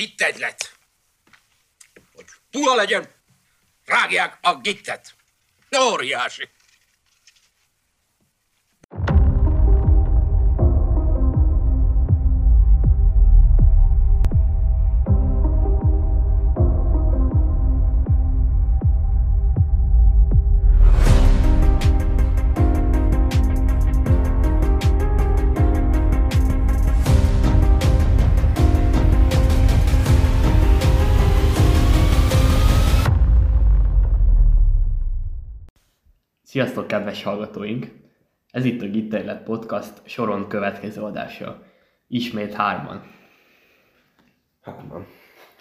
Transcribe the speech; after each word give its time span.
Gittegylet. 0.00 0.76
Hogy 2.12 2.24
puha 2.50 2.74
legyen, 2.74 3.14
rágják 3.84 4.38
a 4.40 4.56
gittet. 4.56 5.14
Óriási. 5.78 6.48
Sziasztok, 36.60 36.86
kedves 36.86 37.22
hallgatóink! 37.22 37.86
Ez 38.50 38.64
itt 38.64 38.82
a 38.82 38.86
Gitterlet 38.86 39.42
Podcast 39.42 39.92
soron 40.04 40.48
következő 40.48 41.02
adása. 41.02 41.62
Ismét 42.08 42.52
hárman. 42.52 43.02
Hárman. 44.60 45.06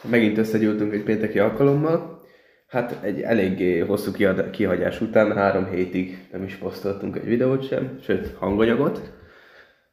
Megint 0.09 0.37
összegyűltünk 0.37 0.93
egy 0.93 1.03
pénteki 1.03 1.39
alkalommal. 1.39 2.21
Hát 2.67 3.03
egy 3.03 3.21
eléggé 3.21 3.79
hosszú 3.79 4.11
kihagyás 4.51 5.01
után 5.01 5.35
három 5.35 5.69
hétig 5.69 6.27
nem 6.31 6.43
is 6.43 6.55
posztoltunk 6.55 7.15
egy 7.15 7.25
videót 7.25 7.67
sem, 7.67 7.99
sőt 8.01 8.35
hanganyagot. 8.37 9.11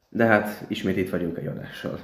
De 0.08 0.24
hát 0.24 0.64
ismét 0.68 0.96
itt 0.96 1.10
vagyunk 1.10 1.38
egy 1.38 1.46
adással. 1.46 1.98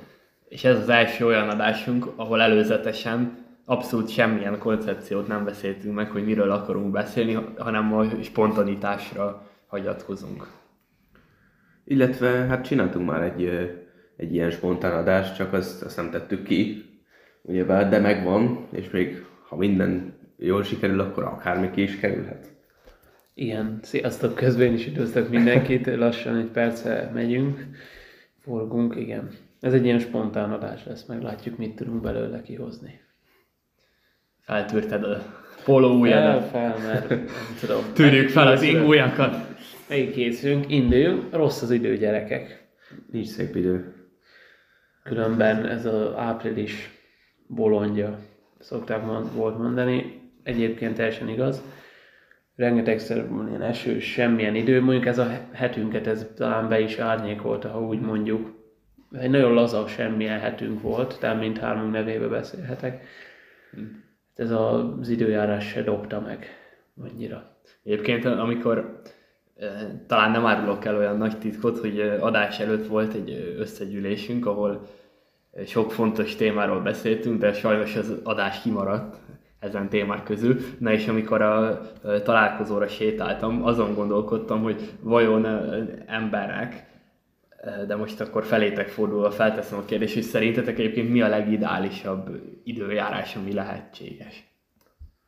És 0.48 0.64
ez 0.64 0.78
az 0.78 0.88
első 0.88 1.26
olyan 1.26 1.48
adásunk, 1.48 2.06
ahol 2.16 2.40
előzetesen 2.40 3.41
abszolút 3.64 4.08
semmilyen 4.08 4.58
koncepciót 4.58 5.26
nem 5.26 5.44
beszéltünk 5.44 5.94
meg, 5.94 6.10
hogy 6.10 6.24
miről 6.24 6.50
akarunk 6.50 6.90
beszélni, 6.90 7.38
hanem 7.56 7.94
a 7.94 8.04
spontanitásra 8.22 9.50
hagyatkozunk. 9.66 10.46
Illetve 11.84 12.28
hát 12.28 12.64
csináltunk 12.64 13.08
már 13.08 13.22
egy, 13.22 13.44
egy 14.16 14.34
ilyen 14.34 14.50
spontán 14.50 14.92
adást, 14.92 15.36
csak 15.36 15.52
azt, 15.52 15.82
azt 15.82 15.96
nem 15.96 16.10
tettük 16.10 16.42
ki. 16.42 16.84
Ugyebár, 17.42 17.88
de 17.88 17.98
megvan, 17.98 18.66
és 18.70 18.90
még 18.90 19.24
ha 19.48 19.56
minden 19.56 20.18
jól 20.36 20.62
sikerül, 20.62 21.00
akkor 21.00 21.22
akármi 21.22 21.70
ki 21.70 21.82
is 21.82 21.98
kerülhet. 21.98 22.50
Igen, 23.34 23.78
sziasztok, 23.82 24.34
közben 24.34 24.72
is 24.72 24.86
üdvözlök 24.86 25.28
mindenkit, 25.28 25.96
lassan 25.96 26.36
egy 26.36 26.50
perce 26.50 27.10
megyünk, 27.14 27.66
forgunk, 28.38 28.96
igen. 28.96 29.30
Ez 29.60 29.72
egy 29.72 29.84
ilyen 29.84 29.98
spontán 29.98 30.52
adás 30.52 30.84
lesz, 30.84 31.04
meglátjuk, 31.04 31.58
mit 31.58 31.76
tudunk 31.76 32.02
belőle 32.02 32.42
kihozni. 32.42 33.00
Feltűrted 34.42 35.04
a 35.04 35.22
póló 35.64 36.02
Fel, 36.02 36.48
fel, 36.48 36.76
mert 36.86 37.08
nem 37.08 37.26
tudom. 37.60 37.82
Tűrjük 37.94 38.28
fel 38.28 38.46
az 38.46 38.62
ingújakat. 38.62 39.36
Megkészülünk, 39.88 40.70
indul, 40.70 41.28
rossz 41.30 41.62
az 41.62 41.70
idő, 41.70 41.96
gyerekek. 41.96 42.68
Nincs 43.10 43.26
szép 43.26 43.56
idő. 43.56 43.94
Különben 45.02 45.66
ez 45.66 45.86
az 45.86 46.14
április 46.16 46.90
bolondja, 47.46 48.18
szokták 48.58 49.04
mond, 49.04 49.34
volt 49.34 49.58
mondani, 49.58 50.20
egyébként 50.42 50.96
teljesen 50.96 51.28
igaz. 51.28 51.62
Rengetegszer 52.56 53.26
ilyen 53.48 53.62
esős, 53.62 54.04
semmilyen 54.04 54.54
idő, 54.54 54.80
mondjuk 54.80 55.06
ez 55.06 55.18
a 55.18 55.30
hetünket 55.52 56.06
ez 56.06 56.26
talán 56.36 56.68
be 56.68 56.80
is 56.80 56.98
árnyékolta, 56.98 57.68
ha 57.68 57.80
úgy 57.80 58.00
mondjuk. 58.00 58.60
Egy 59.12 59.30
nagyon 59.30 59.52
laza, 59.52 59.86
semmilyen 59.86 60.40
hetünk 60.40 60.82
volt, 60.82 61.18
tehát 61.20 61.40
mindhármunk 61.40 61.92
nevébe 61.92 62.26
beszélhetek. 62.26 63.04
Ez 64.34 64.50
az 64.50 65.08
időjárás 65.08 65.68
se 65.68 65.82
dobta 65.82 66.20
meg 66.20 66.46
annyira. 67.02 67.56
Egyébként, 67.82 68.24
amikor 68.24 69.00
talán 70.06 70.30
nem 70.30 70.46
árulok 70.46 70.84
el 70.84 70.96
olyan 70.96 71.16
nagy 71.16 71.38
titkot, 71.38 71.78
hogy 71.78 72.00
adás 72.00 72.60
előtt 72.60 72.86
volt 72.86 73.14
egy 73.14 73.54
összegyűlésünk, 73.58 74.46
ahol 74.46 74.86
sok 75.66 75.92
fontos 75.92 76.36
témáról 76.36 76.80
beszéltünk, 76.80 77.40
de 77.40 77.52
sajnos 77.52 77.96
az 77.96 78.20
adás 78.22 78.60
kimaradt 78.60 79.16
ezen 79.58 79.88
témák 79.88 80.22
közül. 80.22 80.56
Na 80.78 80.92
és 80.92 81.08
amikor 81.08 81.42
a 81.42 81.80
találkozóra 82.22 82.88
sétáltam, 82.88 83.64
azon 83.64 83.94
gondolkodtam, 83.94 84.62
hogy 84.62 84.90
vajon 85.00 85.46
embernek, 86.06 86.72
eh, 86.72 86.91
de 87.86 87.96
most 87.96 88.20
akkor 88.20 88.44
felétek 88.44 88.88
fordulva 88.88 89.30
felteszem 89.30 89.78
a 89.78 89.84
kérdést, 89.84 90.14
hogy 90.14 90.22
szerintetek 90.22 90.78
egyébként 90.78 91.10
mi 91.10 91.22
a 91.22 91.28
legideálisabb 91.28 92.30
időjárás, 92.64 93.36
ami 93.36 93.52
lehetséges? 93.52 94.44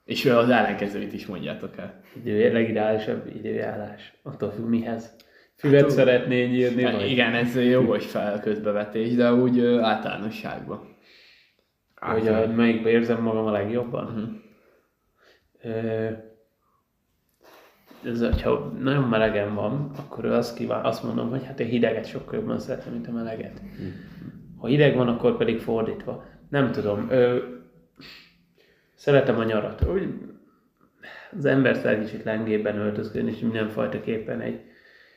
És 0.05 0.25
az 0.27 0.49
ellenkezőit 0.49 1.13
is 1.13 1.27
mondjátok 1.27 1.77
el. 1.77 2.01
Idő, 2.17 2.53
legideálisabb 2.53 3.27
időjárás. 3.35 4.13
Attól 4.23 4.51
függ 4.51 4.67
mihez. 4.67 5.17
Füvet 5.57 5.81
hát, 5.81 5.91
szeretnél 5.91 6.47
nyírni? 6.47 6.83
Ja, 6.83 6.91
vagy? 6.91 7.11
igen, 7.11 7.35
ez 7.35 7.57
jogos 7.57 8.07
felközbevetés, 8.07 9.15
de 9.15 9.33
úgy 9.33 9.59
ö, 9.59 9.81
általánosságban. 9.81 10.97
Hogy 11.97 12.29
a, 12.29 12.47
melyikben 12.47 12.93
érzem 12.93 13.23
magam 13.23 13.47
a 13.47 13.51
legjobban? 13.51 14.43
Ö, 15.63 16.11
ez, 18.07 18.21
hogyha 18.21 18.73
nagyon 18.79 19.09
melegen 19.09 19.55
van, 19.55 19.91
akkor 19.97 20.25
azt, 20.25 20.57
kíván, 20.57 20.85
azt 20.85 21.03
mondom, 21.03 21.31
hogy 21.31 21.45
hát 21.45 21.61
én 21.61 21.67
hideget 21.67 22.07
sokkal 22.07 22.39
jobban 22.39 22.59
szeretem, 22.59 22.93
mint 22.93 23.09
a 23.09 23.13
meleget. 23.13 23.61
Ha 24.57 24.67
hideg 24.67 24.97
van, 24.97 25.09
akkor 25.09 25.37
pedig 25.37 25.61
fordítva. 25.61 26.25
Nem 26.49 26.73
tudom. 26.73 27.11
Ö, 27.11 27.39
szeretem 28.95 29.39
a 29.39 29.45
nyarat. 29.45 29.85
Úgy, 29.85 30.09
az 31.37 31.45
ember 31.45 31.77
szeret 31.77 32.05
kicsit 32.05 32.25
lengében 32.25 32.79
öltözködni, 32.79 33.31
és 33.31 33.39
mindenfajtaképpen 33.39 34.41
egy, 34.41 34.61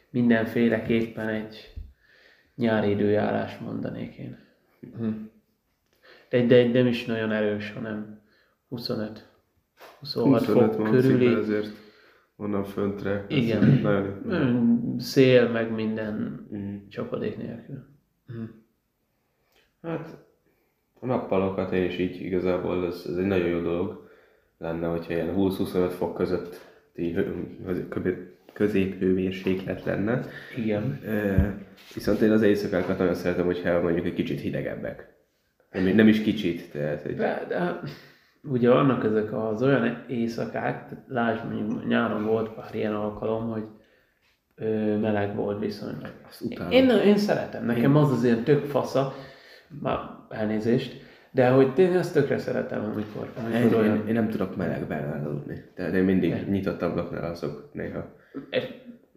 mindenféleképpen 0.09 1.27
egy 1.27 1.73
nyári 2.55 2.89
időjárás 2.89 3.57
mondanék 3.57 4.15
én. 4.15 4.37
De, 6.29 6.45
de 6.45 6.67
nem 6.67 6.87
is 6.87 7.05
nagyon 7.05 7.31
erős, 7.31 7.71
hanem 7.71 8.21
25, 8.69 9.27
26 9.99 10.45
25 10.45 10.75
fok 10.75 10.89
körüli. 10.89 11.33
ezért 11.33 11.86
onnan 12.37 12.63
föntre. 12.63 13.25
ez 13.29 13.37
Igen. 13.37 13.79
Nagyon, 13.81 14.21
Nagyon 14.25 14.95
Szél, 14.99 15.49
meg 15.49 15.71
minden 15.71 16.45
Mm. 16.55 16.75
csapadék 16.89 17.37
nélkül. 17.37 17.85
Hát 19.81 20.17
a 20.99 21.05
nappalokat 21.05 21.71
én 21.71 21.83
is 21.83 21.97
így 21.97 22.21
igazából 22.21 22.85
ez, 22.85 23.03
ez 23.09 23.15
egy 23.17 23.25
nagyon 23.25 23.47
jó 23.47 23.59
dolog 23.61 24.09
lenne, 24.57 24.87
hogyha 24.87 25.13
ilyen 25.13 25.33
20-25 25.35 25.91
fok 25.97 26.15
közé- 26.15 26.61
középhőmérséklet 28.53 29.83
lenne. 29.83 30.25
Igen. 30.57 30.99
Ö, 31.05 31.35
Viszont 31.93 32.19
én 32.21 32.31
az 32.31 32.41
éjszakákat 32.41 32.97
nagyon 32.97 33.13
szeretem, 33.13 33.45
hogyha 33.45 33.81
mondjuk 33.81 34.05
egy 34.05 34.13
kicsit 34.13 34.39
hidegebbek. 34.39 35.15
Nem, 35.71 35.95
nem 35.95 36.07
is 36.07 36.21
kicsit, 36.21 36.71
tehát 36.71 37.01
hogy 37.01 37.15
De, 37.15 37.45
de 37.47 37.79
ugye 38.43 38.69
vannak 38.69 39.03
ezek 39.03 39.33
az 39.33 39.63
olyan 39.63 40.03
éjszakák, 40.07 40.87
tehát 40.87 41.03
lásd 41.07 41.45
mondjuk 41.51 41.87
nyáron 41.87 42.25
volt 42.25 42.49
pár 42.49 42.75
ilyen 42.75 42.95
alkalom, 42.95 43.49
hogy 43.49 43.63
ö, 44.55 44.97
meleg 44.97 45.35
volt 45.35 45.59
viszonylag. 45.59 46.11
Én, 46.69 46.89
én 46.89 47.17
szeretem, 47.17 47.65
nekem 47.65 47.95
az 47.95 48.11
az 48.11 48.23
ilyen 48.23 48.43
tök 48.43 48.65
fasza, 48.65 49.13
már 49.81 49.99
elnézést, 50.29 51.05
de 51.31 51.49
hogy 51.49 51.79
én 51.79 51.97
ezt 51.97 52.13
tökre 52.13 52.37
szeretem, 52.37 52.83
amikor, 52.83 53.27
Én, 53.37 53.55
amikor 53.55 53.83
én, 53.83 53.89
olyan... 53.89 54.07
én, 54.07 54.13
nem 54.13 54.29
tudok 54.29 54.55
melegben 54.55 55.23
aludni. 55.25 55.63
Tehát 55.75 55.93
én 55.93 56.03
mindig 56.03 56.47
nyitott 56.49 56.81
ablaknál 56.81 57.23
alszok 57.23 57.69
néha. 57.73 58.15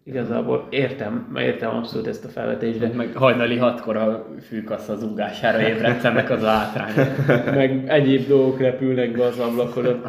Igazából 0.03 0.67
értem, 0.69 1.35
értem 1.35 1.75
abszolút 1.75 2.07
ezt 2.07 2.25
a 2.25 2.29
felvetést, 2.29 2.79
de 2.79 2.87
Meg 2.87 3.15
hajnali 3.15 3.57
hatkor 3.57 3.97
a 3.97 4.27
fűkassa 4.47 4.95
zúgására 4.95 5.67
ébredsz, 5.67 6.03
ennek 6.03 6.29
az 6.29 6.43
átrány. 6.43 6.93
meg 7.59 7.89
egyéb 7.89 8.27
dolgok 8.27 8.59
repülnek 8.59 9.11
be 9.11 9.25
az 9.25 9.39
ablakon, 9.39 10.01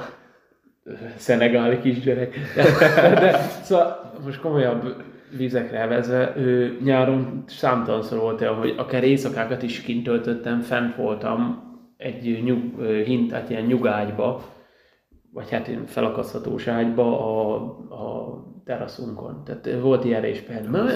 szenegáli 1.17 1.81
kisgyerek. 1.81 2.35
De, 2.57 2.63
de, 3.15 3.39
szóval 3.39 4.13
most 4.25 4.41
komolyabb 4.41 4.95
vizekre 5.37 5.79
elvezve, 5.79 6.33
ő, 6.37 6.79
nyáron 6.85 7.45
számtalanszor 7.47 8.19
volt 8.19 8.41
olyan, 8.41 8.55
hogy 8.55 8.75
akár 8.77 9.05
éjszakákat 9.05 9.63
is 9.63 9.81
kint 9.81 10.05
töltöttem, 10.05 10.61
fent 10.61 10.97
voltam 10.97 11.71
egy 11.97 12.43
nyug, 12.45 12.87
hint, 13.05 13.33
hát 13.33 13.51
ilyen 13.51 13.65
nyugágyba, 13.65 14.43
vagy 15.33 15.51
hát 15.51 15.69
ilyen 15.69 15.87
felakaszthatós 15.87 16.67
ágyba 16.67 17.21
a, 17.21 17.55
a 17.91 18.43
teraszunkon. 18.65 19.45
Tehát 19.45 19.81
volt 19.81 20.05
ilyenre 20.05 20.29
is 20.29 20.41
például. 20.41 20.91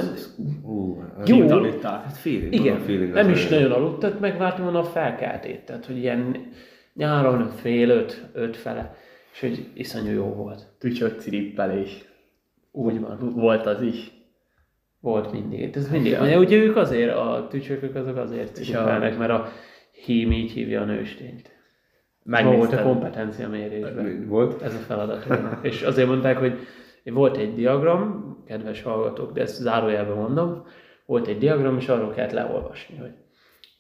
Ú, 0.63 1.03
az 1.19 1.29
Jó. 1.29 1.49
Aludtál. 1.49 2.01
Hát 2.03 2.17
feeling, 2.17 2.53
Igen, 2.53 2.77
a 2.77 2.79
feeling 2.79 3.13
nem 3.13 3.31
is 3.31 3.49
nagyon 3.49 3.73
aludtak, 3.73 4.21
megvártam 4.21 4.65
volna 4.65 4.79
a 4.79 4.85
felkeltét, 4.85 5.65
tehát 5.65 5.87
hogy 5.87 5.97
ilyen 5.97 6.51
nyáron 6.95 7.49
fél 7.49 7.89
öt, 7.89 8.29
öt 8.33 8.57
fele, 8.57 8.95
és 9.33 9.41
hogy 9.41 9.67
iszonyú 9.75 10.13
jó 10.13 10.25
volt. 10.25 10.67
Tücsök 10.79 11.21
cirippelés. 11.21 12.05
Úgy 12.73 13.01
van. 13.01 13.33
Volt 13.35 13.67
az 13.67 13.83
is. 13.83 14.11
Volt 15.01 15.33
mindig. 15.33 15.77
Ez 15.77 15.91
mindig. 15.91 16.13
Ja. 16.13 16.25
Ja. 16.25 16.39
Ugye 16.39 16.57
ők 16.57 16.77
azért, 16.77 17.17
a 17.17 17.47
tücsökök 17.51 17.95
azok 17.95 18.17
azért 18.17 18.59
És 18.59 18.67
ciripelnek, 18.67 19.19
mert 19.19 19.31
a 19.31 19.49
hím 20.05 20.33
így 20.33 20.51
hívja 20.51 20.81
a 20.81 20.85
nőstényt. 20.85 21.55
Ma 22.23 22.43
volt 22.43 22.47
a 22.47 22.51
megnézted. 22.51 22.83
kompetencia 22.83 23.49
mérésben. 23.49 24.27
Volt? 24.29 24.63
Ez 24.63 24.75
a 24.75 24.79
feladat. 24.79 25.27
és 25.63 25.83
azért 25.83 26.09
mondták, 26.09 26.39
hogy 26.39 26.59
volt 27.13 27.37
egy 27.37 27.55
diagram, 27.55 28.37
kedves 28.47 28.83
hallgatók, 28.83 29.33
de 29.33 29.41
ezt 29.41 29.61
zárójelben 29.61 30.17
mondom, 30.17 30.65
volt 31.07 31.27
egy 31.27 31.39
diagram, 31.39 31.77
és 31.77 31.89
arról 31.89 32.11
kellett 32.11 32.33
leolvasni, 32.33 32.97
hogy 32.97 33.13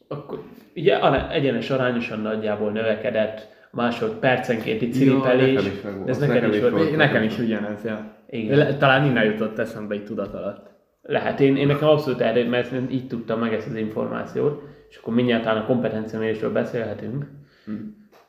akkor 0.08 0.42
ugye 0.74 1.28
egyenes 1.30 1.70
arányosan 1.70 2.20
nagyjából 2.20 2.70
növekedett 2.70 3.48
a 3.70 3.76
másod 3.76 4.10
percenkénti 4.14 4.88
ciripelés, 4.88 5.54
nekem 5.54 5.72
is 5.72 5.82
megvolt. 5.82 6.04
de 6.04 6.10
ez 6.10 6.18
neked 6.18 6.34
Nekem 6.34 6.50
is 6.50 6.56
is 6.56 6.62
volt. 6.62 6.74
volt. 6.74 6.96
Nekem 6.96 7.22
is 7.22 7.38
ugyanez, 7.38 7.84
ja. 7.84 8.14
Igen. 8.30 8.58
Le, 8.58 8.76
talán 8.76 9.04
innen 9.04 9.24
jutott 9.24 9.58
eszembe 9.58 9.94
egy 9.94 10.04
tudat 10.04 10.34
alatt. 10.34 10.70
Lehet, 11.02 11.40
én, 11.40 11.56
én 11.56 11.66
nekem 11.66 11.88
abszolút 11.88 12.20
erre, 12.20 12.48
mert 12.48 12.72
én 12.72 12.86
így 12.90 13.06
tudtam 13.06 13.40
meg 13.40 13.52
ezt 13.52 13.66
az 13.66 13.74
információt, 13.74 14.62
és 14.88 14.96
akkor 14.96 15.14
mindjárt 15.14 15.46
a 15.46 15.64
kompetenciamérésről 15.66 16.52
beszélhetünk. 16.52 17.26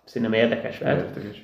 Szerintem 0.04 0.34
érdekes 0.34 0.80
lehet. 0.80 1.18
Érdekes. 1.18 1.44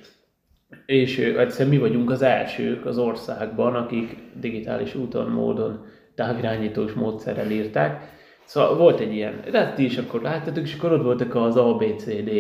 És 0.86 1.18
egyszerűen 1.20 1.76
mi 1.76 1.82
vagyunk 1.82 2.10
az 2.10 2.22
elsők 2.22 2.86
az 2.86 2.98
országban, 2.98 3.76
akik 3.76 4.18
digitális 4.40 4.96
úton, 4.96 5.30
módon, 5.32 5.86
távirányítós 6.16 6.94
módszerrel 6.94 7.52
írták. 7.52 8.12
Szóval 8.46 8.78
volt 8.78 9.00
egy 9.00 9.14
ilyen, 9.14 9.34
de 9.52 9.58
hát 9.60 9.76
ti 9.76 9.84
is 9.84 9.98
akkor 9.98 10.22
láttatok, 10.22 10.64
és 10.64 10.76
akkor 10.76 10.92
ott 10.92 11.04
voltak 11.04 11.36
az 11.36 11.58
ABCD 11.58 12.32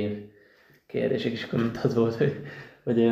kérdések, 0.87 1.31
és 1.31 1.43
akkor 1.43 1.59
ott 1.59 1.77
az 1.83 1.95
volt, 1.95 2.15
hogy, 2.15 2.35
hogy, 2.83 3.11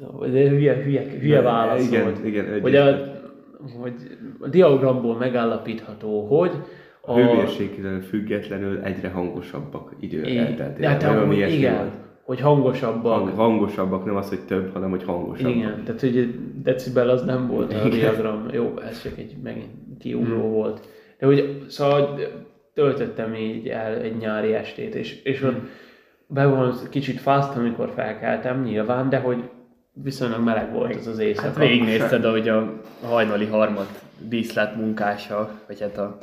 hogy 0.00 0.30
hülye, 0.30 0.74
hülye, 0.74 1.02
hülye 1.02 1.40
válasz 1.40 1.86
Igen, 1.86 2.02
volt. 2.02 2.24
igen, 2.24 2.60
hogy, 2.60 2.76
a, 2.76 2.96
hogy 3.80 3.92
a 4.40 4.48
diagramból 4.48 5.16
megállapítható, 5.16 6.26
hogy 6.26 6.50
A 7.00 7.14
hőmérsékletől 7.14 8.00
függetlenül 8.00 8.80
egyre 8.80 9.08
hangosabbak 9.08 9.92
idő 10.00 10.24
elteltével. 10.24 10.90
hát 10.90 11.02
igen, 11.32 11.76
volt. 11.76 12.07
Hogy 12.28 12.40
hangosabbak. 12.40 13.18
Hang, 13.18 13.34
hangosabbak, 13.34 14.04
nem 14.04 14.16
az, 14.16 14.28
hogy 14.28 14.40
több, 14.40 14.72
hanem 14.72 14.90
hogy 14.90 15.04
hangosabbak. 15.04 15.54
Igen, 15.54 15.82
tehát 15.84 16.00
hogy 16.00 16.34
decibel 16.62 17.08
az 17.08 17.22
nem 17.24 17.46
volt 17.46 17.72
a 17.74 17.88
diagram. 17.88 18.48
Jó, 18.52 18.74
ez 18.88 19.02
csak 19.02 19.18
egy 19.18 19.36
megint 19.42 19.70
kiugró 19.98 20.40
Hmm. 20.40 20.50
volt. 20.50 20.88
De 21.18 21.26
hogy 21.26 21.64
szóval 21.68 22.20
töltöttem 22.74 23.34
így 23.34 23.68
el 23.68 23.94
egy 23.94 24.16
nyári 24.16 24.54
estét, 24.54 24.94
és, 24.94 25.22
és 25.22 25.40
Hmm. 25.40 25.48
ott 25.48 25.56
be 26.26 26.46
van 26.46 26.74
kicsit 26.90 27.20
fázt, 27.20 27.56
amikor 27.56 27.92
felkeltem, 27.94 28.62
nyilván, 28.62 29.08
de 29.08 29.18
hogy 29.18 29.42
viszonylag 29.92 30.44
meleg 30.44 30.72
volt 30.72 30.94
az 30.96 31.06
az 31.06 31.18
éjszaka. 31.18 31.48
Hát 31.48 31.58
végignézted, 31.58 32.24
ahogy 32.24 32.48
a 32.48 32.72
hajnali 33.02 33.46
harmat 33.46 34.02
díszlet 34.28 34.76
munkása, 34.76 35.50
vagy 35.66 35.80
hát 35.80 35.98
a 35.98 36.18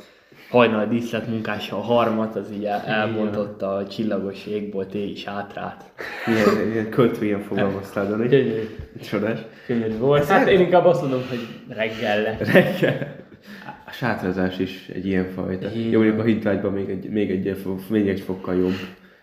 hajnali 0.50 0.86
díszlet 0.98 1.28
munkása 1.28 1.76
a 1.76 1.80
harmat, 1.80 2.36
az 2.36 2.50
így 2.52 2.64
el- 2.64 2.84
elbontotta 2.86 3.74
a 3.74 3.86
csillagos 3.86 4.46
égbolt 4.46 4.94
és 4.94 5.26
átrát. 5.26 5.84
Ilyen, 6.26 6.70
ilyen 6.72 6.90
költvényen 6.90 7.40
fogalmaztál, 7.40 8.06
Dani. 8.06 8.28
Gyönyörű, 8.28 8.66
Csodás. 9.02 9.38
gyönyörű 9.68 9.96
volt. 9.98 10.24
Hát 10.24 10.48
én 10.48 10.60
inkább 10.60 10.84
azt 10.84 11.00
mondom, 11.00 11.22
hogy 11.28 11.46
reggel 11.68 12.22
lett. 12.22 12.40
A 13.86 13.90
sátrazás 13.92 14.58
is 14.58 14.88
egy 14.94 15.06
ilyen 15.06 15.28
fajta. 15.34 15.70
Igen. 15.70 15.90
Jó, 15.90 15.98
mondjuk 16.00 16.20
a 16.20 16.24
hintvágyban 16.24 16.72
még 16.72 16.88
egy, 16.88 17.10
még 17.10 17.30
egy, 17.30 17.56
még 17.88 18.08
egy 18.08 18.20
fokkal 18.20 18.54
jobb. 18.54 18.74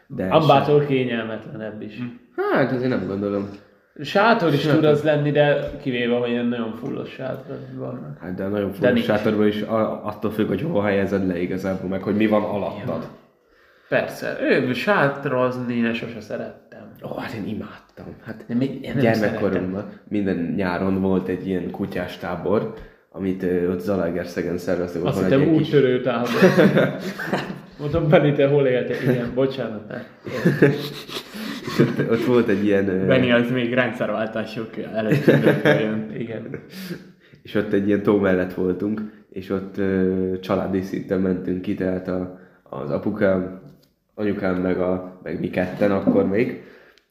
De 0.08 0.26
Ambától 0.26 0.86
kényelmetlenebb 0.86 1.82
is. 1.82 2.00
Hát 2.36 2.72
azért 2.72 2.90
nem 2.90 3.08
gondolom. 3.08 3.50
Sátor 4.02 4.54
is 4.54 4.62
tud 4.66 4.84
az 4.84 5.04
lenni, 5.04 5.32
de 5.32 5.70
kivéve, 5.82 6.16
hogy 6.18 6.30
ilyen 6.30 6.46
nagyon 6.46 6.74
fullos 6.74 7.10
sátor 7.10 7.58
vannak. 7.76 8.18
Hát 8.22 8.36
de 8.36 8.44
nagyon 8.48 8.68
De 8.68 8.74
fontos 8.74 8.92
nincs. 8.94 9.06
sátorban 9.06 9.48
is 9.48 9.62
a- 9.62 10.06
attól 10.06 10.32
függ, 10.32 10.48
hogy 10.48 10.62
hova 10.62 10.84
helyezed 10.84 11.28
le 11.28 11.42
igazából, 11.42 11.90
meg 11.90 12.02
hogy 12.02 12.16
mi 12.16 12.28
van 12.28 12.44
alattad. 12.44 13.08
Persze, 13.90 14.38
ő 14.42 14.74
sátrazni 14.74 15.74
én 15.76 15.94
sose 15.94 16.20
szerettem. 16.22 16.92
Ó, 17.12 17.16
hát 17.18 17.34
én 17.34 17.48
imádtam. 17.48 18.06
Hát 18.26 18.44
De 18.48 18.56
még 18.56 18.84
én 18.84 18.92
nem 18.94 19.04
gyermekkoromban 19.04 19.90
minden 20.08 20.54
nyáron 20.58 21.02
volt 21.02 21.28
egy 21.28 21.48
ilyen 21.48 21.72
kutyás 21.72 22.18
tábor, 22.18 22.74
amit 23.12 23.44
ö, 23.44 23.72
ott 23.72 23.80
Zalaegerszegen 23.80 24.58
szerveztek. 24.58 25.04
Azt 25.04 25.22
hittem 25.24 25.54
úttörő 25.54 26.02
tábor. 26.02 26.30
Mondom, 27.80 28.10
Benni, 28.10 28.32
te 28.34 28.48
hol 28.48 28.68
éltél? 28.68 29.12
Igen, 29.12 29.32
bocsánat. 29.34 29.94
Ott, 31.80 32.12
ott 32.12 32.26
volt 32.26 32.48
egy 32.48 32.66
ilyen... 32.66 33.08
Benni 33.08 33.32
az 33.32 33.52
még 33.52 33.74
rendszerváltások 33.74 34.70
előtt. 34.94 35.26
Igen. 36.24 36.60
és 37.44 37.56
ott 37.56 37.74
egy 37.74 37.88
ilyen 37.88 38.02
tó 38.04 38.18
mellett 38.18 38.54
voltunk, 38.54 39.02
és 39.30 39.50
ott 39.50 39.78
ö, 39.78 40.40
családi 40.40 40.82
szinten 40.82 41.20
mentünk 41.20 41.62
ki, 41.62 41.74
tehát 41.74 42.08
a, 42.08 42.40
az 42.64 42.90
apukám, 42.92 43.62
anyukám, 44.16 44.56
meg, 44.56 44.80
a, 44.80 45.20
meg 45.24 45.40
mi 45.40 45.50
ketten 45.50 45.92
akkor 45.92 46.28
még, 46.28 46.64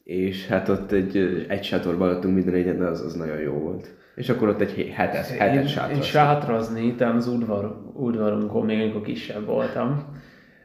és 0.04 0.46
hát 0.46 0.68
ott 0.68 0.92
egy, 0.92 1.44
egy 1.48 1.64
sátorban 1.64 2.08
alattunk 2.08 2.34
minden 2.34 2.54
egyen, 2.54 2.78
de 2.78 2.84
az, 2.84 3.00
az 3.00 3.14
nagyon 3.14 3.38
jó 3.38 3.52
volt. 3.52 3.94
És 4.14 4.28
akkor 4.28 4.48
ott 4.48 4.60
egy 4.60 4.92
hetes, 4.94 5.30
Én, 5.30 5.38
hetes 5.38 5.56
én 5.56 5.66
sátor. 5.66 6.02
sátrazni, 6.02 6.94
talán 6.94 7.16
az 7.16 7.26
udvar, 7.28 7.76
udvarunkon, 7.94 8.64
még 8.64 8.80
amikor 8.80 9.02
kisebb 9.02 9.46
voltam. 9.46 10.20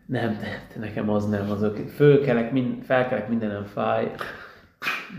Nem, 0.07 0.37
nekem 0.79 1.09
az 1.09 1.29
nem, 1.29 1.49
azok 1.51 1.77
fölkelek, 1.95 2.51
mind, 2.51 2.83
felkelek, 2.85 3.29
mindenem 3.29 3.65
fáj. 3.65 4.11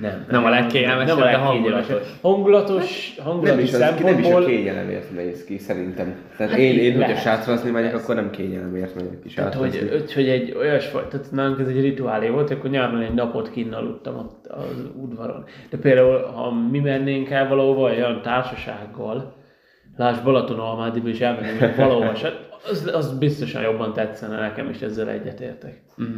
Nem, 0.01 0.27
Nem 0.31 0.45
a 0.45 0.49
legkényelmesebb, 0.49 1.17
nem 1.17 1.27
a 1.27 1.31
de 1.31 1.37
legkényelmesebb. 1.39 2.03
hangulatos. 2.23 3.15
Hangulatos, 3.23 3.51
nem 3.51 3.59
is, 3.59 3.73
az, 3.73 4.01
nem 4.03 4.19
is 4.19 4.31
a 4.31 4.45
kényelemért 4.45 5.11
néz 5.11 5.45
ki, 5.45 5.59
szerintem. 5.59 6.15
Tehát 6.37 6.53
Hát 6.53 6.61
én, 6.61 6.79
én 6.79 6.97
hogyha 6.97 7.17
sátrazni 7.17 7.71
megyek, 7.71 7.95
akkor 7.95 8.15
nem 8.15 8.31
kényelemért 8.31 8.95
megyek 8.95 9.21
ki 9.23 9.35
Tehát, 9.35 9.53
sátrazni. 9.53 9.79
hogy, 9.79 9.91
hogy, 9.91 10.13
hogy 10.13 10.29
egy 10.29 10.55
olyasfajta, 10.59 11.09
tehát 11.09 11.31
nálunk 11.33 11.61
ez 11.61 11.69
egy 11.69 11.81
rituálé 11.81 12.29
volt, 12.29 12.51
akkor 12.51 12.71
nyáron 12.71 13.01
egy 13.01 13.15
napot 13.15 13.51
kinn 13.51 13.73
aludtam 13.73 14.17
ott 14.17 14.47
az 14.47 14.85
udvaron. 14.97 15.45
De 15.71 15.77
például, 15.77 16.23
ha 16.23 16.51
mi 16.71 16.79
mennénk 16.79 17.31
el 17.31 17.49
valahova 17.49 17.83
olyan 17.83 18.23
társasággal, 18.23 19.37
Lásd 19.97 20.23
Balatonalmádiba 20.25 21.09
is 21.09 21.21
elmennénk 21.21 21.77
valahova, 21.77 22.13
az, 22.71 22.87
az 22.87 23.19
biztosan 23.19 23.63
jobban 23.63 23.93
tetszene 23.93 24.41
nekem 24.41 24.69
is 24.69 24.81
ezzel 24.81 25.09
egyetértek. 25.09 25.83
Mm. 26.03 26.17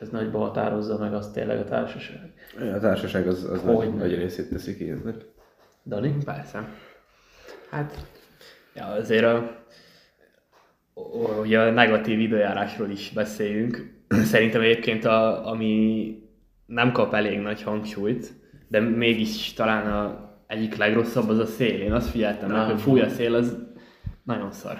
Ez 0.00 0.08
nagyba 0.08 0.38
határozza 0.38 0.98
meg 0.98 1.14
azt 1.14 1.32
tényleg 1.32 1.58
a 1.58 1.64
társaság. 1.64 2.32
A 2.74 2.78
társaság 2.78 3.26
az, 3.26 3.44
az 3.44 3.60
Hogy 3.62 3.74
nagy, 3.74 3.94
nagy 3.94 4.14
részét 4.14 4.48
teszik 4.48 4.80
ilyen. 4.80 5.14
Dani? 5.84 6.14
Persze. 6.24 6.68
Hát, 7.70 8.06
ja, 8.74 8.86
azért 8.86 9.24
a, 9.24 9.64
ugye 11.40 11.60
a 11.60 11.70
negatív 11.70 12.20
időjárásról 12.20 12.90
is 12.90 13.10
beszéljünk. 13.14 14.00
Szerintem 14.08 14.60
egyébként, 14.60 15.04
a, 15.04 15.46
ami 15.46 16.16
nem 16.66 16.92
kap 16.92 17.14
elég 17.14 17.38
nagy 17.38 17.62
hangsúlyt, 17.62 18.32
de 18.68 18.80
mégis 18.80 19.52
talán 19.52 19.92
a 19.92 20.30
egyik 20.46 20.76
legrosszabb 20.76 21.28
az 21.28 21.38
a 21.38 21.46
szél. 21.46 21.80
Én 21.80 21.92
azt 21.92 22.10
figyeltem 22.10 22.48
meg, 22.48 22.58
Nem. 22.58 22.66
hogy 22.66 22.80
fúj 22.80 23.00
a 23.00 23.08
szél, 23.08 23.34
az 23.34 23.56
nagyon 24.24 24.52
szar. 24.52 24.76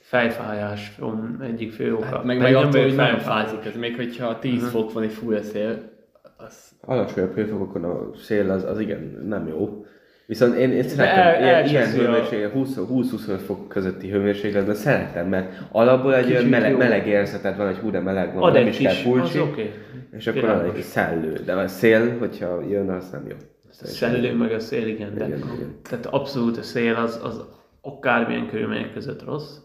Fejfájás 0.00 0.92
um, 1.00 1.38
egyik 1.42 1.72
fő 1.72 1.94
oka. 1.94 2.04
Hát 2.04 2.24
meg, 2.24 2.38
meg 2.38 2.54
attól, 2.54 2.82
hogy 2.82 2.92
fejfájós. 2.92 3.22
fázik, 3.22 3.64
ez 3.64 3.76
még 3.76 3.96
hogyha 3.96 4.38
10 4.38 4.68
fok 4.70 4.92
van 4.92 5.04
és 5.04 5.14
fúj 5.14 5.34
a 5.36 5.42
szél, 5.42 5.90
az 6.36 6.70
Alacsonyabb 6.80 7.34
hőfokokon 7.34 7.84
a 7.84 8.10
szél 8.16 8.50
az, 8.50 8.64
az 8.64 8.80
igen 8.80 9.24
nem 9.28 9.48
jó. 9.48 9.86
Viszont 10.26 10.54
én, 10.54 10.70
én 10.70 10.78
el- 10.78 10.88
szeretem, 10.88 11.42
ilyen, 11.42 11.66
ilyen 11.66 11.86
a- 11.88 11.90
hőmérséklet, 11.90 12.52
20-25 12.54 13.38
fok 13.46 13.68
közötti 13.68 14.08
hőmérsékletben 14.10 14.74
szeretem, 14.74 15.28
mert 15.28 15.52
alapból 15.72 16.14
egy 16.14 16.24
olyan 16.24 16.36
Kicsit 16.36 16.50
meleg, 16.50 16.70
jó. 16.70 16.76
meleg 16.76 17.06
érzeted 17.06 17.56
van, 17.56 17.66
hogy 17.66 17.76
hú, 17.76 17.90
de 17.90 18.00
meleg 18.00 18.34
van, 18.34 18.42
Ad 18.42 18.52
nem 18.52 18.62
egy 18.62 18.68
is 18.68 18.78
kell 18.78 18.92
kis, 18.92 19.02
pulcsi, 19.02 19.40
oké. 19.40 19.70
és 20.16 20.26
akkor 20.26 20.44
ad 20.44 20.72
egy 20.74 20.82
szellő. 20.82 21.32
De 21.44 21.52
a 21.52 21.68
szél, 21.68 22.18
hogyha 22.18 22.62
jön, 22.68 22.90
az 22.90 23.10
nem 23.10 23.26
jó. 23.28 23.36
Szellő 23.70 24.34
meg 24.34 24.52
a 24.52 24.58
szél, 24.60 24.86
igen, 24.86 25.14
de 25.14 25.26
Igen, 25.26 25.38
igen. 25.38 25.76
tehát 25.88 26.06
abszolút 26.06 26.56
a 26.56 26.62
szél 26.62 26.94
az, 26.94 27.20
az 27.22 27.44
akármilyen 27.82 28.46
körülmények 28.46 28.92
között 28.92 29.24
rossz. 29.24 29.56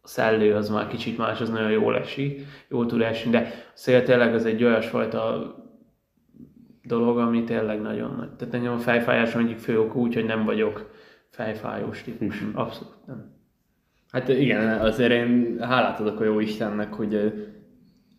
A 0.00 0.08
szellő 0.08 0.54
az 0.54 0.68
már 0.68 0.86
kicsit 0.86 1.18
más, 1.18 1.40
az 1.40 1.50
nagyon 1.50 1.70
jól 1.70 1.96
esik, 1.96 2.46
jól 2.68 2.86
tud 2.86 3.00
esni, 3.00 3.30
de 3.30 3.38
a 3.38 3.70
szél 3.72 4.02
tényleg 4.02 4.34
az 4.34 4.44
egy 4.44 4.64
olyasfajta 4.64 5.54
dolog, 6.82 7.18
ami 7.18 7.44
tényleg 7.44 7.80
nagyon 7.80 8.14
nagy. 8.16 8.30
Tehát 8.30 8.54
engem 8.54 8.72
a 8.72 8.78
fejfájásom 8.78 9.44
egyik 9.44 9.58
fő 9.58 9.80
oka 9.80 9.98
úgy, 9.98 10.14
hogy 10.14 10.24
nem 10.24 10.44
vagyok 10.44 10.90
fejfájós 11.30 12.02
típus. 12.02 12.40
Mhm. 12.40 12.58
Abszolút 12.58 13.06
nem. 13.06 13.40
Hát 14.10 14.28
igen, 14.28 14.80
azért 14.80 15.12
én 15.12 15.56
hálát 15.60 16.00
adok 16.00 16.20
a 16.20 16.24
jó 16.24 16.40
Istennek, 16.40 16.92
hogy 16.92 17.32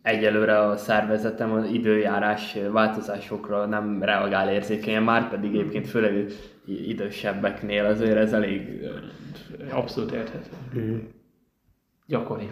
egyelőre 0.04 0.58
a 0.58 0.76
szervezetem 0.76 1.52
az 1.52 1.70
időjárás 1.70 2.56
változásokra 2.72 3.66
nem 3.66 4.02
reagál 4.02 4.52
érzékenyen, 4.52 5.02
már 5.02 5.28
pedig 5.28 5.54
egyébként 5.54 5.88
főleg 5.88 6.26
idősebbeknél 6.66 7.84
azért 7.84 8.16
ez 8.16 8.32
elég 8.32 8.88
Abszolút 9.70 10.12
érthető. 10.12 10.50
Mhm. 10.74 10.96
Gyakori. 12.06 12.50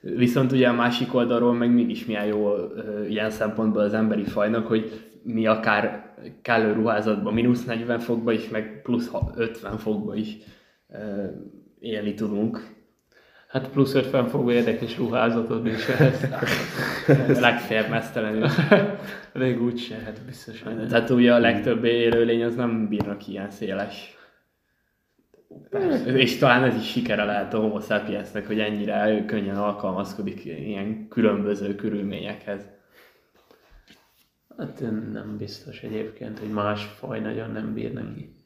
Viszont 0.00 0.52
ugye 0.52 0.68
a 0.68 0.72
másik 0.72 1.14
oldalról 1.14 1.54
meg 1.54 1.70
mégis 1.70 2.06
milyen 2.06 2.26
jó 2.26 2.54
ilyen 3.08 3.30
szempontból 3.30 3.82
az 3.82 3.94
emberi 3.94 4.24
fajnak, 4.24 4.66
hogy 4.66 5.10
mi 5.22 5.46
akár 5.46 6.14
kellő 6.42 6.72
ruházatban 6.72 7.34
mínusz 7.34 7.64
40 7.64 7.98
fokba 7.98 8.32
is, 8.32 8.48
meg 8.48 8.82
plusz 8.82 9.08
ha- 9.08 9.32
50 9.36 9.76
fokba 9.76 10.14
is 10.14 10.36
élni 11.78 12.14
tudunk. 12.14 12.76
Hát 13.48 13.68
plusz 13.68 13.94
50 13.94 14.26
fokú 14.26 14.50
érdekes 14.50 14.96
ruházatot 14.96 15.62
viselhet. 15.62 16.28
Legfeljebb 17.40 17.88
mesztelenül. 17.88 18.48
Még 19.32 19.62
úgy 19.62 19.78
se, 19.78 19.94
hát 19.94 20.20
biztos, 20.26 20.62
hogy 20.62 20.76
nem. 20.76 20.88
Tehát 20.88 21.10
ugye 21.10 21.34
a 21.34 21.38
legtöbb 21.38 21.84
élőlény 21.84 22.44
az 22.44 22.54
nem 22.54 22.88
bírnak 22.88 23.28
ilyen 23.28 23.50
széles. 23.50 24.16
És 26.04 26.38
talán 26.38 26.64
ez 26.64 26.74
is 26.74 26.90
sikere 26.90 27.24
lehet 27.24 27.54
a 27.54 27.60
homo 27.60 27.80
sapiensnek, 27.80 28.46
hogy 28.46 28.60
ennyire 28.60 29.24
könnyen 29.26 29.56
alkalmazkodik 29.56 30.44
ilyen 30.44 31.08
különböző 31.08 31.74
körülményekhez. 31.74 32.68
Hát 34.58 34.80
nem 35.12 35.36
biztos 35.38 35.80
egyébként, 35.80 36.38
hogy 36.38 36.50
más 36.50 36.84
faj 36.84 37.20
nagyon 37.20 37.50
nem 37.50 37.74
bír 37.74 37.92
neki. 37.92 38.37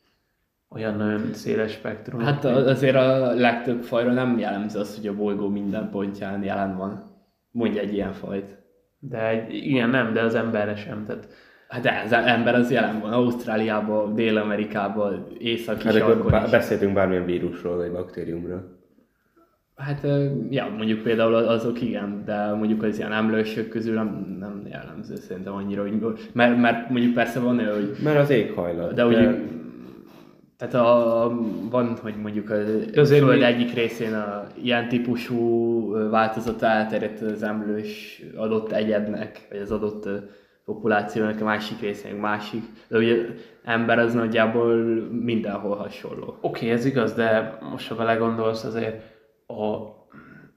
Olyan 0.75 0.97
nagyon 0.97 1.21
széles 1.33 1.73
spektrum. 1.73 2.21
Hát 2.21 2.45
azért 2.45 2.97
a 2.97 3.35
legtöbb 3.35 3.83
fajra 3.83 4.13
nem 4.13 4.39
jellemző 4.39 4.79
az, 4.79 4.97
hogy 4.97 5.07
a 5.07 5.15
bolygó 5.15 5.49
minden 5.49 5.91
pontján 5.91 6.43
jelen 6.43 6.77
van. 6.77 7.03
Mondj 7.51 7.79
egy 7.79 7.93
ilyen 7.93 8.13
fajt. 8.13 8.57
De 8.99 9.29
egy, 9.29 9.55
igen, 9.55 9.91
nem, 9.91 10.13
de 10.13 10.21
az 10.23 10.35
emberre 10.35 10.77
sem. 10.77 11.05
Tehát 11.07 11.29
Hát 11.69 11.83
de 11.83 12.03
az 12.05 12.13
ember 12.13 12.55
az 12.55 12.71
jelen 12.71 13.01
van. 13.01 13.13
Ausztráliában, 13.13 14.15
Dél-Amerikában, 14.15 15.27
északi 15.39 15.85
Hát 15.85 15.95
sarkon 15.97 16.31
bá- 16.31 16.51
beszéltünk 16.51 16.95
bármilyen 16.95 17.25
vírusról, 17.25 17.77
vagy 17.77 17.91
baktériumról. 17.93 18.81
Hát, 19.77 20.07
ja, 20.51 20.75
mondjuk 20.77 21.03
például 21.03 21.35
azok 21.35 21.81
igen, 21.81 22.23
de 22.25 22.53
mondjuk 22.55 22.83
az 22.83 22.99
ilyen 22.99 23.13
emlősök 23.13 23.69
közül 23.69 23.95
nem, 23.95 24.37
nem 24.39 24.63
jellemző 24.71 25.15
szerintem 25.17 25.55
annyira, 25.55 25.83
hogy, 25.83 26.31
mert, 26.33 26.57
mert 26.61 26.89
mondjuk 26.91 27.15
persze 27.15 27.41
van 27.41 27.59
olyan, 27.59 27.75
hogy 27.75 27.97
Mert 28.05 28.19
az 28.19 28.31
éghajlat. 28.31 28.95
de 28.95 29.07
úgy, 29.07 29.29
tehát 30.63 30.87
a, 30.87 31.31
van, 31.71 31.97
hogy 32.03 32.17
mondjuk 32.17 32.51
a 32.51 32.55
azért 32.95 33.25
Föld 33.25 33.39
mi- 33.39 33.45
egyik 33.45 33.75
részén 33.75 34.15
a 34.15 34.47
ilyen 34.63 34.89
típusú 34.89 35.91
változata 36.11 36.67
elterjedt 36.67 37.21
az 37.21 37.43
emlős 37.43 38.23
adott 38.37 38.73
egyednek, 38.73 39.47
vagy 39.51 39.59
az 39.59 39.71
adott 39.71 40.09
populációnak, 40.65 41.41
a 41.41 41.45
másik 41.45 41.81
részén 41.81 42.15
másik. 42.15 42.63
De 42.89 42.99
ugye 42.99 43.17
ember 43.65 43.99
az 43.99 44.15
nagyjából 44.15 44.75
mindenhol 45.11 45.77
hasonló. 45.77 46.27
Oké, 46.27 46.37
okay, 46.41 46.71
ez 46.71 46.85
igaz, 46.85 47.13
de 47.13 47.59
most 47.71 47.89
ha 47.89 47.95
belegondolsz, 47.95 48.65
azért 48.65 49.03
a, 49.47 49.77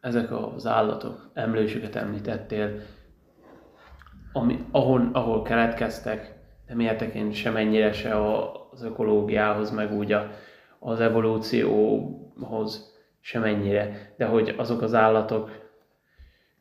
ezek 0.02 0.32
az 0.56 0.68
állatok, 0.68 1.32
emlősöket 1.34 1.96
említettél, 1.96 2.80
ami, 4.34 4.60
ahol, 4.72 5.10
ahol 5.14 5.42
keletkeztek, 5.42 6.34
nem 6.68 6.80
értek 6.80 7.14
én 7.14 7.32
semennyire 7.32 7.92
se 7.92 8.14
a- 8.16 8.64
az 8.75 8.84
ökológiához, 8.84 9.72
meg 9.72 9.94
úgy 9.94 10.12
a, 10.12 10.32
az 10.79 11.00
evolúcióhoz 11.00 12.94
semennyire, 13.20 14.13
de 14.17 14.25
hogy 14.25 14.53
azok 14.58 14.82
az 14.82 14.94
állatok, 14.94 15.63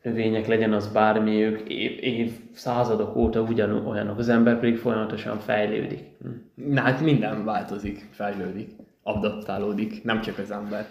növények 0.02 0.46
legyen 0.46 0.72
az 0.72 0.92
bármi, 0.92 1.42
ők 1.42 1.68
év, 1.68 1.98
év 2.00 2.32
századok 2.52 3.16
óta 3.16 3.40
ugyanolyanok, 3.40 4.18
az 4.18 4.28
ember 4.28 4.58
pedig 4.58 4.76
folyamatosan 4.76 5.38
fejlődik. 5.38 6.00
Hm. 6.22 6.28
Na 6.72 6.80
hát 6.80 7.00
minden 7.00 7.44
változik, 7.44 8.08
fejlődik, 8.10 8.70
adaptálódik, 9.02 10.04
nem 10.04 10.20
csak 10.20 10.38
az 10.38 10.50
ember. 10.50 10.86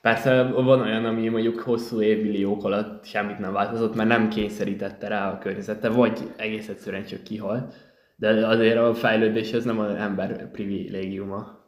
Persze 0.00 0.42
van 0.42 0.80
olyan, 0.80 1.04
ami 1.04 1.28
mondjuk 1.28 1.60
hosszú 1.60 2.00
évmilliók 2.00 2.64
alatt 2.64 3.04
semmit 3.04 3.38
nem 3.38 3.52
változott, 3.52 3.94
mert 3.94 4.08
nem 4.08 4.28
kényszerítette 4.28 5.08
rá 5.08 5.30
a 5.30 5.38
környezete, 5.38 5.88
vagy 5.88 6.18
egész 6.36 6.68
egyszerűen 6.68 7.04
csak 7.04 7.22
kihalt. 7.22 7.85
De 8.16 8.46
azért 8.46 8.76
a 8.78 8.94
fejlődés 8.94 9.52
az 9.52 9.64
nem 9.64 9.78
az 9.78 9.94
ember 9.94 10.50
privilégiuma. 10.50 11.64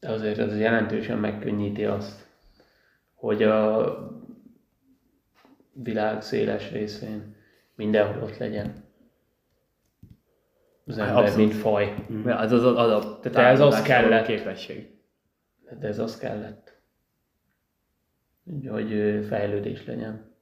De 0.00 0.10
azért 0.10 0.38
ez 0.38 0.58
jelentősen 0.58 1.18
megkönnyíti 1.18 1.84
azt, 1.84 2.26
hogy 3.14 3.42
a 3.42 3.94
világ 5.72 6.22
széles 6.22 6.70
részén 6.70 7.36
mindenhol 7.74 8.22
ott 8.22 8.36
legyen. 8.36 8.84
Az 10.86 10.98
ember, 10.98 11.16
Abszolút. 11.16 11.36
mint 11.36 11.60
faj. 11.60 12.06
Mert 12.08 12.40
Az 12.40 12.52
az 12.52 12.64
adaptálódásra 12.64 13.30
Tehát 13.30 13.52
ez 13.52 13.60
az 13.60 13.82
kellett. 13.82 14.26
képesség. 14.26 14.98
De 15.78 15.86
ez 15.86 15.98
az 15.98 16.18
kellett. 16.18 16.78
Hogy 18.68 18.88
fejlődés 19.28 19.86
legyen. 19.86 20.34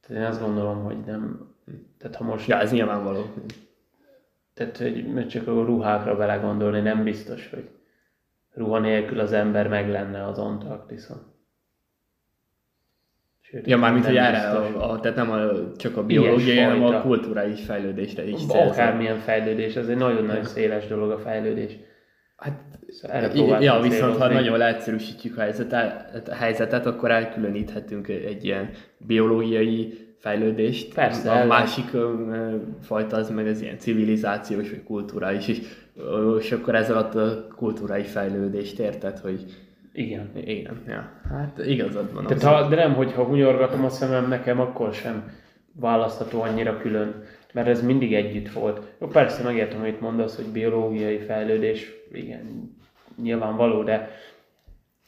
Tehát 0.00 0.22
én 0.22 0.28
azt 0.28 0.40
gondolom, 0.40 0.84
hogy 0.84 1.00
nem... 1.04 1.49
Tehát 1.98 2.16
ha 2.16 2.24
most... 2.24 2.48
Ja, 2.48 2.58
ez 2.58 2.72
nyilvánvaló. 2.72 3.24
Tehát, 4.54 4.76
hogy 4.76 5.26
csak 5.28 5.48
a 5.48 5.64
ruhákra 5.64 6.16
belegondolni, 6.16 6.80
nem 6.80 7.04
biztos, 7.04 7.50
hogy 7.50 7.68
ruha 8.54 8.78
nélkül 8.78 9.20
az 9.20 9.32
ember 9.32 9.68
meg 9.68 9.88
lenne 9.90 10.26
az 10.26 10.38
Antarktiszon. 10.38 11.18
Sőt, 13.40 13.66
Ja, 13.66 13.76
mármint, 13.76 14.06
hogy 14.06 14.16
erre, 14.16 14.48
a, 14.48 14.90
a, 14.90 15.00
tehát 15.00 15.16
nem 15.16 15.30
a, 15.30 15.72
csak 15.76 15.96
a 15.96 16.04
biológiai, 16.04 16.58
hanem 16.58 16.82
a 16.82 17.00
kulturális 17.00 17.64
fejlődésre 17.64 18.24
is 18.24 18.38
célzol. 18.38 18.68
Akármilyen 18.68 19.18
fejlődés, 19.18 19.76
ez 19.76 19.88
egy 19.88 19.96
nagyon-nagyon 19.96 20.44
széles 20.44 20.86
dolog 20.86 21.10
a 21.10 21.18
fejlődés. 21.18 21.76
Hát, 22.36 22.70
Szóval 22.88 23.16
erre 23.16 23.60
ja, 23.60 23.80
viszont 23.80 24.16
ha 24.16 24.28
nagyon 24.28 24.58
leegyszerűsítjük 24.58 25.36
a 25.36 25.40
helyzetet, 25.40 26.28
a 26.28 26.34
helyzetet, 26.34 26.86
akkor 26.86 27.10
elkülöníthetünk 27.10 28.08
egy 28.08 28.44
ilyen 28.44 28.70
biológiai 28.98 30.09
fejlődést. 30.20 30.94
Persze, 30.94 31.30
A 31.30 31.36
el- 31.36 31.46
másik 31.46 31.92
ö, 31.92 32.14
fajta 32.82 33.16
az 33.16 33.30
meg 33.30 33.46
az 33.46 33.60
ilyen 33.62 33.78
civilizációs 33.78 34.70
vagy 34.70 34.82
kulturális 34.84 35.48
is. 35.48 35.60
Ö, 35.96 36.36
És 36.36 36.52
akkor 36.52 36.74
ez 36.74 36.90
alatt 36.90 37.14
a 37.14 37.46
kulturális 37.56 38.10
fejlődést 38.10 38.78
érted, 38.78 39.18
hogy 39.18 39.44
Igen. 39.92 40.30
igen, 40.34 40.82
ja. 40.86 41.10
hát 41.30 41.58
igazad 41.66 42.12
van. 42.14 42.26
Tehát 42.26 42.42
ha, 42.42 42.68
de 42.68 42.76
nem, 42.76 42.94
hogyha 42.94 43.24
hunyorgatom 43.24 43.84
a 43.84 43.88
szemem, 43.88 44.28
nekem 44.28 44.60
akkor 44.60 44.92
sem 44.94 45.30
választható 45.72 46.40
annyira 46.42 46.76
külön, 46.78 47.14
mert 47.52 47.68
ez 47.68 47.82
mindig 47.82 48.14
együtt 48.14 48.52
volt. 48.52 48.80
Jó, 49.00 49.06
persze 49.06 49.42
megértem, 49.42 49.80
amit 49.80 50.00
mondasz, 50.00 50.36
hogy 50.36 50.46
biológiai 50.46 51.18
fejlődés, 51.18 51.92
igen, 52.12 52.76
nyilvánvaló, 53.22 53.82
de 53.82 54.10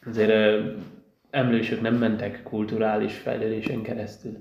azért 0.07 0.31
ö, 0.31 0.61
emlősök 1.31 1.81
nem 1.81 1.95
mentek 1.95 2.43
kulturális 2.43 3.15
fejlődésen 3.19 3.83
keresztül. 3.83 4.37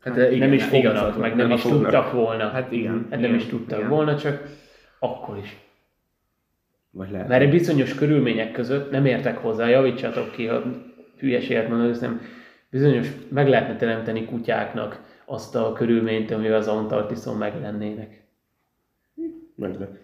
Hát, 0.00 0.16
igen, 0.16 0.38
nem 0.38 0.52
is 0.52 0.64
fognak, 0.64 1.10
van. 1.10 1.20
meg 1.20 1.36
nem, 1.36 1.46
nem 1.46 1.56
is 1.56 1.62
fognak. 1.62 1.82
tudtak 1.82 2.12
volna. 2.12 2.48
Hát 2.48 2.72
igen, 2.72 2.92
Hát 3.10 3.10
nem 3.10 3.18
igen, 3.18 3.34
is 3.34 3.44
tudtak 3.46 3.78
igen. 3.78 3.90
volna, 3.90 4.16
csak 4.16 4.42
akkor 4.98 5.36
is. 5.36 5.56
Vagy 6.90 7.10
lehet. 7.10 7.28
Mert 7.28 7.50
bizonyos 7.50 7.94
körülmények 7.94 8.52
között 8.52 8.90
nem 8.90 9.06
értek 9.06 9.38
hozzá, 9.38 9.66
javítsatok 9.68 10.32
ki, 10.32 10.46
ha 10.46 10.62
hülyeséget 11.18 11.68
mondok, 11.68 11.90
ez 11.90 12.00
nem 12.00 12.20
bizonyos, 12.70 13.08
meg 13.28 13.48
lehetne 13.48 13.76
teremteni 13.76 14.24
kutyáknak 14.24 15.00
azt 15.24 15.56
a 15.56 15.72
körülményt, 15.72 16.30
amivel 16.30 16.56
az 16.58 16.68
Antarktiszon 16.68 17.36
meg 17.36 17.60
lennének. 17.60 18.24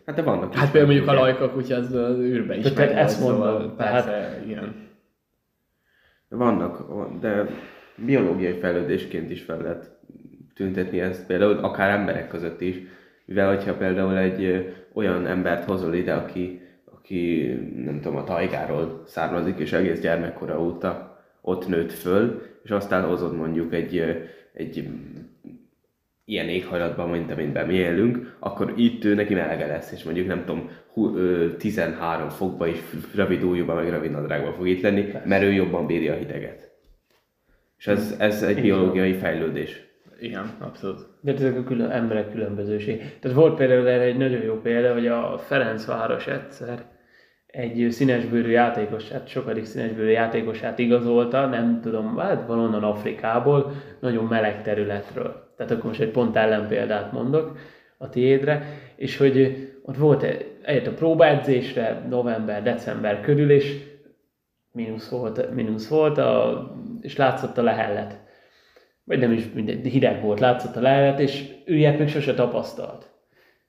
Hát 0.06 0.14
de 0.14 0.22
vannak. 0.22 0.54
Hát 0.54 0.70
például 0.70 0.92
mondjuk 0.92 1.08
a 1.08 1.20
lajka 1.20 1.50
kutya 1.50 1.76
az 1.76 1.92
az 1.92 2.18
űrbe 2.18 2.56
is 2.56 2.72
Tehát 2.72 2.92
ezt 2.92 3.20
mondom, 3.20 3.40
szóval 3.40 3.74
persze, 3.76 4.10
tehát- 4.10 4.46
igen. 4.46 4.74
Vannak, 6.28 6.84
de 7.20 7.46
biológiai 7.96 8.58
fejlődésként 8.58 9.30
is 9.30 9.42
fel 9.42 9.62
lehet 9.62 9.90
tüntetni 10.54 11.00
ezt, 11.00 11.26
például 11.26 11.56
akár 11.56 11.90
emberek 11.90 12.28
között 12.28 12.60
is, 12.60 12.76
mivel 13.24 13.54
hogyha 13.54 13.74
például 13.74 14.18
egy 14.18 14.72
olyan 14.92 15.26
embert 15.26 15.64
hozol 15.64 15.94
ide, 15.94 16.12
aki, 16.12 16.60
aki 16.84 17.52
nem 17.84 18.00
tudom, 18.00 18.16
a 18.16 18.24
tajgáról 18.24 19.02
származik, 19.06 19.58
és 19.58 19.72
egész 19.72 20.00
gyermekkora 20.00 20.60
óta 20.60 21.20
ott 21.40 21.68
nőtt 21.68 21.92
föl, 21.92 22.42
és 22.64 22.70
aztán 22.70 23.04
hozod 23.04 23.36
mondjuk 23.36 23.74
egy, 23.74 24.04
egy 24.52 24.88
ilyen 26.24 26.48
éghajlatban, 26.48 27.08
mint 27.08 27.30
amiben 27.30 27.66
mi 27.66 27.74
élünk, 27.74 28.36
akkor 28.38 28.72
itt 28.76 29.04
ő 29.04 29.14
neki 29.14 29.34
melege 29.34 29.66
lesz, 29.66 29.92
és 29.92 30.02
mondjuk 30.02 30.26
nem 30.26 30.44
tudom, 30.44 30.70
hu- 30.86 31.16
ö, 31.16 31.56
13 31.56 32.28
fokba 32.28 32.66
is 32.66 32.78
rövid 33.14 33.42
ujjúban, 33.42 33.76
meg 33.76 33.90
rövid 33.90 34.10
nadrágban 34.10 34.54
fog 34.54 34.68
itt 34.68 34.82
lenni, 34.82 35.12
mert 35.24 35.42
ő 35.42 35.52
jobban 35.52 35.86
bírja 35.86 36.12
a 36.12 36.16
hideget. 36.16 36.71
És 37.82 37.88
ez, 37.88 38.14
ez 38.18 38.42
egy 38.42 38.60
biológiai 38.60 39.12
fejlődés. 39.12 39.82
Igen, 40.20 40.50
abszolút. 40.58 41.06
De 41.20 41.32
ezek 41.32 41.56
a 41.56 41.64
külön, 41.64 41.90
emberek 41.90 42.30
különbözőség. 42.30 43.18
Tehát 43.20 43.36
volt 43.36 43.56
például 43.56 43.88
erre 43.88 44.02
egy 44.02 44.16
nagyon 44.16 44.42
jó 44.42 44.60
példa, 44.60 44.92
hogy 44.92 45.06
a 45.06 45.38
Ferencváros 45.38 46.26
egyszer 46.26 46.84
egy 47.46 47.86
színesbőrű 47.90 48.50
játékosát, 48.50 49.28
sokadik 49.28 49.64
színesbőrű 49.64 50.10
játékosát 50.10 50.78
igazolta, 50.78 51.46
nem 51.46 51.80
tudom, 51.80 52.16
hát 52.16 52.46
valonnan 52.46 52.82
Afrikából, 52.82 53.72
nagyon 54.00 54.24
meleg 54.24 54.62
területről. 54.62 55.52
Tehát 55.56 55.72
akkor 55.72 55.84
most 55.84 56.00
egy 56.00 56.10
pont 56.10 56.36
ellenpéldát 56.36 57.12
mondok 57.12 57.58
a 57.98 58.08
tiédre, 58.08 58.66
és 58.96 59.16
hogy 59.16 59.56
ott 59.82 59.96
volt, 59.96 60.26
eljött 60.62 60.86
a 60.86 60.94
próbaedzésre 60.94 62.06
november-december 62.08 63.20
körül, 63.20 63.50
és 63.50 63.90
mínusz 64.72 65.08
volt, 65.08 65.54
mínusz 65.54 65.88
volt 65.88 66.18
a, 66.18 66.66
és 67.00 67.16
látszott 67.16 67.58
a 67.58 67.62
lehellet. 67.62 68.20
Vagy 69.04 69.18
nem 69.18 69.32
is 69.32 69.52
mindegy, 69.54 69.86
hideg 69.86 70.22
volt, 70.22 70.40
látszott 70.40 70.76
a 70.76 70.80
lehellet, 70.80 71.20
és 71.20 71.52
ő 71.64 71.74
ilyet 71.74 71.98
még 71.98 72.08
sose 72.08 72.34
tapasztalt. 72.34 73.10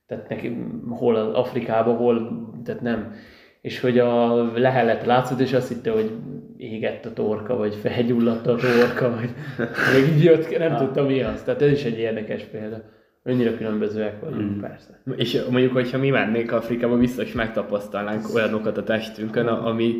Tehát 0.07 0.29
neki 0.29 0.57
hol 0.89 1.15
az 1.15 1.33
Afrikában, 1.33 1.95
hol, 1.95 2.47
tehát 2.63 2.81
nem. 2.81 3.13
és 3.61 3.79
hogy 3.79 3.99
a 3.99 4.43
lehelet 4.53 5.05
látszott, 5.05 5.39
és 5.39 5.53
azt 5.53 5.67
hitte, 5.67 5.91
hogy 5.91 6.11
égett 6.57 7.05
a 7.05 7.13
torka, 7.13 7.55
vagy 7.55 7.75
felgyulladt 7.75 8.47
a 8.47 8.55
torka, 8.55 9.09
vagy 9.09 9.29
még 9.93 10.15
így 10.15 10.23
jött, 10.23 10.57
nem 10.57 10.77
tudta 10.77 11.03
mi 11.03 11.21
az. 11.21 11.43
Tehát 11.43 11.61
ez 11.61 11.71
is 11.71 11.83
egy 11.83 11.97
érdekes 11.97 12.43
példa. 12.43 12.83
Annyira 13.25 13.57
különbözőek 13.57 14.19
vagyunk, 14.19 14.55
mm. 14.55 14.59
persze. 14.59 15.01
És 15.15 15.43
mondjuk, 15.49 15.73
hogyha 15.73 15.97
mi 15.97 16.09
mennénk 16.09 16.51
Afrikába, 16.51 16.97
biztos 16.97 17.31
megtapasztalnánk 17.31 18.33
olyanokat 18.33 18.77
a 18.77 18.83
testünkön, 18.83 19.47
ami, 19.47 19.93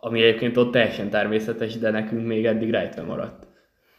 ami 0.00 0.22
egyébként 0.22 0.56
ott 0.56 0.72
teljesen 0.72 1.10
természetes, 1.10 1.78
de 1.78 1.90
nekünk 1.90 2.26
még 2.26 2.46
eddig 2.46 2.70
rejtve 2.70 3.02
maradt. 3.02 3.46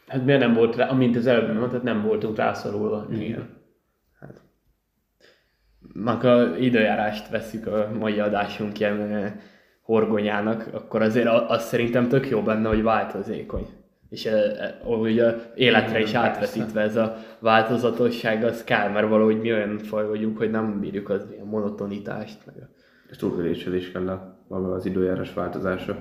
Hát 0.08 0.25
miért 0.25 0.39
nem 0.39 0.53
volt 0.53 0.75
rá, 0.75 0.88
amint 0.88 1.15
az 1.15 1.27
előbb 1.27 1.58
mondtad, 1.58 1.84
nem 1.84 2.01
voltunk 2.01 2.38
rászorulva. 2.38 3.08
Igen. 3.12 3.50
Hát. 4.20 4.41
Mak 5.94 6.24
a 6.24 6.58
időjárást 6.58 7.29
veszük 7.29 7.68
a 7.68 7.91
mai 8.00 8.20
adásunk 8.20 8.79
ilyen 8.79 9.01
eh, 9.01 9.34
horgonyának, 9.82 10.70
akkor 10.74 11.01
azért 11.01 11.27
az 11.48 11.63
szerintem 11.63 12.08
tök 12.08 12.29
jó 12.29 12.41
benne, 12.41 12.68
hogy 12.68 12.84
változékony. 12.84 13.68
És 14.10 14.25
eh, 14.25 14.44
eh, 14.44 14.89
a 14.91 15.08
életre 15.56 16.00
is 16.00 16.13
átvetítve 16.13 16.82
ez 16.82 16.96
a 16.96 17.18
változatosság, 17.39 18.44
az 18.44 18.63
kell, 18.63 18.89
mert 18.89 19.10
valahogy 19.10 19.39
mi 19.39 19.53
olyan 19.53 19.77
faj 19.77 20.08
vagyunk, 20.08 20.38
hogy 20.38 20.51
nem 20.51 20.79
bírjuk 20.79 21.10
az 21.10 21.27
ilyen 21.32 21.46
monotonitást. 21.46 22.46
Meg 22.46 22.56
a... 22.58 22.70
És 23.44 23.65
is 23.65 23.91
kell 23.91 24.08
a, 24.08 24.38
maga 24.50 24.74
az 24.74 24.86
időjárás 24.86 25.34
változása. 25.34 25.98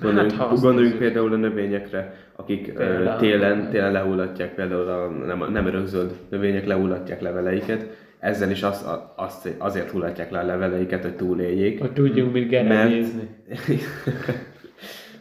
Gondoljunk, 0.00 0.32
hát, 0.32 0.60
gondoljunk 0.60 0.98
például 0.98 1.32
a 1.32 1.36
növényekre, 1.36 2.14
akik 2.36 2.72
például, 2.72 3.18
télen, 3.18 3.70
télen 3.70 3.92
lehullatják, 3.92 4.54
például 4.54 4.88
a 4.88 5.08
nem, 5.08 5.52
nem 5.52 5.66
örökzöld 5.66 6.12
növények 6.28 6.66
lehullatják 6.66 7.20
leveleiket, 7.20 7.86
ezzel 8.24 8.50
is 8.50 8.62
az, 8.62 8.86
az, 9.16 9.48
azért 9.58 9.90
hullatják 9.90 10.30
le 10.30 10.38
a 10.38 10.46
leveleiket, 10.46 11.02
hogy 11.02 11.16
túléljék. 11.16 11.80
Hogy 11.80 11.92
tudjunk 11.92 12.32
mit 12.32 12.48
geremézni. 12.48 13.28
Mert, 13.48 13.68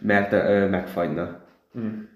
mert 0.12 0.32
ö, 0.32 0.70
megfagyna. 0.70 1.40
Hmm. 1.74 2.10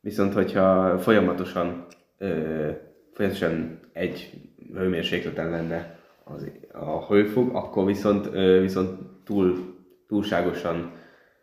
Viszont, 0.00 0.32
hogyha 0.32 0.98
folyamatosan, 0.98 1.86
ö, 2.18 2.68
folyamatosan 3.12 3.78
egy 3.92 4.30
hőmérsékleten 4.74 5.50
lenne 5.50 5.98
az, 6.24 6.50
a 6.72 7.06
hőfog, 7.06 7.54
akkor 7.54 7.86
viszont, 7.86 8.28
ö, 8.32 8.60
viszont 8.60 8.98
túl, 9.24 9.71
túlságosan 10.12 10.92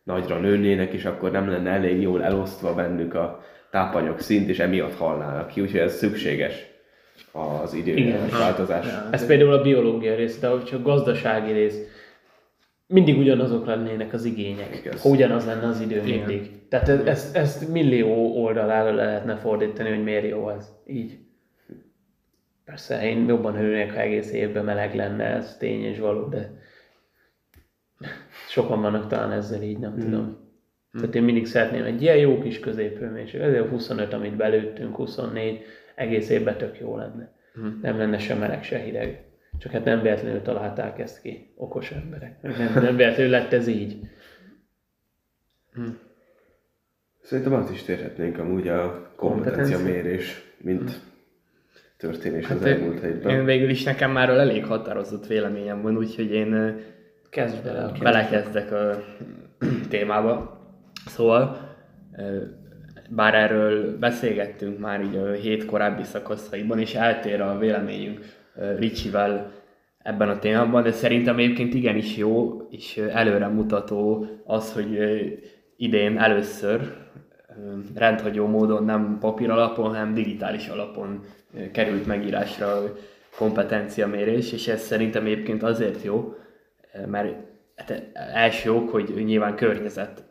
nagyra 0.03 0.39
nőnének, 0.39 0.93
és 0.93 1.05
akkor 1.05 1.31
nem 1.31 1.49
lenne 1.49 1.69
elég 1.69 2.01
jól 2.01 2.23
elosztva 2.23 2.73
bennük 2.73 3.13
a 3.13 3.43
tápanyag 3.71 4.19
szint, 4.19 4.49
és 4.49 4.59
emiatt 4.59 4.95
halnának 4.95 5.47
ki, 5.47 5.61
úgyhogy 5.61 5.79
ez 5.79 5.95
szükséges 5.95 6.65
az 7.31 7.73
időjárás 7.73 8.31
változás. 8.31 8.85
Ja, 8.85 9.07
ez 9.11 9.25
például 9.25 9.53
a 9.53 9.61
biológia 9.61 10.15
rész, 10.15 10.39
de 10.39 10.47
hogyha 10.47 10.77
a 10.77 10.81
gazdasági 10.81 11.51
rész, 11.51 11.77
mindig 12.87 13.17
ugyanazok 13.17 13.65
lennének 13.65 14.13
az 14.13 14.25
igények, 14.25 14.81
Igaz. 14.85 15.01
ha 15.01 15.09
ugyanaz 15.09 15.45
lenne 15.45 15.67
az 15.67 15.81
idő 15.81 16.01
Igen. 16.05 16.17
mindig. 16.17 16.51
Tehát 16.69 16.89
ez, 16.89 16.99
ezt, 17.05 17.35
ezt 17.35 17.71
millió 17.71 18.43
oldalára 18.43 18.93
le 18.93 19.05
lehetne 19.05 19.35
fordítani, 19.35 19.89
hogy 19.89 20.03
miért 20.03 20.29
jó 20.29 20.49
ez. 20.49 20.69
Így. 20.87 21.17
Persze 22.65 23.09
én 23.09 23.27
jobban 23.27 23.55
örülnék, 23.55 23.93
ha 23.93 23.99
egész 23.99 24.31
évben 24.31 24.65
meleg 24.65 24.95
lenne, 24.95 25.23
ez 25.23 25.57
tény 25.57 25.83
és 25.83 25.99
való, 25.99 26.27
de 26.27 26.57
sokan 28.49 28.81
vannak 28.81 29.07
talán 29.07 29.31
ezzel 29.31 29.61
így, 29.61 29.79
nem 29.79 29.91
hmm. 29.91 29.99
tudom. 29.99 30.25
Hmm. 30.91 31.01
Tehát 31.01 31.15
én 31.15 31.23
mindig 31.23 31.45
szeretném 31.45 31.83
egy 31.83 32.01
ilyen 32.01 32.17
jó 32.17 32.39
kis 32.39 32.59
középhőmérséklet, 32.59 33.47
ezért 33.47 33.65
a 33.65 33.69
25, 33.69 34.13
amit 34.13 34.35
belőttünk, 34.35 34.95
24, 34.95 35.61
egész 35.95 36.29
évben 36.29 36.57
tök 36.57 36.79
jó 36.79 36.97
lenne. 36.97 37.33
Hmm. 37.53 37.79
Nem 37.81 37.97
lenne 37.97 38.17
sem 38.17 38.37
meleg, 38.37 38.63
se 38.63 38.77
hideg. 38.77 39.23
Csak 39.59 39.71
hát 39.71 39.83
nem 39.83 40.01
véletlenül 40.01 40.41
találták 40.41 40.99
ezt 40.99 41.21
ki, 41.21 41.53
okos 41.55 41.91
emberek. 41.91 42.41
Nem, 42.41 42.73
nem 42.73 42.95
véletlenül 42.95 43.31
lett 43.31 43.53
ez 43.53 43.67
így. 43.67 43.99
Hmm. 45.73 45.97
Szerintem 47.21 47.53
azt 47.53 47.71
is 47.71 47.83
térhetnénk 47.83 48.37
amúgy 48.37 48.67
a 48.67 49.11
kompetencia 49.15 49.79
mérés, 49.79 50.53
mint 50.57 50.91
hmm. 50.91 51.01
történés 51.97 52.45
hát 52.45 52.57
az 52.57 52.65
elmúlt 52.65 53.01
hétben. 53.01 53.35
Én 53.35 53.45
végül 53.45 53.69
is 53.69 53.83
nekem 53.83 54.11
már 54.11 54.29
elég 54.29 54.65
határozott 54.65 55.27
véleményem 55.27 55.81
van, 55.81 55.97
úgyhogy 55.97 56.31
én 56.31 56.77
Kezd 57.29 57.63
bele. 57.63 57.91
Belekezdek 57.99 58.71
a 58.71 59.03
témába. 59.89 60.59
Szóval, 61.05 61.57
bár 63.09 63.35
erről 63.35 63.97
beszélgettünk 63.97 64.79
már 64.79 65.01
így 65.01 65.15
a 65.15 65.31
hét 65.31 65.65
korábbi 65.65 66.03
szakaszaiban, 66.03 66.79
és 66.79 66.95
eltér 66.95 67.41
a 67.41 67.57
véleményünk 67.57 68.19
Ricsivel 68.77 69.51
ebben 69.97 70.29
a 70.29 70.39
témában, 70.39 70.83
de 70.83 70.91
szerintem 70.91 71.37
egyébként 71.37 71.73
igenis 71.73 72.17
jó 72.17 72.61
és 72.69 72.97
előremutató 72.97 74.25
az, 74.45 74.73
hogy 74.73 74.99
idén 75.77 76.17
először 76.17 76.95
rendhagyó 77.95 78.47
módon 78.47 78.83
nem 78.83 79.17
papír 79.19 79.49
alapon, 79.49 79.85
hanem 79.85 80.13
digitális 80.13 80.67
alapon 80.67 81.23
került 81.71 82.05
megírásra 82.05 82.81
kompetenciamérés, 83.37 84.51
és 84.51 84.67
ez 84.67 84.81
szerintem 84.81 85.25
egyébként 85.25 85.63
azért 85.63 86.03
jó, 86.03 86.33
mert 87.07 87.35
hát 87.75 88.11
első 88.13 88.71
ok, 88.71 88.89
hogy 88.89 89.23
nyilván 89.25 89.55
környezet 89.55 90.23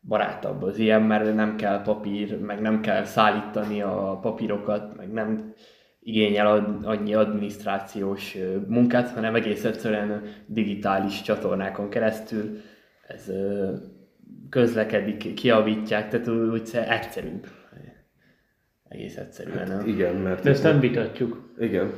barátabb 0.00 0.62
az 0.62 0.78
ilyen, 0.78 1.02
mert 1.02 1.34
nem 1.34 1.56
kell 1.56 1.82
papír, 1.82 2.40
meg 2.40 2.60
nem 2.60 2.80
kell 2.80 3.04
szállítani 3.04 3.82
a 3.82 4.18
papírokat, 4.22 4.96
meg 4.96 5.12
nem 5.12 5.54
igényel 6.00 6.80
annyi 6.82 7.14
adminisztrációs 7.14 8.36
munkát, 8.66 9.10
hanem 9.10 9.34
egész 9.34 9.64
egyszerűen 9.64 10.22
digitális 10.46 11.22
csatornákon 11.22 11.88
keresztül 11.88 12.60
ez 13.08 13.32
közlekedik, 14.50 15.34
kiavítják, 15.34 16.08
tehát 16.08 16.28
úgy 16.28 16.70
egyszerűbb. 16.88 17.46
Egész 18.88 19.16
egyszerűen. 19.16 19.70
Hát 19.70 19.86
igen, 19.86 20.14
mert... 20.14 20.42
De 20.42 20.50
ezt 20.50 20.62
nem 20.62 20.80
vitatjuk. 20.80 21.54
Igen, 21.58 21.92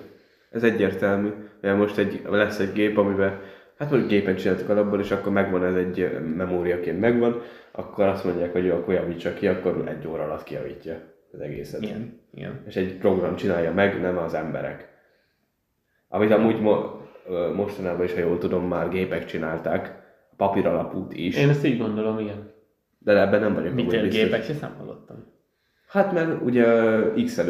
ez 0.51 0.63
egyértelmű. 0.63 1.31
Mert 1.61 1.79
most 1.79 1.99
egy, 1.99 2.23
lesz 2.29 2.59
egy 2.59 2.73
gép, 2.73 2.99
amiben 2.99 3.41
hát 3.79 3.91
mondjuk 3.91 4.11
gépen 4.11 4.37
csináltuk 4.37 4.69
alapból, 4.69 5.01
és 5.01 5.11
akkor 5.11 5.33
megvan 5.33 5.65
ez 5.65 5.75
egy 5.75 6.19
memóriaként 6.37 7.01
megvan, 7.01 7.41
akkor 7.73 8.05
azt 8.05 8.25
mondják, 8.25 8.53
hogy 8.53 8.65
jó, 8.65 8.75
akkor 8.75 8.95
javítsa 8.95 9.35
ki, 9.35 9.47
akkor 9.47 9.89
egy 9.89 10.07
óra 10.07 10.23
alatt 10.23 10.43
kiavítja 10.43 10.97
az 11.33 11.41
egészet. 11.41 11.83
Igen, 11.83 12.21
igen. 12.35 12.63
És 12.67 12.77
egy 12.77 12.95
program 12.97 13.37
csinálja 13.37 13.73
meg, 13.73 14.01
nem 14.01 14.19
az 14.19 14.35
emberek. 14.35 14.89
Amit 16.09 16.33
amúgy 16.33 16.61
mo- 16.61 16.97
mostanában 17.55 18.05
is, 18.05 18.13
ha 18.15 18.21
jól 18.21 18.39
tudom, 18.39 18.69
már 18.69 18.89
gépek 18.89 19.25
csinálták, 19.25 20.03
papír 20.37 20.67
alapút 20.67 21.13
is. 21.13 21.37
Én 21.37 21.49
ezt 21.49 21.65
így 21.65 21.79
gondolom, 21.79 22.19
igen. 22.19 22.51
De 22.99 23.21
ebben 23.21 23.41
nem 23.41 23.55
vagyok 23.55 23.75
Mit 23.75 23.87
biztos. 23.91 24.09
gépek, 24.09 24.45
sem 24.45 24.57
nem 24.61 24.75
hallottam. 24.79 25.37
Hát 25.89 26.13
mert 26.13 26.43
ugye 26.43 26.67
x 27.25 27.41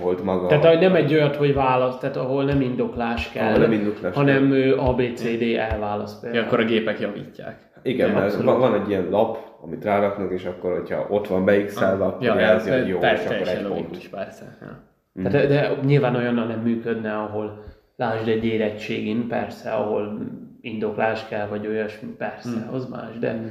volt 0.00 0.24
maga. 0.24 0.46
Tehát 0.46 0.64
hogy 0.64 0.78
nem 0.78 0.94
egy 0.94 1.14
olyat, 1.14 1.36
hogy 1.36 1.54
választ, 1.54 2.00
tehát 2.00 2.16
ahol 2.16 2.44
nem 2.44 2.60
indoklás 2.60 3.30
kell, 3.30 3.46
ahol 3.46 3.58
nem 3.58 3.72
indoklás 3.72 4.14
hanem 4.14 4.50
kell. 4.50 4.72
ABCD 4.72 5.42
elválaszt. 5.42 6.26
Ja, 6.32 6.42
akkor 6.42 6.60
a 6.60 6.64
gépek 6.64 7.00
javítják. 7.00 7.70
Igen, 7.82 8.08
ja, 8.08 8.14
mert 8.14 8.42
van, 8.42 8.58
van 8.58 8.74
egy 8.74 8.88
ilyen 8.88 9.08
lap, 9.10 9.38
amit 9.62 9.84
ráraknak, 9.84 10.32
és 10.32 10.44
akkor, 10.44 10.72
hogyha 10.72 11.06
ott 11.08 11.26
van 11.26 11.44
beixelve, 11.44 12.04
akkor 12.04 12.22
ja, 12.22 12.38
jelzi, 12.38 12.70
hogy 12.70 12.88
jó, 12.88 12.98
és 12.98 13.24
akkor 13.24 13.48
egy 13.48 13.66
pont. 13.66 13.96
Is, 13.96 14.08
persze. 14.08 14.56
Ja. 14.60 14.82
Mm. 15.20 15.24
Tehát, 15.24 15.48
de, 15.48 15.54
de 15.54 15.70
nyilván 15.84 16.16
olyannal 16.16 16.46
nem 16.46 16.60
működne, 16.60 17.12
ahol 17.12 17.64
lásd 17.96 18.28
egy 18.28 18.44
érettségin, 18.44 19.28
persze, 19.28 19.70
ahol 19.70 20.18
indoklás 20.60 21.28
kell, 21.28 21.46
vagy 21.46 21.66
olyasmi, 21.66 22.08
persze, 22.08 22.66
mm. 22.68 22.74
az 22.74 22.88
más, 22.88 23.18
de 23.18 23.32
mm 23.32 23.46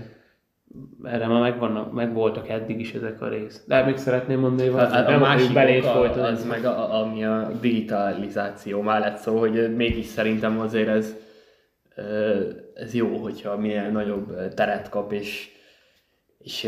erre 1.04 1.28
már 1.28 1.42
megvannak, 1.42 1.94
meg 1.94 2.14
voltak 2.14 2.50
eddig 2.50 2.80
is 2.80 2.94
ezek 2.94 3.22
a 3.22 3.28
rész. 3.28 3.64
De 3.68 3.84
még 3.86 3.98
szeretném 3.98 4.40
mondani, 4.40 4.70
hogy 4.70 4.82
a, 4.82 4.96
a, 4.96 5.14
a 5.14 5.18
másik 5.18 5.54
belét 5.54 5.86
oka, 5.86 6.22
az 6.22 6.46
meg 6.46 6.66
a, 6.66 7.02
ami 7.02 7.26
a 7.26 7.50
digitalizáció 7.62 8.82
mellett 8.82 9.18
szó, 9.18 9.40
hogy 9.40 9.76
mégis 9.76 10.06
szerintem 10.06 10.60
azért 10.60 10.88
ez, 10.88 11.16
ez 12.74 12.94
jó, 12.94 13.18
hogyha 13.18 13.58
minél 13.58 13.90
nagyobb 13.90 14.54
teret 14.54 14.90
kap, 14.90 15.12
és, 15.12 15.50
és 16.38 16.64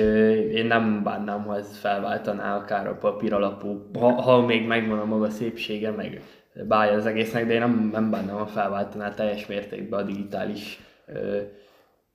én 0.54 0.66
nem 0.66 1.04
bánnám, 1.04 1.44
ha 1.44 1.58
ez 1.58 1.78
felváltaná 1.78 2.58
akár 2.58 2.88
a 2.88 2.98
papír 2.98 3.34
alapú, 3.34 3.90
ha, 4.00 4.12
ha 4.12 4.46
még 4.46 4.68
megvan 4.68 5.00
a 5.00 5.06
maga 5.06 5.30
szépsége, 5.30 5.92
meg 5.92 6.22
bája 6.68 6.94
az 6.94 7.06
egésznek, 7.06 7.48
de 7.48 7.54
én 7.54 7.60
nem, 7.60 7.90
nem 7.92 8.12
bánnám, 8.12 8.36
ha 8.36 8.46
felváltaná 8.46 9.14
teljes 9.14 9.46
mértékben 9.46 10.00
a 10.00 10.04
digitális 10.04 10.80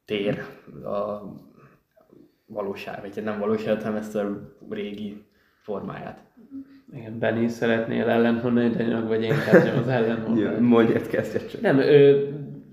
tér 0.05 0.43
a 0.85 1.23
valóság, 2.55 3.01
vagy 3.01 3.25
nem 3.25 3.39
valóság, 3.39 3.83
hanem 3.83 3.97
ezt 3.97 4.17
a 4.17 4.53
régi 4.71 5.25
formáját. 5.61 6.23
Igen, 6.93 7.19
Benny, 7.19 7.47
szeretnél 7.47 8.09
ellenhonni, 8.09 8.69
de 8.69 9.01
vagy 9.01 9.23
én 9.23 9.35
kezdjem 9.51 9.79
az 9.79 9.89
ellenhonni. 9.89 10.41
ja, 10.47 10.61
mondj 10.61 10.95
egy 10.95 11.07
kezdjet 11.07 11.51
csak. 11.51 11.61
Nem, 11.61 11.79
ő, 11.79 12.29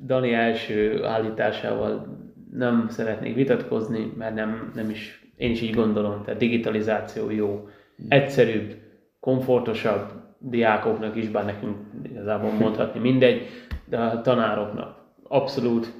Dani 0.05 0.33
első 0.33 1.03
állításával 1.03 2.19
nem 2.51 2.85
szeretnék 2.89 3.35
vitatkozni, 3.35 4.13
mert 4.17 4.35
nem, 4.35 4.71
nem 4.75 4.89
is, 4.89 5.31
én 5.35 5.51
is 5.51 5.61
így 5.61 5.75
gondolom, 5.75 6.23
tehát 6.23 6.39
digitalizáció 6.39 7.29
jó, 7.29 7.67
egyszerűbb, 8.07 8.75
komfortosabb, 9.19 10.11
diákoknak 10.39 11.15
is, 11.15 11.29
bár 11.29 11.45
nekünk 11.45 11.77
igazából 12.03 12.51
mondhatni 12.51 12.99
mindegy, 12.99 13.47
de 13.85 13.97
a 13.97 14.21
tanároknak 14.21 14.95
abszolút 15.27 15.93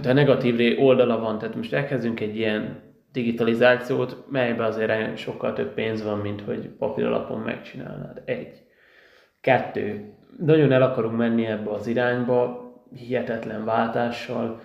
De 0.00 0.12
negatív 0.12 0.80
oldala 0.80 1.18
van, 1.18 1.38
tehát 1.38 1.54
most 1.54 1.72
elkezdünk 1.72 2.20
egy 2.20 2.36
ilyen 2.36 2.82
digitalizációt, 3.12 4.24
melyben 4.30 4.66
azért 4.66 5.16
sokkal 5.16 5.52
több 5.52 5.74
pénz 5.74 6.02
van, 6.02 6.18
mint 6.18 6.40
hogy 6.40 6.68
papír 6.68 7.04
alapon 7.04 7.40
megcsinálnád. 7.40 8.22
Egy. 8.24 8.62
Kettő. 9.40 10.12
Nagyon 10.38 10.72
el 10.72 10.82
akarunk 10.82 11.16
menni 11.16 11.46
ebbe 11.46 11.70
az 11.70 11.86
irányba, 11.86 12.66
hihetetlen 12.94 13.64
váltással, 13.64 14.60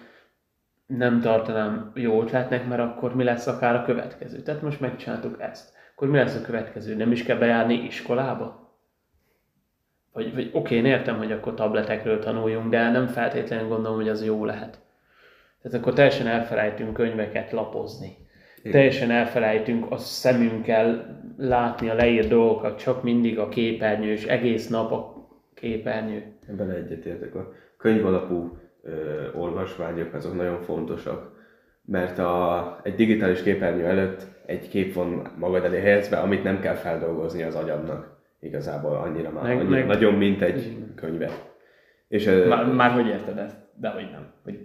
nem 0.85 1.21
tartanám 1.21 1.91
jó 1.95 2.21
ötletnek, 2.21 2.67
mert 2.67 2.81
akkor 2.81 3.15
mi 3.15 3.23
lesz 3.23 3.47
akár 3.47 3.75
a 3.75 3.83
következő. 3.83 4.41
Tehát 4.41 4.61
most 4.61 4.79
megcsináltuk 4.79 5.41
ezt. 5.41 5.73
Akkor 5.95 6.07
mi 6.07 6.17
lesz 6.17 6.35
a 6.35 6.41
következő? 6.41 6.95
Nem 6.95 7.11
is 7.11 7.23
kell 7.23 7.37
bejárni 7.37 7.73
iskolába? 7.73 8.62
Vagy, 10.13 10.33
vagy 10.33 10.49
oké, 10.53 10.75
én 10.75 10.85
értem, 10.85 11.17
hogy 11.17 11.31
akkor 11.31 11.53
tabletekről 11.53 12.19
tanuljunk, 12.19 12.69
de 12.69 12.91
nem 12.91 13.07
feltétlenül 13.07 13.67
gondolom, 13.67 13.97
hogy 13.97 14.09
az 14.09 14.25
jó 14.25 14.45
lehet. 14.45 14.79
Tehát 15.61 15.79
akkor 15.79 15.93
teljesen 15.93 16.27
elfelejtünk 16.27 16.93
könyveket 16.93 17.51
lapozni. 17.51 18.17
Igen. 18.59 18.71
Teljesen 18.71 19.11
elfelejtünk 19.11 19.91
a 19.91 19.97
szemünkkel 19.97 21.19
látni 21.37 21.89
a 21.89 21.93
leírt 21.93 22.27
dolgokat, 22.27 22.77
csak 22.77 23.03
mindig 23.03 23.39
a 23.39 23.49
képernyő, 23.49 24.11
és 24.11 24.25
egész 24.25 24.67
nap 24.67 24.91
a 24.91 25.27
képernyő. 25.53 26.23
Ebben 26.49 26.69
egyetértek. 26.69 27.35
A 27.35 27.53
könyvalapú 27.77 28.57
ö, 28.83 28.91
olvasványok 29.35 30.13
azok 30.13 30.35
nagyon 30.35 30.61
fontosak, 30.61 31.31
mert 31.85 32.19
a, 32.19 32.79
egy 32.83 32.95
digitális 32.95 33.41
képernyő 33.41 33.85
előtt 33.85 34.27
egy 34.45 34.69
kép 34.69 34.93
van 34.93 35.31
magad 35.37 35.63
elé 35.63 35.79
helyezve, 35.79 36.17
amit 36.17 36.43
nem 36.43 36.59
kell 36.59 36.75
feldolgozni 36.75 37.43
az 37.43 37.55
agyadnak. 37.55 38.12
Igazából 38.43 38.95
annyira 38.95 39.31
már 39.31 39.43
Meg- 39.43 39.57
annyira, 39.57 39.69
meg- 39.69 39.85
nagyon, 39.87 40.13
mint 40.13 40.41
egy 40.41 40.77
könyvet. 40.95 41.51
És 42.07 42.29
Már, 42.49 42.65
már 42.65 42.91
hogy 42.91 43.07
érted 43.07 43.37
ezt? 43.37 43.57
De 43.79 43.89
hogy 43.89 44.09
nem. 44.11 44.25
Hogy 44.43 44.59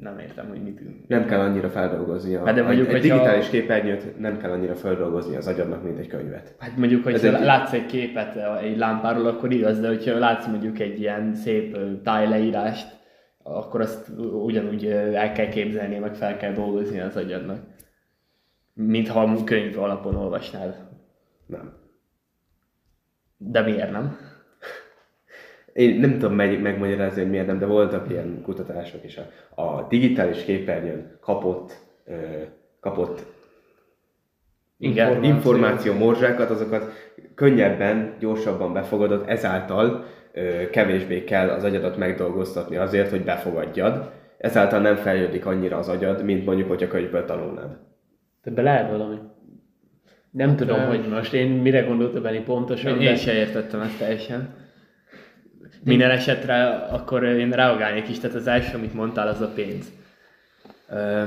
nem 0.00 0.18
értem, 0.18 0.48
hogy 0.48 0.62
mit 0.62 1.08
nem 1.08 1.26
kell 1.26 1.40
annyira 1.40 1.68
feldolgozni. 1.68 2.34
A, 2.34 2.44
Hát 2.44 2.54
de 2.54 2.62
mondjuk, 2.62 2.88
egy, 2.88 2.94
egy 2.94 3.00
digitális 3.00 3.48
képernyőt 3.48 4.18
nem 4.18 4.38
kell 4.38 4.50
annyira 4.50 4.74
feldolgozni 4.74 5.36
az 5.36 5.46
agyadnak, 5.46 5.82
mint 5.82 5.98
egy 5.98 6.06
könyvet. 6.06 6.54
Hát 6.58 6.76
mondjuk, 6.76 7.06
Ez 7.06 7.20
hogyha 7.20 7.38
egy- 7.38 7.44
látsz 7.44 7.72
egy 7.72 7.86
képet 7.86 8.36
egy 8.62 8.76
lámpáról, 8.76 9.26
akkor 9.26 9.52
igaz, 9.52 9.80
de 9.80 9.88
hogyha 9.88 10.18
látsz 10.18 10.46
mondjuk 10.46 10.78
egy 10.78 11.00
ilyen 11.00 11.34
szép 11.34 11.76
tájleírást, 12.02 12.86
akkor 13.42 13.80
azt 13.80 14.08
ugyanúgy 14.44 14.86
el 14.86 15.32
kell 15.32 15.48
képzelni, 15.48 15.98
meg 15.98 16.14
fel 16.14 16.36
kell 16.36 16.52
dolgozni 16.52 17.00
az 17.00 17.16
agyadnak. 17.16 17.58
Mintha 18.74 19.44
könyv 19.44 19.78
alapon 19.78 20.16
olvasnád. 20.16 20.76
Nem. 21.46 21.72
De 23.46 23.60
miért 23.60 23.90
nem? 23.90 24.16
Én 25.72 26.00
nem 26.00 26.12
tudom 26.12 26.34
meg, 26.34 26.60
megmagyarázni, 26.60 27.20
hogy 27.20 27.30
miért 27.30 27.46
nem, 27.46 27.58
de 27.58 27.66
voltak 27.66 28.10
ilyen 28.10 28.42
kutatások 28.42 29.04
is. 29.04 29.16
A, 29.16 29.62
a 29.62 29.86
digitális 29.88 30.44
képernyőn 30.44 31.18
kapott, 31.20 31.72
ö, 32.04 32.14
kapott 32.80 33.22
Igen. 34.78 35.06
információ. 35.06 35.34
információ 35.34 35.92
morzsákat, 35.94 36.50
azokat 36.50 36.92
könnyebben, 37.34 38.16
gyorsabban 38.18 38.72
befogadod, 38.72 39.24
ezáltal 39.26 40.04
ö, 40.32 40.70
kevésbé 40.70 41.24
kell 41.24 41.48
az 41.48 41.64
agyadat 41.64 41.96
megdolgoztatni 41.96 42.76
azért, 42.76 43.10
hogy 43.10 43.24
befogadjad. 43.24 44.10
Ezáltal 44.38 44.80
nem 44.80 44.96
fejlődik 44.96 45.46
annyira 45.46 45.76
az 45.76 45.88
agyad, 45.88 46.24
mint 46.24 46.44
mondjuk, 46.44 46.68
hogyha 46.68 46.88
könyvből 46.88 47.24
tanulnád. 47.24 47.76
Ebbe 48.42 48.62
lehet 48.62 48.90
valami. 48.90 49.16
Nem 50.32 50.56
tudom, 50.56 50.80
ö- 50.80 50.86
hogy 50.86 51.08
most 51.08 51.32
én 51.32 51.48
mire 51.48 51.80
gondoltam 51.80 52.22
Benni 52.22 52.40
pontosan, 52.40 53.00
Én 53.00 53.04
de 53.04 53.16
sem 53.16 53.36
értettem 53.36 53.80
ezt 53.80 53.98
teljesen. 53.98 54.54
Minden 55.84 56.10
esetre 56.10 56.68
akkor 56.68 57.24
én 57.24 57.50
reagálnék 57.50 58.08
is, 58.08 58.18
tehát 58.18 58.36
az 58.36 58.46
első, 58.46 58.76
amit 58.76 58.94
mondtál, 58.94 59.28
az 59.28 59.40
a 59.40 59.52
pénz. 59.54 59.92
Ö, 60.88 61.24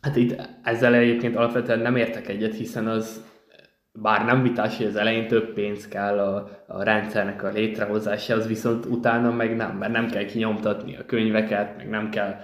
hát 0.00 0.16
itt 0.16 0.48
ezzel 0.62 0.94
egyébként 0.94 1.36
alapvetően 1.36 1.78
nem 1.78 1.96
értek 1.96 2.28
egyet, 2.28 2.54
hiszen 2.54 2.86
az 2.86 3.24
bár 3.92 4.24
nem 4.24 4.42
vitás, 4.42 4.76
hogy 4.76 4.86
az 4.86 4.96
elején 4.96 5.28
több 5.28 5.52
pénz 5.52 5.88
kell 5.88 6.18
a, 6.18 6.50
a 6.66 6.82
rendszernek 6.82 7.42
a 7.42 7.48
létrehozásához, 7.48 8.46
viszont 8.46 8.86
utána 8.86 9.30
meg 9.30 9.56
nem, 9.56 9.76
mert 9.76 9.92
nem 9.92 10.10
kell 10.10 10.24
kinyomtatni 10.24 10.96
a 10.96 11.04
könyveket, 11.06 11.76
meg 11.76 11.88
nem 11.88 12.10
kell 12.10 12.40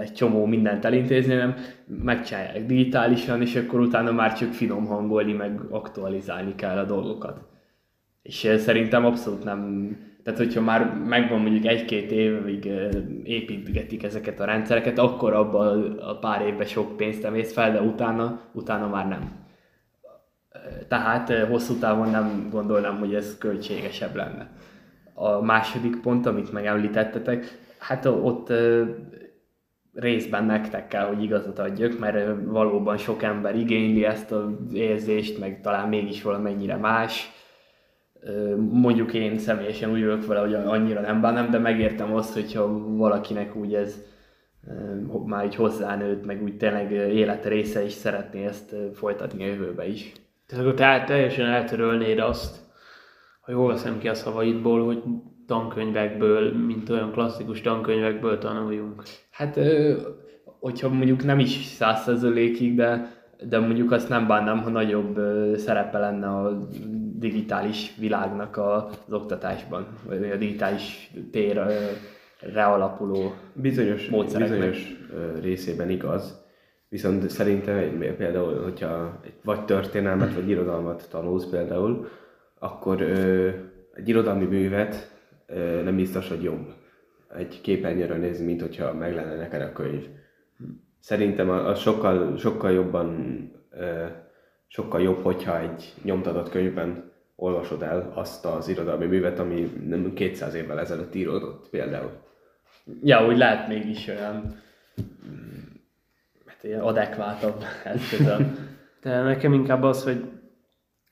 egy 0.00 0.12
csomó 0.12 0.46
mindent 0.46 0.84
elintézni, 0.84 1.34
nem 1.34 1.54
megcsinálják 1.86 2.66
digitálisan, 2.66 3.40
és 3.40 3.56
akkor 3.56 3.80
utána 3.80 4.12
már 4.12 4.38
csak 4.38 4.52
finom 4.52 4.86
hangolni, 4.86 5.32
meg 5.32 5.60
aktualizálni 5.70 6.54
kell 6.54 6.78
a 6.78 6.84
dolgokat. 6.84 7.40
És 8.22 8.52
szerintem 8.56 9.04
abszolút 9.04 9.44
nem, 9.44 9.90
tehát 10.22 10.38
hogyha 10.38 10.60
már 10.60 10.94
megvan 10.94 11.40
mondjuk 11.40 11.66
egy-két 11.66 12.10
évig 12.10 12.70
építgetik 13.24 14.02
ezeket 14.02 14.40
a 14.40 14.44
rendszereket, 14.44 14.98
akkor 14.98 15.32
abban 15.32 15.98
a 15.98 16.18
pár 16.18 16.46
évben 16.46 16.66
sok 16.66 16.96
pénzt 16.96 17.24
emész 17.24 17.52
fel, 17.52 17.72
de 17.72 17.80
utána, 17.80 18.40
utána 18.52 18.88
már 18.88 19.08
nem. 19.08 19.30
Eh, 20.50 20.60
Tehát 20.88 21.30
eh, 21.30 21.48
hosszú 21.48 21.74
távon 21.74 22.10
nem 22.10 22.48
gondolnám, 22.50 22.98
hogy 22.98 23.14
ez 23.14 23.38
költségesebb 23.38 24.14
lenne. 24.14 24.50
A 25.14 25.42
második 25.42 26.00
pont, 26.00 26.26
amit 26.26 26.52
megemlítettetek, 26.52 27.58
hát 27.78 28.04
ott 28.04 28.52
részben 29.94 30.44
nektek 30.44 30.88
kell, 30.88 31.06
hogy 31.06 31.22
igazat 31.22 31.58
adjak, 31.58 31.98
mert 31.98 32.44
valóban 32.44 32.96
sok 32.96 33.22
ember 33.22 33.56
igényli 33.56 34.04
ezt 34.04 34.32
az 34.32 34.48
érzést, 34.72 35.38
meg 35.38 35.60
talán 35.60 35.88
mégis 35.88 36.22
valamennyire 36.22 36.76
más. 36.76 37.30
Mondjuk 38.70 39.14
én 39.14 39.38
személyesen 39.38 39.90
úgy 39.90 40.04
vagyok 40.04 40.26
vele, 40.26 40.40
hogy 40.40 40.54
annyira 40.54 41.00
nem 41.00 41.20
bánom, 41.20 41.50
de 41.50 41.58
megértem 41.58 42.14
azt, 42.14 42.34
hogyha 42.34 42.96
valakinek 42.96 43.56
úgy 43.56 43.74
ez 43.74 44.02
már 45.24 45.44
így 45.44 45.54
hozzánőtt, 45.54 46.24
meg 46.24 46.42
úgy 46.42 46.56
tényleg 46.56 46.92
ö, 46.92 47.06
élete 47.06 47.48
része 47.48 47.84
is 47.84 47.92
szeretné 47.92 48.44
ezt 48.44 48.74
folytatni 48.94 49.42
a 49.42 49.46
jövőbe 49.46 49.88
is. 49.88 50.12
Tehát 50.46 50.64
akkor 50.64 50.76
te 50.76 51.04
teljesen 51.06 51.46
eltörölnéd 51.46 52.18
azt, 52.18 52.58
ha 53.40 53.52
jól 53.52 53.68
veszem 53.68 53.98
ki 53.98 54.08
a 54.08 54.14
szavaidból, 54.14 54.84
hogy 54.84 55.02
tankönyvekből, 55.50 56.52
mint 56.52 56.88
olyan 56.90 57.12
klasszikus 57.12 57.60
tankönyvekből 57.60 58.38
tanuljunk. 58.38 59.02
Hát, 59.30 59.58
hogyha 60.60 60.88
mondjuk 60.88 61.24
nem 61.24 61.38
is 61.38 61.64
százszerzelékig, 61.64 62.74
de, 62.76 63.12
de 63.48 63.58
mondjuk 63.58 63.92
azt 63.92 64.08
nem 64.08 64.26
bánnám, 64.26 64.62
ha 64.62 64.70
nagyobb 64.70 65.20
szerepe 65.56 65.98
lenne 65.98 66.26
a 66.28 66.58
digitális 67.16 67.94
világnak 67.98 68.56
a- 68.56 68.86
az 69.06 69.12
oktatásban, 69.12 69.86
vagy 70.08 70.30
a 70.30 70.36
digitális 70.36 71.10
térre 71.32 72.64
alapuló. 72.64 73.32
Bizonyos, 73.52 74.08
Módszereknek. 74.08 74.58
bizonyos 74.58 74.92
részében 75.42 75.90
igaz, 75.90 76.44
viszont 76.88 77.30
szerintem 77.30 77.98
például, 78.16 78.62
hogyha 78.62 79.20
egy 79.24 79.32
vagy 79.44 79.64
történelmet, 79.64 80.34
vagy 80.34 80.48
irodalmat 80.48 81.08
tanulsz 81.10 81.46
például, 81.46 82.08
akkor 82.58 83.02
egy 83.94 84.08
irodalmi 84.08 84.44
művet 84.44 85.18
nem 85.84 85.96
biztos, 85.96 86.28
hogy 86.28 86.42
jobb 86.42 86.72
egy 87.36 87.60
képernyőről 87.60 88.16
nézni, 88.16 88.44
mint 88.44 88.60
hogyha 88.60 88.94
meg 88.94 89.14
lenne 89.14 89.36
neked 89.36 89.62
a 89.62 89.72
könyv. 89.72 90.06
Szerintem 91.00 91.50
az 91.50 91.78
sokkal, 91.78 92.36
sokkal 92.36 92.70
jobban, 92.70 93.38
sokkal 94.66 95.00
jobb, 95.00 95.22
hogyha 95.22 95.60
egy 95.60 95.94
nyomtatott 96.02 96.50
könyvben 96.50 97.10
olvasod 97.36 97.82
el 97.82 98.12
azt 98.14 98.44
az 98.44 98.68
irodalmi 98.68 99.06
művet, 99.06 99.38
ami 99.38 99.72
nem 99.86 100.12
200 100.14 100.54
évvel 100.54 100.80
ezelőtt 100.80 101.14
íródott 101.14 101.68
például. 101.68 102.10
Ja, 103.02 103.26
úgy 103.26 103.36
lehet 103.36 103.68
mégis 103.68 104.08
olyan 104.08 104.34
mm, 105.02 105.60
hát 106.46 106.64
ilyen 106.64 106.80
adekvátabb 106.80 107.64
eszköz. 107.84 108.32
De 109.02 109.22
nekem 109.22 109.52
inkább 109.52 109.82
az, 109.82 110.04
hogy 110.04 110.24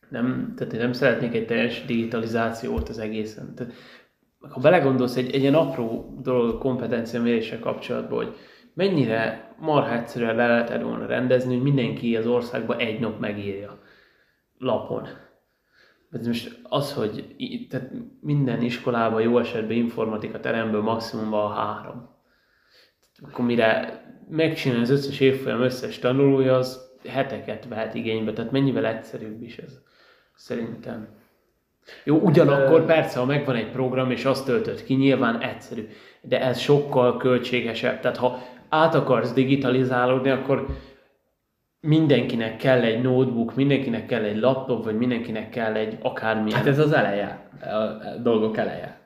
nem, 0.08 0.52
tehát 0.56 0.72
én 0.72 0.80
nem 0.80 0.92
szeretnék 0.92 1.34
egy 1.34 1.46
teljes 1.46 1.84
digitalizációt 1.84 2.88
az 2.88 2.98
egészen. 2.98 3.54
Tehát, 3.54 3.72
ha 4.40 4.60
belegondolsz 4.60 5.16
egy, 5.16 5.34
egy 5.34 5.40
ilyen 5.40 5.54
apró 5.54 6.18
dolog 6.22 6.58
kompetencia 6.58 7.22
mérése 7.22 7.58
kapcsolatban, 7.58 8.24
hogy 8.24 8.36
mennyire 8.74 9.54
marha 9.58 9.92
egyszerűen 9.92 10.36
le 10.36 10.46
lehetett 10.46 10.82
volna 10.82 11.06
rendezni, 11.06 11.54
hogy 11.54 11.62
mindenki 11.62 12.16
az 12.16 12.26
országban 12.26 12.78
egy 12.78 13.00
nap 13.00 13.20
megírja 13.20 13.78
lapon. 14.58 15.08
Ez 16.10 16.26
most 16.26 16.60
az, 16.62 16.92
hogy 16.92 17.36
tehát 17.70 17.90
minden 18.20 18.62
iskolában 18.62 19.22
jó 19.22 19.38
esetben 19.38 19.76
informatika 19.76 20.40
teremből 20.40 20.82
maximum 20.82 21.30
van 21.30 21.54
három. 21.54 22.16
Akkor 23.22 23.44
mire 23.44 24.02
megcsinálni 24.28 24.82
az 24.82 24.90
összes 24.90 25.20
évfolyam 25.20 25.60
összes 25.60 25.98
tanulója, 25.98 26.56
az 26.56 26.96
heteket 27.06 27.68
vehet 27.68 27.94
igénybe, 27.94 28.32
tehát 28.32 28.50
mennyivel 28.50 28.86
egyszerűbb 28.86 29.42
is 29.42 29.58
ez 29.58 29.82
szerintem. 30.34 31.17
Jó, 32.04 32.16
ugyanakkor 32.16 32.84
persze, 32.84 33.18
ha 33.18 33.24
megvan 33.24 33.56
egy 33.56 33.70
program, 33.70 34.10
és 34.10 34.24
azt 34.24 34.44
töltött 34.44 34.84
ki, 34.84 34.94
nyilván 34.94 35.40
egyszerű. 35.40 35.88
De 36.20 36.40
ez 36.42 36.58
sokkal 36.58 37.16
költségesebb. 37.16 38.00
Tehát 38.00 38.16
ha 38.16 38.38
át 38.68 38.94
akarsz 38.94 39.32
digitalizálódni, 39.32 40.30
akkor 40.30 40.66
mindenkinek 41.80 42.56
kell 42.56 42.80
egy 42.80 43.02
notebook, 43.02 43.54
mindenkinek 43.54 44.06
kell 44.06 44.22
egy 44.22 44.36
laptop, 44.36 44.84
vagy 44.84 44.98
mindenkinek 44.98 45.50
kell 45.50 45.74
egy 45.74 45.98
akármilyen. 46.02 46.58
Hát 46.58 46.68
ez 46.68 46.78
az 46.78 46.92
eleje, 46.92 47.50
a 47.60 47.66
a 47.66 48.16
dolgok 48.22 48.56
eleje. 48.56 49.00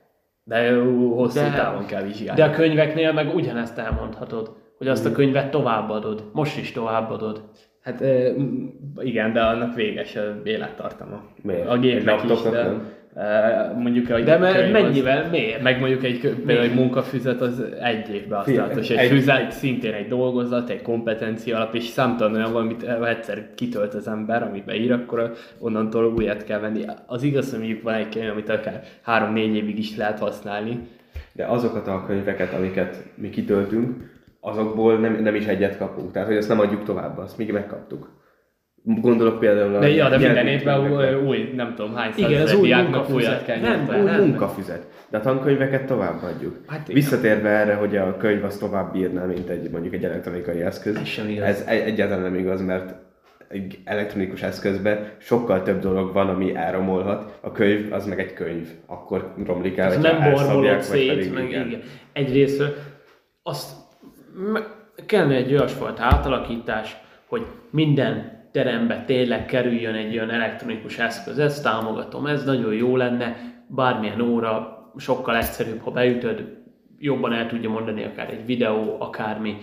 De 0.45 0.75
hosszú 1.14 1.40
De- 1.40 1.51
távon 1.51 1.87
kell 1.87 2.03
vizsgálni. 2.03 2.40
De 2.40 2.47
a 2.47 2.51
könyveknél 2.51 3.12
meg 3.12 3.35
ugyanezt 3.35 3.79
elmondhatod, 3.79 4.57
hogy 4.79 4.88
azt 4.88 5.07
a 5.07 5.12
könyvet 5.12 5.51
továbbadod. 5.51 6.31
Most 6.33 6.59
is 6.59 6.73
továbbadod. 6.73 7.51
Hát 7.83 8.05
igen, 9.01 9.33
de 9.33 9.40
annak 9.40 9.75
véges 9.75 10.16
a 10.16 10.40
élettartama. 10.45 11.23
Miért? 11.42 11.68
A 11.68 11.79
gépnek 11.79 12.23
is, 12.31 12.40
de 12.42 12.62
nem? 12.62 12.83
mondjuk 13.79 14.11
egy 14.11 14.25
De 14.25 14.38
mert 14.38 14.55
könyv 14.57 14.75
az- 14.75 14.83
mennyivel, 14.83 15.29
miért? 15.31 15.62
Meg 15.62 15.79
mondjuk 15.81 16.05
egy, 16.05 16.18
például 16.47 16.66
egy 16.68 16.75
munkafüzet 16.75 17.40
az 17.40 17.64
egy 17.83 18.14
évbe 18.14 18.37
használatos. 18.37 18.90
Egy, 18.90 18.97
egy- 18.99 19.09
füzet 19.09 19.51
szintén 19.53 19.92
egy 19.92 20.07
dolgozat, 20.09 20.71
egy 20.71 20.83
kompetencia 20.83 21.57
alap, 21.57 21.75
és 21.75 21.85
számtalan 21.85 22.35
olyan 22.35 22.53
van, 22.53 22.62
amit 22.62 22.87
ha 22.87 23.09
egyszer 23.09 23.49
kitölt 23.55 23.95
az 23.95 24.09
ember, 24.09 24.42
amit 24.42 24.64
beír, 24.64 24.92
akkor 24.92 25.33
onnantól 25.59 26.12
újat 26.16 26.45
kell 26.45 26.59
venni. 26.61 26.85
Az 27.07 27.23
igaz, 27.23 27.51
hogy 27.51 27.59
mondjuk 27.59 27.83
van 27.83 27.95
egy 27.95 28.09
könyv, 28.09 28.31
amit 28.31 28.49
akár 28.49 28.83
három-négy 29.03 29.57
évig 29.57 29.79
is 29.79 29.97
lehet 29.97 30.18
használni. 30.18 30.79
De 31.33 31.45
azokat 31.47 31.87
a 31.88 32.05
könyveket, 32.07 32.53
amiket 32.55 33.03
mi 33.14 33.31
kitöltünk, 33.31 34.11
azokból 34.45 34.99
nem, 34.99 35.23
nem 35.23 35.35
is 35.35 35.47
egyet 35.47 35.77
kapunk. 35.79 36.13
Tehát, 36.13 36.29
hogy 36.29 36.37
azt 36.37 36.49
nem 36.49 36.61
adjuk 36.61 36.85
tovább, 36.85 37.19
azt 37.19 37.39
még 37.39 37.53
megkaptuk. 37.53 38.21
Gondolok 38.85 39.39
például 39.39 39.75
a... 39.75 39.79
De 39.79 39.89
ja, 39.89 40.09
de 40.09 40.17
minden 40.19 40.47
évben 40.47 40.93
új, 40.93 41.15
új, 41.15 41.53
nem 41.57 41.75
tudom 41.75 41.95
hány 41.95 42.13
Igen, 42.17 42.43
az 42.43 42.55
új 42.55 42.73
munkafüzet. 42.73 43.45
kell 43.45 43.61
Nem. 43.61 43.89
Új 43.89 44.11
nem. 44.11 44.21
munkafüzet. 44.21 44.87
De 45.11 45.17
a 45.19 45.21
tankönyveket 45.21 45.85
továbbadjuk. 45.87 46.57
Hát 46.67 46.81
igen. 46.89 46.95
Visszatérve 46.95 47.49
erre, 47.49 47.75
hogy 47.75 47.97
a 47.97 48.17
könyv 48.17 48.45
az 48.45 48.57
tovább 48.57 48.93
bírná, 48.93 49.25
mint 49.25 49.49
egy 49.49 49.71
mondjuk 49.71 49.95
egy 49.95 50.05
elektronikai 50.05 50.61
eszköz. 50.63 50.97
Ez 50.97 51.07
sem 51.07 51.29
igaz. 51.29 51.45
Ez 51.49 51.65
egy- 51.67 51.81
egyáltalán 51.81 52.23
nem 52.23 52.35
igaz, 52.39 52.63
mert 52.65 52.95
egy 53.49 53.79
elektronikus 53.85 54.43
eszközben 54.43 55.09
sokkal 55.19 55.63
több 55.63 55.81
dolog 55.81 56.13
van, 56.13 56.29
ami 56.29 56.55
elromolhat. 56.55 57.39
A 57.41 57.53
könyv 57.53 57.93
az 57.93 58.07
meg 58.07 58.19
egy 58.21 58.33
könyv. 58.33 58.69
Akkor 58.87 59.35
romlik 59.47 59.77
el, 59.79 59.93
Ez 59.93 59.99
nem 59.99 60.31
borbolod 60.33 60.81
szét, 60.81 61.35
meg 61.35 61.45
igen. 61.49 61.67
igen. 61.67 61.81
Egyrészt 62.13 62.63
azt 63.43 63.71
kellene 65.07 65.35
egy 65.35 65.53
olyasfajta 65.53 66.03
átalakítás, 66.03 66.97
hogy 67.27 67.47
minden 67.71 68.40
terembe 68.53 69.05
tényleg 69.05 69.47
kerüljön 69.47 69.95
egy 69.95 70.16
olyan 70.16 70.31
elektronikus 70.31 70.99
eszköz. 70.99 71.38
Ezt 71.38 71.62
támogatom, 71.62 72.27
ez 72.27 72.45
nagyon 72.45 72.75
jó 72.75 72.97
lenne, 72.97 73.37
bármilyen 73.68 74.21
óra, 74.21 74.83
sokkal 74.97 75.37
egyszerűbb, 75.37 75.81
ha 75.81 75.90
beütöd, 75.90 76.61
jobban 76.99 77.33
el 77.33 77.47
tudja 77.47 77.71
mondani 77.71 78.05
akár 78.05 78.31
egy 78.31 78.47
videó, 78.47 78.97
akármi, 79.01 79.59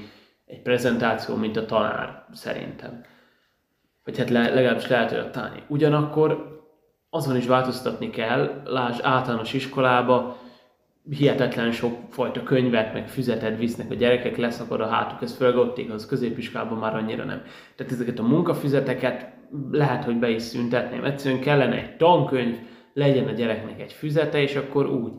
egy 0.46 0.62
prezentáció, 0.62 1.36
mint 1.36 1.58
a 1.58 1.66
tanár, 1.66 2.26
szerintem. 2.32 3.02
Vagy 4.04 4.18
hát 4.18 4.30
le, 4.30 4.50
legalábbis 4.50 4.88
lehet 4.88 5.12
olyat 5.12 5.32
találni. 5.32 5.64
Ugyanakkor 5.68 6.60
azon 7.10 7.36
is 7.36 7.46
változtatni 7.46 8.10
kell, 8.10 8.62
lásd 8.66 9.00
általános 9.04 9.54
iskolába, 9.54 10.38
hihetetlen 11.10 11.72
sok 11.72 11.98
fajta 12.10 12.44
könyvet, 12.44 12.94
meg 12.94 13.10
füzetet 13.10 13.58
visznek 13.58 13.92
a 13.92 13.94
gyerekek, 13.94 14.38
leszakad 14.38 14.82
a 14.82 14.88
hátuk, 14.88 15.22
ez 15.22 15.36
főleg 15.36 15.56
ott 15.56 15.78
igaz, 15.78 16.06
középiskolában 16.06 16.78
már 16.78 16.96
annyira 16.96 17.24
nem. 17.24 17.42
Tehát 17.76 17.92
ezeket 17.92 18.20
a 18.20 18.28
munkafüzeteket 18.28 19.28
lehet, 19.72 20.04
hogy 20.04 20.16
be 20.16 20.30
is 20.30 20.42
szüntetném. 20.42 21.04
Egyszerűen 21.04 21.42
kellene 21.42 21.76
egy 21.76 21.98
tankönyv, 21.98 22.56
legyen 22.94 23.28
a 23.28 23.32
gyereknek 23.32 23.82
egy 23.82 23.94
füzete, 23.94 24.42
és 24.42 24.56
akkor 24.56 24.90
úgy, 24.90 25.12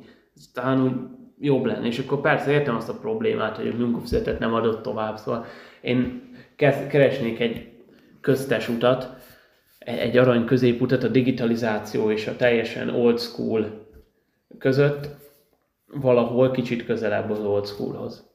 talán 0.55 0.83
úgy 0.83 0.92
jobb 1.38 1.64
lenne. 1.64 1.87
És 1.87 1.98
akkor 1.98 2.20
persze 2.20 2.50
értem 2.50 2.76
azt 2.76 2.88
a 2.88 2.98
problémát, 2.98 3.57
hogy 3.57 3.68
a 3.68 3.76
munkafüzetet 3.76 4.38
nem 4.38 4.55
adott 4.55 4.83
tovább, 4.83 5.16
szóval 5.16 5.46
én 5.81 6.29
keresnék 6.88 7.40
egy 7.40 7.68
köztes 8.20 8.68
utat, 8.68 9.16
egy 9.79 9.98
egy 9.98 10.16
arany 10.16 10.44
középutat 10.44 11.03
a 11.03 11.09
digitalizáció 11.09 12.11
és 12.11 12.26
a 12.26 12.37
teljesen 12.37 12.88
old 12.88 13.18
school 13.18 13.88
között, 14.59 15.09
valahol 15.92 16.50
kicsit 16.50 16.85
közelebb 16.85 17.31
az 17.31 17.40
old 17.40 17.66
schoolhoz. 17.66 18.29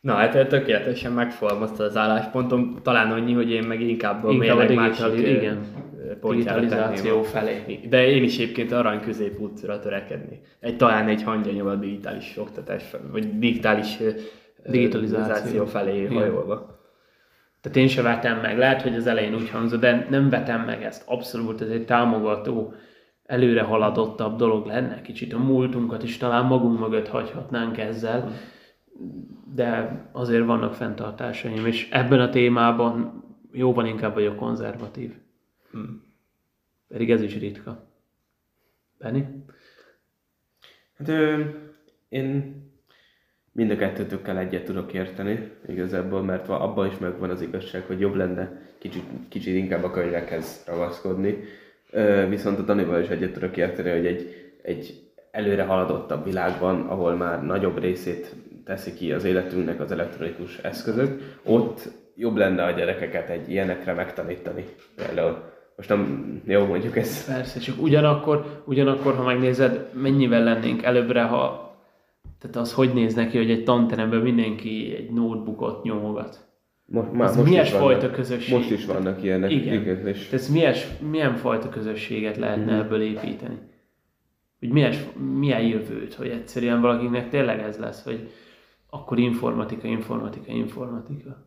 Na 0.00 0.14
hát 0.14 0.48
tökéletesen 0.48 1.12
megfogalmazta 1.12 1.84
az 1.84 1.96
álláspontom, 1.96 2.78
talán 2.82 3.10
annyi, 3.10 3.32
hogy 3.32 3.50
én 3.50 3.62
meg 3.62 3.80
inkább 3.80 4.24
a 4.24 4.32
mérleg 4.32 4.74
másik, 4.74 5.18
igen. 5.18 5.64
Digitalizáció 6.22 7.22
felé. 7.22 7.80
De 7.88 8.06
én 8.06 8.22
is 8.22 8.38
egyébként 8.38 8.72
arany 8.72 9.00
középútra 9.00 9.78
törekedni. 9.78 10.40
Egy, 10.60 10.76
talán 10.76 11.08
egy 11.08 11.22
hangyanyom 11.22 11.66
a 11.66 11.74
digitális 11.74 12.36
oktatás, 12.36 12.82
vagy 13.10 13.38
digitális 13.38 13.98
Digitalizáció. 14.66 15.64
felé 15.66 16.04
hajolva. 16.04 16.80
Tehát 17.60 17.78
én 17.78 17.88
se 17.88 18.02
vetem 18.02 18.40
meg, 18.40 18.58
lehet, 18.58 18.82
hogy 18.82 18.94
az 18.94 19.06
elején 19.06 19.34
úgy 19.34 19.50
hangzott, 19.50 19.80
de 19.80 20.06
nem 20.10 20.28
vetem 20.28 20.60
meg 20.60 20.82
ezt. 20.82 21.02
Abszolút 21.06 21.60
ez 21.60 21.68
egy 21.68 21.84
támogató, 21.84 22.74
előre 23.32 23.62
haladottabb 23.62 24.36
dolog 24.36 24.66
lenne. 24.66 25.02
Kicsit 25.02 25.32
a 25.32 25.38
múltunkat 25.38 26.02
is 26.02 26.16
talán 26.16 26.44
magunk 26.44 26.78
mögött 26.78 27.08
hagyhatnánk 27.08 27.78
ezzel, 27.78 28.32
de 29.54 30.00
azért 30.12 30.46
vannak 30.46 30.74
fenntartásaim, 30.74 31.66
és 31.66 31.88
ebben 31.90 32.20
a 32.20 32.28
témában 32.28 33.22
jóval 33.52 33.86
inkább 33.86 34.14
vagyok 34.14 34.36
konzervatív. 34.36 35.14
Pedig 36.88 37.10
ez 37.10 37.22
is 37.22 37.38
ritka. 37.38 37.86
Benni? 38.98 39.24
Hát 40.98 41.08
ö, 41.08 41.44
én 42.08 42.56
mind 43.52 43.70
a 43.70 43.76
kettőtökkel 43.76 44.38
egyet 44.38 44.64
tudok 44.64 44.92
érteni 44.92 45.52
igazából, 45.68 46.22
mert 46.22 46.48
abban 46.48 46.86
is 46.86 46.98
megvan 46.98 47.30
az 47.30 47.42
igazság, 47.42 47.82
hogy 47.86 48.00
jobb 48.00 48.14
lenne 48.14 48.60
kicsit, 48.78 49.04
kicsit 49.28 49.54
inkább 49.54 49.84
a 49.84 49.90
könyvekhez 49.90 50.64
ragaszkodni. 50.66 51.44
Viszont 52.28 52.58
a 52.58 52.62
Danival 52.62 53.00
is 53.00 53.08
egyet 53.08 53.32
tudok 53.32 53.56
érteni, 53.56 53.90
hogy 53.90 54.06
egy, 54.06 54.52
egy 54.62 55.02
előre 55.30 55.62
haladottabb 55.62 56.24
világban, 56.24 56.80
ahol 56.80 57.14
már 57.14 57.44
nagyobb 57.44 57.78
részét 57.78 58.34
teszi 58.64 58.94
ki 58.94 59.12
az 59.12 59.24
életünknek 59.24 59.80
az 59.80 59.92
elektronikus 59.92 60.58
eszközök, 60.58 61.38
ott 61.44 61.88
jobb 62.16 62.36
lenne 62.36 62.64
a 62.64 62.70
gyerekeket 62.70 63.28
egy 63.28 63.50
ilyenekre 63.50 63.92
megtanítani. 63.92 64.64
Például 64.96 65.50
most 65.76 65.88
nem, 65.88 66.42
jó 66.46 66.64
mondjuk 66.64 66.96
ez 66.96 67.26
Persze, 67.26 67.60
csak 67.60 67.82
ugyanakkor, 67.82 68.62
ugyanakkor, 68.64 69.14
ha 69.14 69.22
megnézed, 69.22 69.88
mennyivel 69.92 70.42
lennénk 70.42 70.82
előbbre, 70.82 71.22
ha 71.22 71.70
tehát 72.40 72.56
az 72.56 72.74
hogy 72.74 72.92
néz 72.94 73.14
neki, 73.14 73.36
hogy 73.36 73.50
egy 73.50 73.64
tanteremben 73.64 74.20
mindenki 74.20 74.94
egy 74.96 75.10
notebookot 75.10 75.82
nyomogat. 75.82 76.51
Most, 76.92 77.12
már 77.12 77.28
Az 77.28 77.36
most 77.36 77.48
milyen 77.48 77.64
is 77.64 77.70
fajta 77.70 78.00
vannak, 78.00 78.14
közösség? 78.14 78.54
Most 78.54 78.70
is 78.70 78.84
vannak 78.84 79.22
ilyenek. 79.22 79.50
Igen. 79.50 79.80
Igen 79.80 80.06
és 80.06 80.28
Tehát 80.28 80.48
milyes, 80.48 80.86
milyen 81.10 81.36
fajta 81.36 81.68
közösséget 81.68 82.36
lehetne 82.36 82.76
ebből 82.76 83.02
építeni? 83.02 83.58
Hogy 84.58 84.68
milyen, 84.68 84.94
milyen 85.38 85.62
jövőt, 85.62 86.14
hogy 86.14 86.28
egyszerűen 86.28 86.80
valakinek 86.80 87.28
tényleg 87.28 87.60
ez 87.60 87.78
lesz, 87.78 88.04
hogy 88.04 88.30
akkor 88.90 89.18
informatika, 89.18 89.86
informatika, 89.86 90.52
informatika. 90.52 91.46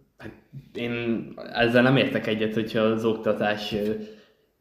Én 0.73 1.33
ezzel 1.53 1.81
nem 1.81 1.97
értek 1.97 2.27
egyet, 2.27 2.53
hogyha 2.53 2.79
az 2.79 3.05
oktatás 3.05 3.75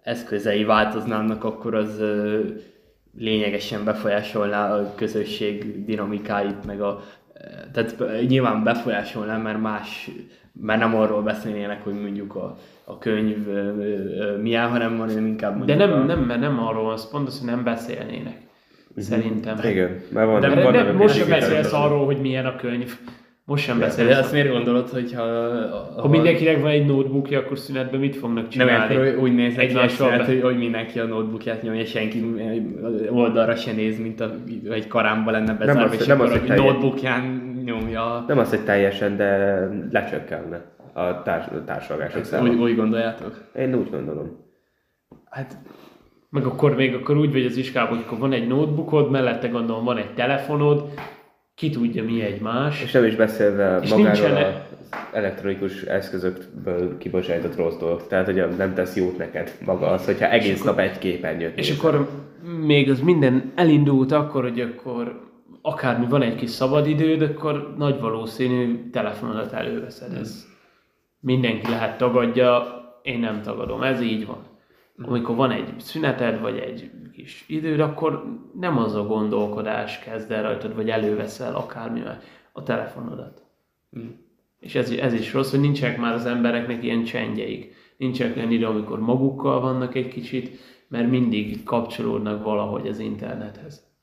eszközei 0.03 0.65
változnának, 0.65 1.45
akkor 1.45 1.75
az 1.75 2.03
lényegesen 3.17 3.85
befolyásolná 3.85 4.77
a 4.77 4.95
közösség 4.95 5.85
dinamikáit, 5.85 6.65
meg 6.65 6.81
a 6.81 7.01
tehát 7.73 7.97
nyilván 8.27 8.63
befolyásolná, 8.63 9.37
mert 9.37 9.61
más, 9.61 10.11
mert 10.61 10.81
nem 10.81 10.97
arról 10.97 11.23
beszélnének, 11.23 11.85
hogy 11.85 11.95
mondjuk 12.03 12.35
a, 12.35 12.57
a 12.85 12.99
könyv 12.99 13.49
ö, 13.49 13.53
ö, 13.59 14.37
milyen, 14.43 14.69
hanem 14.69 14.99
hanem 14.99 15.27
inkább 15.27 15.53
De 15.53 15.57
mondjuk 15.75 15.79
nem, 15.79 15.93
a, 15.93 16.05
nem, 16.05 16.19
mert 16.21 16.41
nem 16.41 16.59
arról 16.67 16.85
van, 16.85 16.97
szó, 16.97 17.09
pont 17.11 17.27
az, 17.29 17.39
hogy 17.41 17.49
nem 17.49 17.65
beszélnének. 17.65 18.37
Szerintem. 18.97 19.59
Igen, 19.65 20.01
mert 20.13 20.27
van, 20.27 20.41
De- 20.41 20.49
van 20.49 20.57
De 20.57 20.63
vannak 20.63 20.87
nem, 20.87 20.97
most 20.97 21.15
sem 21.17 21.29
beszélsz 21.29 21.73
arról, 21.73 22.05
hogy 22.05 22.21
milyen 22.21 22.47
a 22.47 22.57
könyv. 22.57 22.97
Most 23.47 23.65
sem 23.65 23.79
De 23.79 23.85
beszélsz. 23.85 24.19
azt 24.19 24.33
miért 24.33 24.51
gondolod, 24.51 24.89
hogyha... 24.89 25.23
Ha 25.97 26.09
mindenkinek 26.09 26.61
van 26.61 26.71
egy 26.71 26.87
notebookja, 26.87 27.39
akkor 27.39 27.59
szünetben 27.59 28.01
mit 28.01 28.17
fognak 28.17 28.43
Nem, 28.43 28.49
csinálni? 28.49 28.95
akkor 28.95 29.19
úgy 29.23 29.35
néznek 29.35 29.67
ki, 29.69 29.75
hát, 29.75 29.99
be- 29.99 30.25
hogy, 30.25 30.41
hogy 30.43 30.59
mindenki 30.59 30.99
a 30.99 31.05
notebookját 31.05 31.63
nyomja, 31.63 31.81
és 31.81 31.91
senki 31.91 32.25
oldalra 33.11 33.57
se 33.57 33.73
néz, 33.73 33.99
mint 33.99 34.21
a, 34.21 34.35
egy 34.71 34.87
karámba 34.87 35.31
lenne 35.31 35.55
bezárva, 35.55 35.83
az- 35.83 36.01
és 36.01 36.07
nem 36.07 36.21
akkor 36.21 36.33
az, 36.33 36.39
a 36.39 36.47
hogy 36.47 36.57
notebookján 36.65 37.44
nyomja. 37.65 38.25
Nem 38.27 38.39
az, 38.39 38.51
hogy 38.51 38.65
teljesen, 38.65 39.17
de 39.17 39.59
lecsökkenne 39.91 40.65
a 40.93 41.23
társ, 41.23 41.47
társalgások 41.67 42.25
száma. 42.25 42.49
Úgy, 42.49 42.57
úgy 42.59 42.77
gondoljátok? 42.77 43.41
Én 43.57 43.75
úgy 43.75 43.91
gondolom. 43.91 44.37
Hát 45.31 45.57
Meg 46.31 46.45
akkor 46.45 46.75
még 46.75 46.95
akkor 46.95 47.17
úgy 47.17 47.33
vagy 47.33 47.45
az 47.45 47.57
iskában, 47.57 47.97
hogy 47.97 48.05
akkor 48.07 48.19
van 48.19 48.33
egy 48.33 48.47
notebookod, 48.47 49.11
mellette 49.11 49.49
gondolom 49.49 49.85
van 49.85 49.97
egy 49.97 50.15
telefonod, 50.15 50.85
ki 51.55 51.71
tudja 51.71 52.05
mi 52.05 52.23
egy 52.23 52.41
más. 52.41 52.83
És 52.83 52.93
nem 52.93 53.05
is 53.05 53.17
beszélve 53.17 53.79
És 53.83 53.91
magáról 53.91 54.13
nincsen- 54.29 54.37
az 54.47 54.99
elektronikus 55.13 55.83
eszközökből 55.83 56.99
kibocsájtott 56.99 57.57
rossz 57.57 57.77
dolgok. 57.77 58.07
Tehát, 58.07 58.25
hogy 58.25 58.45
nem 58.57 58.75
tesz 58.75 58.97
jót 58.97 59.19
neked 59.19 59.53
maga 59.65 59.87
az, 59.87 60.05
hogyha 60.05 60.29
egész 60.31 60.63
nap 60.63 60.79
egy 60.79 60.99
képernyőt 60.99 61.59
És 61.59 61.69
nézel. 61.69 61.87
akkor 61.89 62.09
még 62.67 62.91
az 62.91 63.01
minden 63.01 63.53
elindult 63.55 64.13
akkor, 64.13 64.43
hogy 64.43 64.61
akkor 64.61 65.21
akármi 65.67 66.07
van 66.07 66.23
egy 66.23 66.35
kis 66.35 66.51
szabadidőd, 66.51 67.23
akkor 67.23 67.75
nagy 67.77 68.01
valószínű 68.01 68.91
telefonodat 68.91 69.53
előveszed. 69.53 70.13
Ez 70.13 70.47
mindenki 71.21 71.71
lehet 71.71 71.99
tagadja, 71.99 72.65
én 73.03 73.19
nem 73.19 73.43
tagadom, 73.43 73.83
ez 73.83 74.01
így 74.01 74.27
van. 74.27 74.39
Amikor 75.03 75.37
van 75.37 75.51
egy 75.51 75.81
szüneted, 75.81 76.41
vagy 76.41 76.59
egy 76.59 76.91
kis 77.13 77.45
időd, 77.49 77.81
akkor 77.81 78.25
nem 78.61 78.79
az 78.79 78.95
a 78.95 79.07
gondolkodás 79.07 79.99
kezd 79.99 80.31
el 80.31 80.43
rajtad, 80.43 80.75
vagy 80.75 80.91
előveszel 80.91 81.55
akármivel 81.55 82.21
a 82.53 82.63
telefonodat. 82.63 83.43
Mm. 83.99 84.09
És 84.61 84.75
ez, 84.75 84.91
ez 84.91 85.13
is 85.13 85.33
rossz, 85.33 85.51
hogy 85.51 85.61
nincsenek 85.61 85.99
már 85.99 86.15
az 86.15 86.27
embereknek 86.27 86.83
ilyen 86.85 87.05
csendjeik. 87.05 87.75
Nincsenek 87.97 88.37
olyan 88.37 88.51
idő, 88.51 88.67
amikor 88.67 89.01
magukkal 89.01 89.61
vannak 89.61 89.95
egy 89.95 90.09
kicsit, 90.09 90.59
mert 90.89 91.11
mindig 91.11 91.63
kapcsolódnak 91.63 92.45
valahogy 92.45 92.89
az 92.89 92.99
internethez. 92.99 93.94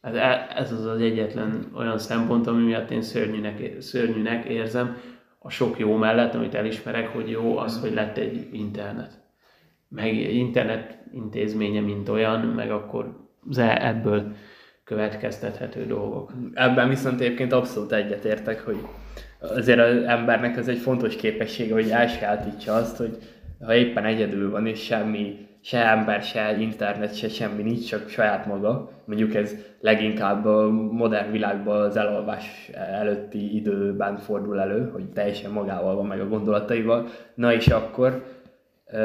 Ez, 0.00 0.14
ez 0.54 0.72
az 0.72 0.86
az 0.86 1.00
egyetlen 1.00 1.70
olyan 1.76 1.98
szempont, 1.98 2.46
ami 2.46 2.64
miatt 2.64 2.90
én 2.90 3.02
szörnyűnek, 3.02 3.76
szörnyűnek 3.78 4.44
érzem 4.44 4.96
a 5.38 5.50
sok 5.50 5.78
jó 5.78 5.96
mellett, 5.96 6.34
amit 6.34 6.54
elismerek, 6.54 7.08
hogy 7.08 7.30
jó 7.30 7.56
az, 7.56 7.80
hogy 7.80 7.94
lett 7.94 8.16
egy 8.16 8.48
internet. 8.52 9.18
Meg 9.88 10.14
internet 10.14 10.98
intézménye, 11.12 11.80
mint 11.80 12.08
olyan, 12.08 12.40
meg 12.40 12.70
akkor 12.70 13.28
ze- 13.50 13.82
ebből 13.82 14.32
következtethető 14.84 15.86
dolgok. 15.86 16.32
Ebben 16.54 16.88
viszont 16.88 17.20
egyébként 17.20 17.52
abszolút 17.52 17.92
egyetértek, 17.92 18.60
hogy 18.60 18.78
azért 19.38 19.78
az 19.78 20.02
embernek 20.02 20.56
ez 20.56 20.68
egy 20.68 20.78
fontos 20.78 21.16
képessége, 21.16 21.72
hogy 21.74 21.90
elsajátítsa 21.90 22.74
azt, 22.74 22.96
hogy 22.96 23.18
ha 23.60 23.74
éppen 23.74 24.04
egyedül 24.04 24.50
van, 24.50 24.66
és 24.66 24.82
semmi, 24.84 25.48
se 25.62 25.90
ember, 25.90 26.22
se 26.22 26.56
internet, 26.58 27.16
se 27.16 27.28
semmi 27.28 27.62
nincs, 27.62 27.88
csak 27.88 28.08
saját 28.08 28.46
maga. 28.46 28.90
Mondjuk 29.04 29.34
ez 29.34 29.54
leginkább 29.80 30.44
a 30.44 30.70
modern 30.70 31.30
világban 31.30 31.80
az 31.80 31.96
elalvás 31.96 32.70
előtti 32.74 33.56
időben 33.56 34.16
fordul 34.16 34.60
elő, 34.60 34.90
hogy 34.92 35.04
teljesen 35.04 35.50
magával 35.50 35.94
van 35.94 36.06
meg 36.06 36.20
a 36.20 36.28
gondolataival. 36.28 37.06
Na 37.34 37.52
és 37.52 37.68
akkor 37.68 38.24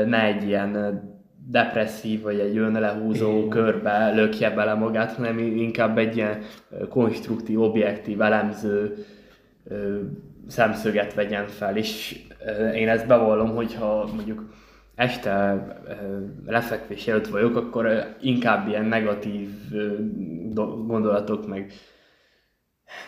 ne 0.06 0.24
egy 0.24 0.44
ilyen 0.44 1.02
depresszív, 1.48 2.22
vagy 2.22 2.40
egy 2.40 2.58
önlehúzó 2.58 3.48
körbe 3.48 4.12
lökje 4.14 4.50
bele 4.50 4.74
magát, 4.74 5.12
hanem 5.12 5.38
inkább 5.38 5.98
egy 5.98 6.16
ilyen 6.16 6.38
konstruktív, 6.90 7.62
objektív, 7.62 8.22
elemző 8.22 9.06
szemszöget 10.48 11.14
vegyen 11.14 11.48
fel. 11.48 11.78
És 11.78 12.20
én 12.76 12.90
ezt 12.90 13.08
bevallom, 13.08 13.56
hogyha 13.56 14.10
mondjuk 14.16 14.44
este 14.96 15.68
lefekvés 16.46 17.08
előtt 17.08 17.28
vagyok, 17.28 17.56
akkor 17.56 18.16
inkább 18.22 18.68
ilyen 18.68 18.86
negatív 18.86 19.50
gondolatok, 20.88 21.48
meg 21.48 21.72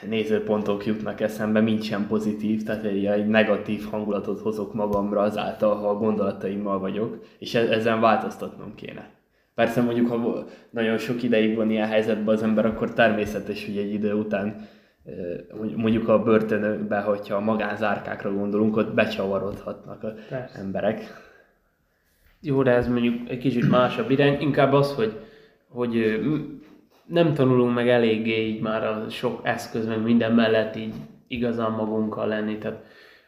nézőpontok 0.08 0.86
jutnak 0.86 1.21
eszembe, 1.21 1.60
mint 1.60 1.84
sem 1.84 2.08
pozitív, 2.08 2.63
tehát 2.63 2.86
egy, 2.86 3.06
egy 3.06 3.28
negatív 3.28 3.86
hangulatot 3.89 4.39
hozok 4.39 4.73
magamra 4.73 5.21
azáltal, 5.21 5.76
ha 5.76 5.89
a 5.89 5.97
gondolataimmal 5.97 6.80
vagyok, 6.80 7.26
és 7.39 7.56
e-, 7.56 7.71
ezen 7.71 8.00
változtatnom 8.00 8.76
kéne. 8.76 9.10
Persze 9.56 9.82
mondjuk, 9.82 10.10
ha 10.10 10.45
nagyon 10.69 10.97
sok 10.97 11.23
ideig 11.23 11.56
van 11.56 11.69
ilyen 11.69 11.88
helyzetben 11.88 12.36
az 12.36 12.43
ember, 12.43 12.65
akkor 12.65 12.93
természetes, 12.93 13.65
hogy 13.65 13.78
egy 13.78 13.93
idő 13.93 14.13
után 14.13 14.67
mondjuk 15.76 16.08
a 16.08 16.23
börtönökben, 16.23 17.04
hogyha 17.04 17.36
a 17.36 17.39
magánzárkákra 17.39 18.34
gondolunk, 18.34 18.76
ott 18.76 18.93
becsavarodhatnak 18.93 20.04
az 20.04 20.13
emberek. 20.54 21.27
Jó, 22.41 22.63
de 22.63 22.71
ez 22.71 22.88
mondjuk 22.88 23.30
egy 23.30 23.38
kicsit 23.38 23.69
másabb 23.69 24.10
irány, 24.10 24.41
inkább 24.41 24.73
az, 24.73 24.93
hogy, 24.93 25.19
hogy 25.67 26.21
nem 27.06 27.34
tanulunk 27.34 27.73
meg 27.73 27.89
eléggé 27.89 28.47
így 28.47 28.62
már 28.62 28.84
a 28.84 29.10
sok 29.10 29.39
eszköz, 29.43 29.86
meg 29.86 30.02
minden 30.02 30.34
mellett 30.34 30.76
így 30.76 30.93
igazán 31.28 31.71
magunkkal 31.71 32.28
lenni. 32.28 32.58
Tehát 32.58 32.84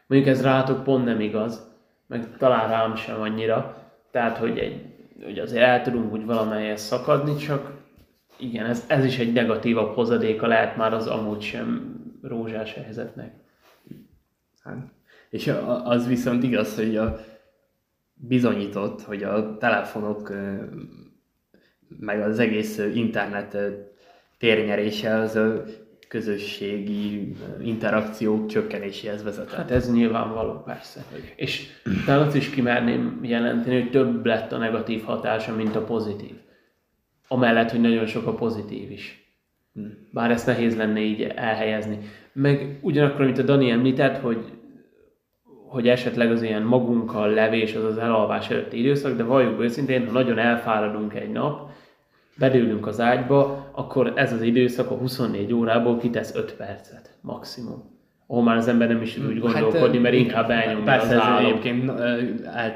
mondjuk 0.07 0.31
ez 0.31 0.41
rátok 0.41 0.83
pont 0.83 1.05
nem 1.05 1.19
igaz, 1.19 1.71
meg 2.07 2.37
talán 2.37 2.69
rám 2.69 2.95
sem 2.95 3.21
annyira. 3.21 3.87
Tehát, 4.11 4.37
hogy, 4.37 4.57
egy, 4.57 4.81
hogy 5.23 5.39
azért 5.39 5.63
el 5.63 5.81
tudunk 5.81 6.13
úgy 6.13 6.25
valamelyest 6.25 6.83
szakadni, 6.83 7.35
csak 7.35 7.71
igen, 8.37 8.65
ez, 8.65 8.85
ez 8.87 9.05
is 9.05 9.19
egy 9.19 9.33
negatívabb 9.33 9.95
hozadéka 9.95 10.47
lehet 10.47 10.77
már 10.77 10.93
az 10.93 11.07
amúgy 11.07 11.41
sem 11.41 11.95
rózsás 12.21 12.73
helyzetnek. 12.73 13.33
Hát, 14.63 14.77
és 15.29 15.53
az 15.83 16.07
viszont 16.07 16.43
igaz, 16.43 16.75
hogy 16.75 16.97
a 16.97 17.19
bizonyított, 18.27 19.01
hogy 19.01 19.23
a 19.23 19.58
telefonok 19.58 20.34
meg 21.99 22.21
az 22.21 22.39
egész 22.39 22.77
internet 22.93 23.58
térnyerése 24.38 25.15
az 25.15 25.39
közösségi 26.08 27.34
interakciók 27.62 28.47
csökkenéséhez 28.47 29.23
vezetett. 29.23 29.55
Hát 29.55 29.71
ez 29.71 29.93
nyilvánvaló, 29.93 30.62
persze. 30.65 31.05
És 31.36 31.67
talán 32.05 32.27
azt 32.27 32.36
is 32.36 32.49
kimerném 32.49 33.19
jelenteni, 33.23 33.82
hogy 33.82 33.89
több 33.89 34.25
lett 34.25 34.51
a 34.51 34.58
negatív 34.58 35.03
hatása, 35.03 35.55
mint 35.55 35.75
a 35.75 35.84
pozitív. 35.84 36.36
Amellett, 37.27 37.71
hogy 37.71 37.82
nagyon 37.82 38.05
sok 38.05 38.27
a 38.27 38.34
pozitív 38.34 38.91
is. 38.91 39.34
Bár 40.12 40.32
ezt 40.32 40.45
nehéz 40.45 40.77
lenne 40.77 40.99
így 40.99 41.21
elhelyezni. 41.21 41.99
Meg 42.34 42.79
ugyanakkor, 42.82 43.25
mint 43.25 43.38
a 43.38 43.43
Dani 43.43 43.69
említett, 43.69 44.17
hogy 44.17 44.58
hogy 45.69 45.88
esetleg 45.88 46.32
az 46.32 46.41
ilyen 46.41 46.62
magunkkal 46.62 47.29
levés 47.29 47.75
az 47.75 47.84
az 47.84 47.97
elalvás 47.97 48.49
előtti 48.49 48.79
időszak, 48.79 49.15
de 49.17 49.23
valljuk 49.23 49.62
őszintén, 49.62 50.05
ha 50.05 50.12
nagyon 50.12 50.38
elfáradunk 50.38 51.13
egy 51.13 51.32
nap, 51.32 51.69
bedőlünk 52.38 52.88
az 52.88 52.99
ágyba, 52.99 53.69
akkor 53.71 54.13
ez 54.15 54.34
az 54.34 54.41
időszak 54.41 54.91
a 54.91 54.95
24 54.95 55.53
órából 55.53 55.97
kitesz 55.97 56.36
5 56.36 56.55
percet 56.55 57.17
maximum. 57.21 57.97
Ahol 58.27 58.43
már 58.43 58.58
az 58.58 58.67
ember 58.67 58.88
nem 58.88 59.01
is 59.01 59.13
tud 59.13 59.25
úgy 59.25 59.41
hát, 59.43 59.62
gondolkodni, 59.62 59.93
hát, 59.93 60.01
mert 60.01 60.15
inkább 60.15 60.49
elnyomja 60.49 60.84
persze, 60.84 61.15
az 61.15 61.21
állam. 61.21 61.45
egyébként 61.45 61.91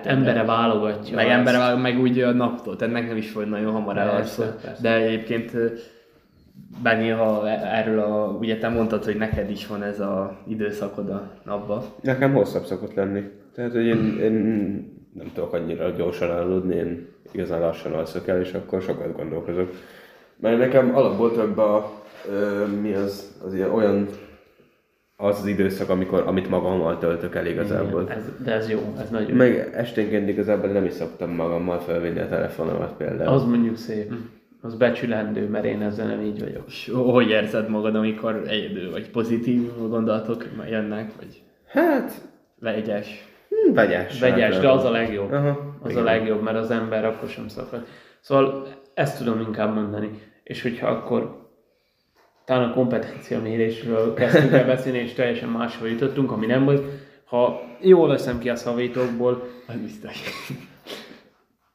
Embere 0.04 0.44
válogatja. 0.44 1.16
Meg 1.16 1.28
embere 1.28 1.76
meg 1.76 2.00
úgy 2.00 2.20
a 2.20 2.32
naptól, 2.32 2.76
tehát 2.76 2.94
nekem 2.94 3.18
is 3.18 3.34
volt 3.34 3.50
nagyon 3.50 3.72
hamar 3.72 3.98
elalszó. 3.98 4.44
De 4.82 4.96
egyébként 4.96 5.52
Benni, 6.84 7.10
ha 7.10 7.50
erről 7.50 8.00
a, 8.00 8.38
ugye 8.40 8.58
te 8.58 8.70
mondtad, 8.70 9.04
hogy 9.04 9.18
neked 9.18 9.50
is 9.50 9.68
van 9.68 9.84
ez 9.84 10.00
a 10.00 10.38
időszakod 10.48 11.10
a 11.10 11.32
napban. 11.44 11.84
Nekem 12.02 12.34
hosszabb 12.34 12.66
szokott 12.66 12.94
lenni. 12.94 13.24
Tehát, 13.56 13.72
hogy 13.72 13.86
én, 13.86 14.20
én 14.20 14.34
nem 15.14 15.32
tudok 15.34 15.54
annyira 15.54 15.90
gyorsan 15.90 16.30
aludni, 16.30 16.76
én 16.76 17.08
igazán 17.32 17.60
lassan 17.60 17.94
alszok 17.94 18.28
el, 18.28 18.40
és 18.40 18.54
akkor 18.54 18.82
sokat 18.82 19.16
gondolkozok. 19.16 19.72
Mert 20.40 20.58
nekem 20.58 20.96
alapból 20.96 21.32
több 21.32 21.58
a, 21.58 21.92
ö, 22.30 22.66
mi 22.82 22.94
az, 22.94 23.42
az 23.46 23.54
ilyen, 23.54 23.70
olyan 23.70 24.08
az 25.16 25.40
az 25.40 25.46
időszak, 25.46 25.90
amikor, 25.90 26.24
amit 26.26 26.50
magammal 26.50 26.98
töltök 26.98 27.36
el 27.36 27.46
igazából. 27.46 28.10
Ez, 28.10 28.24
de 28.44 28.52
ez 28.52 28.70
jó, 28.70 28.80
ez 29.00 29.10
nagyon 29.10 29.32
Meg 29.32 29.72
esténként 29.74 30.30
igazából 30.30 30.70
nem 30.70 30.86
is 30.86 30.94
szoktam 30.94 31.30
magammal 31.30 31.80
felvinni 31.80 32.20
a 32.20 32.28
telefonomat 32.28 32.94
például. 32.98 33.34
Az 33.34 33.44
mondjuk 33.44 33.78
szép. 33.78 34.14
Az 34.66 34.76
becsülendő, 34.76 35.48
mert 35.48 35.66
én 35.66 35.82
ezzel 35.82 36.08
nem 36.08 36.22
így 36.22 36.40
vagyok. 36.40 36.64
És 36.68 36.92
hogy 36.94 37.30
érzed 37.30 37.70
magad, 37.70 37.96
amikor 37.96 38.44
egyedül 38.48 38.92
vagy? 38.92 39.10
Pozitív 39.10 39.70
gondolatok 39.90 40.46
jönnek, 40.70 41.12
vagy 41.20 41.42
Hát, 41.68 42.12
vegyes? 42.60 43.28
hm, 43.50 43.74
vegyes. 43.74 44.20
Vegyes, 44.20 44.58
de 44.58 44.70
az 44.70 44.84
a 44.84 44.92
legjobb. 44.92 45.32
Aha, 45.32 45.76
az 45.82 45.92
igen. 45.92 46.02
a 46.02 46.06
legjobb, 46.06 46.42
mert 46.42 46.58
az 46.58 46.72
ember 46.72 47.06
akkor 47.06 47.30
sem 47.30 47.48
szakad. 47.48 47.86
Szóval 48.20 48.68
ezt 48.94 49.18
tudom 49.18 49.40
inkább 49.40 49.74
mondani. 49.74 50.10
És 50.44 50.62
hogyha 50.62 50.88
akkor 50.88 51.50
talán 52.46 52.70
a 52.70 52.74
kompetencia 52.74 53.42
mérésről 53.42 54.14
kezdtünk 54.14 54.52
el 54.52 54.66
beszélni, 54.66 54.98
és 54.98 55.14
teljesen 55.14 55.50
máshol 55.50 55.90
jutottunk, 55.90 56.32
ami 56.32 56.46
nem 56.46 56.66
volt. 56.66 56.84
Ha 57.26 57.62
jól 57.82 58.08
veszem 58.08 58.40
ki 58.40 58.50
a 58.50 58.56
szavaitokból, 58.56 59.44
Az 59.68 59.76
biztos. 59.76 60.22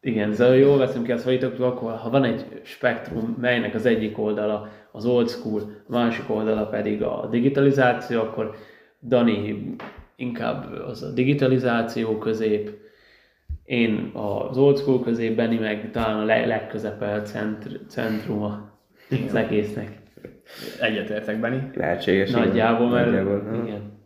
Igen, 0.00 0.32
szóval 0.32 0.56
jól 0.56 0.78
veszem 0.78 1.02
ki 1.02 1.12
a 1.12 1.16
szavaitokból, 1.16 1.66
akkor 1.66 1.92
ha 1.92 2.10
van 2.10 2.24
egy 2.24 2.60
spektrum, 2.62 3.36
melynek 3.40 3.74
az 3.74 3.86
egyik 3.86 4.18
oldala 4.18 4.68
az 4.92 5.06
old 5.06 5.28
school, 5.28 5.60
a 5.88 5.92
másik 5.92 6.30
oldala 6.30 6.66
pedig 6.66 7.02
a 7.02 7.28
digitalizáció, 7.30 8.20
akkor 8.20 8.54
Dani 9.02 9.74
inkább 10.16 10.72
az 10.86 11.02
a 11.02 11.12
digitalizáció 11.12 12.18
közép, 12.18 12.70
én 13.64 14.10
az 14.14 14.58
old 14.58 14.78
school 14.78 15.00
közép, 15.02 15.36
Benni 15.36 15.58
meg 15.58 15.90
talán 15.90 16.18
a 16.18 16.24
leg- 16.24 16.46
legközepel 16.46 17.20
centr- 17.20 17.80
centruma 17.88 18.70
az 19.26 19.34
egésznek. 19.34 19.96
Egyetértek, 20.80 21.40
Benni. 21.40 21.60
Lehetséges. 21.74 22.28
igen. 22.30 22.40
Nagyjából, 22.40 22.88
mert 22.88 23.06
Nagyjából, 23.06 23.42
aha. 23.52 23.97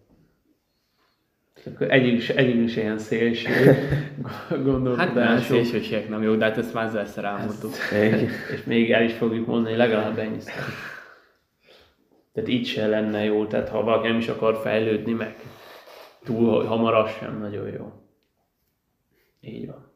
Igen. 1.64 1.74
Akkor 1.74 1.90
egyik 1.90 2.12
is, 2.12 2.28
egyik 2.28 2.62
is 2.62 2.76
ilyen 2.76 2.98
szélső 2.98 3.50
Hát 3.50 4.50
nem, 4.50 4.62
gondolkodású, 4.64 5.54
szélsőségek 5.54 6.08
nem 6.08 6.22
jó, 6.22 6.34
de 6.34 6.44
hát 6.44 6.58
ezt 6.58 6.74
már 6.74 6.86
ezerszer 6.86 7.24
elmondtuk. 7.24 7.72
És 8.52 8.64
még 8.64 8.92
el 8.92 9.02
is 9.02 9.12
fogjuk 9.12 9.46
mondani, 9.46 9.76
legalább 9.76 10.18
ennyi 10.18 10.38
Tehát 12.32 12.48
így 12.48 12.66
se 12.66 12.86
lenne 12.86 13.24
jó, 13.24 13.46
tehát 13.46 13.68
ha 13.68 13.82
valaki 13.82 14.08
nem 14.08 14.16
is 14.16 14.28
akar 14.28 14.56
fejlődni, 14.62 15.12
meg 15.12 15.36
túl 16.24 16.64
hamar 16.64 16.94
az 16.94 17.10
sem 17.10 17.38
nagyon 17.38 17.68
jó. 17.68 17.92
Így 19.40 19.66
van. 19.66 19.90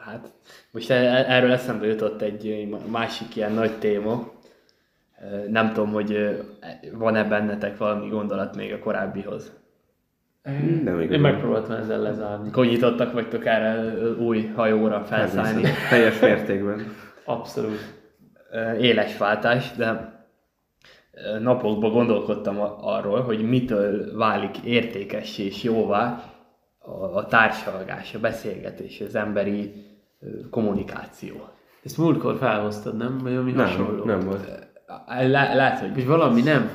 Hát, 0.00 0.32
most 0.70 0.90
erről 0.90 1.52
eszembe 1.52 1.86
jutott 1.86 2.22
egy 2.22 2.68
másik 2.90 3.36
ilyen 3.36 3.52
nagy 3.52 3.78
téma. 3.78 4.32
Nem 5.48 5.72
tudom, 5.72 5.92
hogy 5.92 6.40
van-e 6.92 7.24
bennetek 7.24 7.76
valami 7.76 8.08
gondolat 8.08 8.56
még 8.56 8.72
a 8.72 8.78
korábbihoz. 8.78 9.58
Nem 10.42 10.86
Én 10.86 11.00
igazán. 11.00 11.20
megpróbáltam 11.20 11.76
ezzel 11.76 12.00
lezárni. 12.00 12.48
Akkor 12.48 12.66
nyitottak 12.66 13.12
vagytok 13.12 13.46
erre 13.46 13.98
új 14.18 14.46
hajóra 14.46 15.04
felszállni. 15.04 15.62
Teljes 15.90 16.20
mértékben. 16.20 16.94
Abszolút. 17.24 17.98
Éles 18.80 19.16
váltás, 19.16 19.72
de 19.76 20.18
napokban 21.40 21.92
gondolkodtam 21.92 22.60
arról, 22.80 23.20
hogy 23.20 23.48
mitől 23.48 24.16
válik 24.16 24.58
értékes 24.58 25.38
és 25.38 25.62
jóvá 25.62 26.22
a, 27.14 27.26
társalgás, 27.26 28.14
a 28.14 28.18
beszélgetés, 28.18 29.00
az 29.00 29.14
emberi 29.14 29.72
kommunikáció. 30.50 31.48
Ezt 31.84 31.98
múltkor 31.98 32.36
felhoztad, 32.36 32.96
nem? 32.96 33.18
Vagy 33.22 33.34
ami 33.34 33.52
hasonló? 33.52 34.04
Nem, 34.04 34.18
nem 34.18 34.28
volt. 34.28 34.68
Lá- 35.28 35.54
Lehet, 35.54 35.78
hogy 35.78 35.90
Hogy 35.94 36.06
valami 36.06 36.42
nem. 36.42 36.70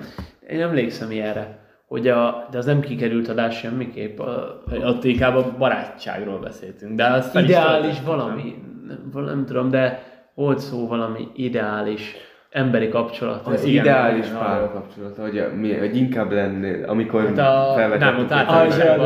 Én 0.49 0.61
emlékszem 0.61 1.11
ilyenre. 1.11 1.63
Hogy 1.87 2.07
a, 2.07 2.47
de 2.51 2.57
az 2.57 2.65
nem 2.65 2.79
kikerült 2.79 3.27
adás 3.27 3.57
semmiképp. 3.57 4.19
A, 4.19 4.61
ott 4.83 5.03
inkább 5.03 5.35
a 5.35 5.55
barátságról 5.57 6.39
beszéltünk, 6.39 6.95
de 6.95 7.05
az 7.05 7.35
ideális 7.35 7.81
töltöttük, 7.81 8.05
nem? 8.07 8.17
valami, 8.17 8.55
nem, 8.87 9.09
val- 9.11 9.25
nem 9.25 9.45
tudom, 9.45 9.69
de 9.69 10.03
volt 10.33 10.59
szó 10.59 10.87
valami 10.87 11.27
ideális 11.35 12.15
emberi 12.49 12.89
kapcsolat. 12.89 13.47
Az 13.47 13.63
igen, 13.63 13.83
ideális 13.83 14.27
párkapcsolat, 14.27 15.17
hogy, 15.17 15.37
a- 15.37 15.49
mi, 15.55 15.73
hogy 15.77 15.95
inkább 15.97 16.31
lennél, 16.31 16.83
amikor 16.87 17.21
Hát 17.21 17.37
a, 17.37 17.65
nem, 17.75 17.75
felvetettük 17.75 18.31
a 18.31 18.35
a 18.49 18.57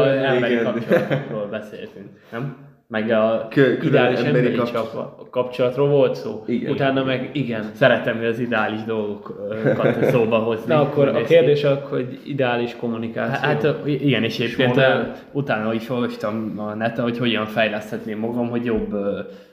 témát. 0.03 0.23
emberi 0.23 0.59
kapcsolatokról 0.63 1.45
beszéltünk, 1.47 2.07
nem? 2.31 2.55
Meg 2.91 3.09
a 3.11 3.47
Kö- 3.49 3.83
ideális 3.83 4.19
emberi, 4.19 4.37
emberi 4.47 4.55
kapcsolat. 4.71 5.29
kapcsolatról 5.29 5.87
volt 5.87 6.15
szó. 6.15 6.43
Igen. 6.47 6.71
Utána 6.71 7.03
meg 7.03 7.29
igen. 7.33 7.71
szeretem 7.73 8.17
hogy 8.17 8.25
az 8.25 8.39
ideális 8.39 8.83
dolgokat 8.83 10.03
szóba 10.11 10.37
hozni. 10.37 10.73
Na 10.73 10.81
akkor 10.81 11.07
a 11.07 11.23
kérdés 11.23 11.63
akkor, 11.63 11.97
hogy 11.97 12.19
ideális 12.25 12.75
kommunikáció. 12.75 13.39
Hát 13.41 13.67
igen, 13.85 14.23
és 14.23 14.39
egyébként 14.39 14.79
utána 15.31 15.73
is 15.73 15.89
olvastam 15.89 16.53
a 16.57 16.73
neten, 16.73 17.03
hogy 17.03 17.17
hogyan 17.17 17.45
fejleszthetném 17.45 18.19
magam, 18.19 18.49
hogy 18.49 18.65
jobb 18.65 18.95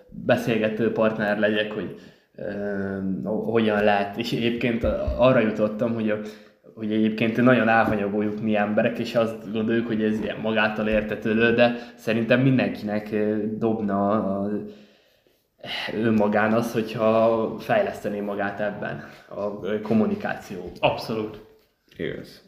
beszélgető 0.09 0.93
partner 0.93 1.39
legyek, 1.39 1.73
hogy 1.73 1.95
hogyan 3.45 3.85
lehet. 3.85 4.17
És 4.17 4.33
egyébként 4.33 4.85
arra 5.19 5.41
jutottam, 5.41 5.95
hogy, 5.95 6.11
a, 6.11 6.17
hogy 6.77 6.93
egyébként 6.93 7.37
nagyon 7.37 7.69
elhanyagoljuk 7.69 8.41
mi 8.41 8.57
emberek, 8.57 8.99
és 8.99 9.15
azt 9.15 9.53
gondoljuk, 9.53 9.87
hogy 9.87 10.03
ez 10.03 10.21
ilyen 10.21 10.41
magától 10.41 10.89
értetődő, 10.89 11.55
de 11.55 11.93
szerintem 11.95 12.41
mindenkinek 12.41 13.09
ö, 13.13 13.37
dobna 13.59 14.11
a, 14.11 14.51
önmagán 15.95 16.53
az, 16.53 16.73
hogyha 16.73 17.57
fejlesztené 17.59 18.21
magát 18.21 18.61
ebben 18.61 19.05
a 19.29 19.67
ö, 19.67 19.81
kommunikációban. 19.81 20.71
Abszolút. 20.81 21.41
Igaz. 21.97 22.43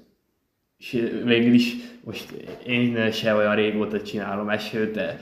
És 0.78 0.90
végül 1.24 1.52
is 1.52 1.74
most 2.04 2.32
én 2.66 3.10
se 3.10 3.34
olyan 3.34 3.54
régóta 3.54 4.02
csinálom 4.02 4.48
ezt, 4.48 4.68
sőt, 4.68 4.94
de 4.94 5.20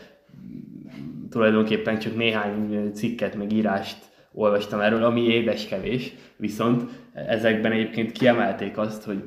tulajdonképpen 1.30 1.98
csak 1.98 2.16
néhány 2.16 2.90
cikket, 2.94 3.34
meg 3.34 3.52
írást 3.52 3.96
olvastam 4.36 4.80
erről, 4.80 5.04
ami 5.04 5.20
édeskevés, 5.20 6.14
viszont 6.36 6.82
ezekben 7.12 7.72
egyébként 7.72 8.12
kiemelték 8.12 8.78
azt, 8.78 9.04
hogy 9.04 9.22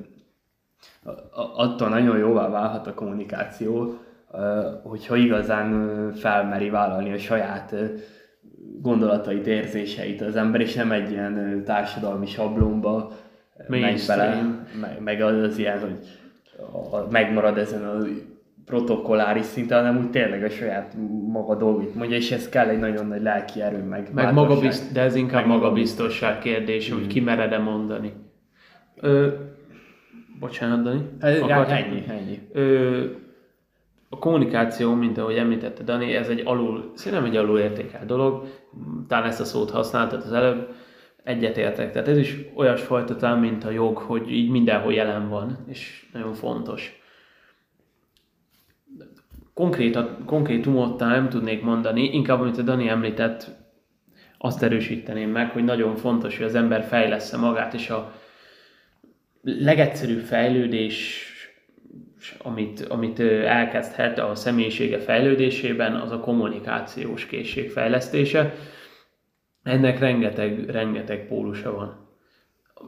attól 1.55 1.89
nagyon 1.89 2.17
jóvá 2.17 2.49
válhat 2.49 2.87
a 2.87 2.93
kommunikáció, 2.93 3.97
hogyha 4.83 5.15
igazán 5.15 6.11
felmeri 6.13 6.69
vállalni 6.69 7.13
a 7.13 7.17
saját 7.17 7.75
gondolatait, 8.81 9.47
érzéseit 9.47 10.21
az 10.21 10.35
ember, 10.35 10.61
és 10.61 10.73
nem 10.73 10.91
egy 10.91 11.11
ilyen 11.11 11.63
társadalmi 11.65 12.25
sablonba 12.25 13.11
megy 13.67 13.79
bele, 14.07 14.25
Mainstream. 14.25 14.67
meg, 14.81 15.01
meg 15.01 15.21
az, 15.21 15.43
az 15.43 15.57
ilyen, 15.57 15.79
hogy 15.79 15.97
megmarad 17.09 17.57
ezen 17.57 17.85
a 17.85 17.97
protokolláris 18.69 19.45
szinten, 19.45 19.85
hanem 19.85 20.01
úgy 20.01 20.09
tényleg 20.09 20.43
a 20.43 20.49
saját 20.49 20.95
maga 21.27 21.55
dolgait 21.55 21.95
mondja, 21.95 22.15
és 22.15 22.31
ez 22.31 22.49
kell 22.49 22.67
egy 22.67 22.79
nagyon 22.79 23.07
nagy 23.07 23.21
lelki 23.21 23.61
erő, 23.61 23.83
meg, 23.83 24.09
Meg 24.13 24.33
magabizt, 24.33 24.93
de 24.93 25.01
ez 25.01 25.15
inkább 25.15 25.47
Meg 25.47 25.57
magabiztosság 25.57 26.39
kérdése, 26.39 26.93
hogy 26.93 27.07
ki 27.07 27.19
mered-e 27.19 27.57
mondani. 27.57 28.13
Ö, 28.95 29.27
bocsánat, 30.39 30.83
Dani. 30.83 31.01
Akartad? 31.41 31.77
Ennyi, 31.77 32.03
ennyi. 32.07 32.39
Ö, 32.51 33.05
a 34.09 34.17
kommunikáció, 34.17 34.93
mint 34.93 35.17
ahogy 35.17 35.35
említette 35.35 35.83
Dani, 35.83 36.15
ez 36.15 36.27
egy 36.27 36.41
alul, 36.45 36.91
szerintem 36.95 37.27
egy 37.27 37.35
alul 37.35 37.59
értékelt 37.59 38.05
dolog. 38.05 38.47
Talán 39.07 39.25
ezt 39.25 39.39
a 39.39 39.45
szót 39.45 39.71
használtad 39.71 40.21
az 40.25 40.33
előbb, 40.33 40.69
egyetértek. 41.23 41.91
Tehát 41.91 42.07
ez 42.07 42.17
is 42.17 42.37
olyasfajta 42.55 43.15
talán, 43.15 43.39
mint 43.39 43.63
a 43.63 43.69
jog, 43.71 43.97
hogy 43.97 44.31
így 44.31 44.49
mindenhol 44.49 44.93
jelen 44.93 45.29
van, 45.29 45.57
és 45.67 46.05
nagyon 46.13 46.33
fontos. 46.33 46.98
Konkrét, 49.59 49.97
konkrétumot 50.25 50.99
nem 50.99 51.29
tudnék 51.29 51.61
mondani, 51.61 52.13
inkább 52.13 52.39
amit 52.39 52.57
a 52.57 52.61
Dani 52.61 52.87
említett, 52.87 53.47
azt 54.37 54.63
erősíteném 54.63 55.29
meg, 55.29 55.51
hogy 55.51 55.63
nagyon 55.63 55.95
fontos, 55.95 56.37
hogy 56.37 56.45
az 56.45 56.55
ember 56.55 56.83
fejlesz 56.83 57.35
magát, 57.35 57.73
és 57.73 57.89
a 57.89 58.13
legegyszerűbb 59.41 60.19
fejlődés, 60.19 61.25
amit, 62.37 62.81
amit 62.81 63.19
elkezdhet 63.19 64.19
a 64.19 64.35
személyisége 64.35 64.99
fejlődésében, 64.99 65.95
az 65.95 66.11
a 66.11 66.19
kommunikációs 66.19 67.25
készség 67.25 67.71
fejlesztése. 67.71 68.53
Ennek 69.63 69.99
rengeteg, 69.99 70.69
rengeteg 70.69 71.27
pólusa 71.27 71.75
van. 71.75 72.07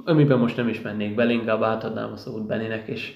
Amiben 0.06 0.40
most 0.40 0.58
nem 0.58 0.68
is 0.68 0.82
mennék 0.82 1.16
bele, 1.16 1.32
inkább 1.32 1.64
átadnám 1.64 2.12
a 2.12 2.18
szót 2.18 2.48
Beninek, 2.48 2.88
és 2.88 3.14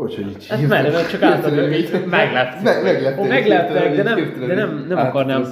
Hogy, 0.00 0.14
hogy 0.14 0.26
így 0.26 0.46
Hát 0.48 0.68
merre, 0.68 0.90
mert 0.90 1.10
csak 1.10 1.22
átadom 1.22 1.72
így, 1.72 1.90
megleptek. 2.10 2.62
Me- 2.62 2.82
megleptek. 2.82 3.24
Ó, 3.24 3.28
megleptek, 3.28 3.96
de 3.96 4.02
nem, 4.02 4.34
de 4.46 4.54
nem, 4.54 4.84
nem, 4.88 4.98
akarnám, 4.98 5.44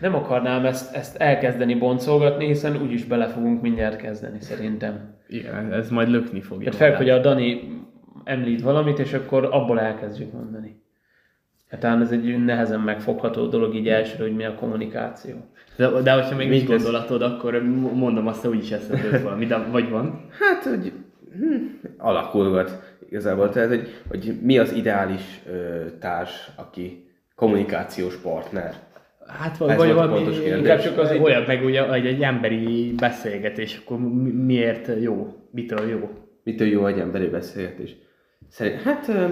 nem 0.00 0.14
akarnám 0.14 0.64
ezt, 0.64 0.94
ezt 0.94 1.16
elkezdeni 1.16 1.74
boncolgatni, 1.74 2.46
hiszen 2.46 2.76
úgyis 2.82 3.04
bele 3.04 3.26
fogunk 3.26 3.62
mindjárt 3.62 3.96
kezdeni 3.96 4.40
szerintem. 4.40 5.14
Igen, 5.28 5.72
ez 5.72 5.90
majd 5.90 6.08
lökni 6.08 6.40
fogja. 6.40 6.70
Tehát 6.70 6.88
fel, 6.88 6.96
hogy 6.96 7.10
a 7.10 7.18
Dani 7.18 7.68
említ 8.24 8.62
valamit, 8.62 8.98
és 8.98 9.12
akkor 9.12 9.48
abból 9.50 9.80
elkezdjük 9.80 10.32
mondani. 10.32 10.82
Hát 11.70 11.80
talán 11.80 12.00
ez 12.00 12.10
egy 12.10 12.44
nehezen 12.44 12.80
megfogható 12.80 13.46
dolog 13.46 13.74
így 13.74 13.88
elsőre, 13.88 14.22
hogy 14.22 14.36
mi 14.36 14.44
a 14.44 14.54
kommunikáció. 14.54 15.34
De, 15.76 15.88
de 16.02 16.12
hogyha 16.12 16.36
még 16.36 16.48
nincs 16.48 16.66
gondolatod, 16.66 17.22
akkor 17.22 17.62
mondom 17.94 18.26
azt, 18.26 18.40
hogy 18.44 18.56
úgyis 18.56 18.70
eszedbe 18.70 19.08
jut 19.10 19.22
valami, 19.22 19.46
de 19.46 19.58
vagy 19.70 19.90
van. 19.90 20.26
Hát, 20.40 20.64
hogy 20.64 20.92
hm, 21.38 21.56
alakulgat 21.98 22.93
igazából. 23.08 23.48
Tehát, 23.48 23.68
hogy, 23.68 23.88
hogy 24.08 24.38
mi 24.42 24.58
az 24.58 24.72
ideális 24.72 25.40
ö, 25.46 25.84
társ, 26.00 26.50
aki 26.56 27.08
kommunikációs 27.34 28.16
partner. 28.16 28.74
Hát 29.26 29.50
Ez 29.52 29.58
vagy, 29.58 29.76
vagy 29.76 29.92
valami, 29.92 30.36
inkább 30.46 30.80
csak 30.80 30.98
az 30.98 31.10
olyan, 31.10 31.42
meg 31.46 31.64
ugye 31.64 31.92
egy, 31.92 32.06
egy 32.06 32.22
emberi 32.22 32.94
beszélgetés, 32.96 33.80
akkor 33.84 33.98
mi- 33.98 34.30
miért 34.30 34.90
jó, 35.00 35.34
mitől 35.50 35.88
jó. 35.88 36.10
Mitől 36.42 36.68
jó 36.68 36.86
egy 36.86 36.98
emberi 36.98 37.26
beszélgetés? 37.26 37.96
Szerint, 38.48 38.82
hát 38.82 39.08
ö, 39.08 39.28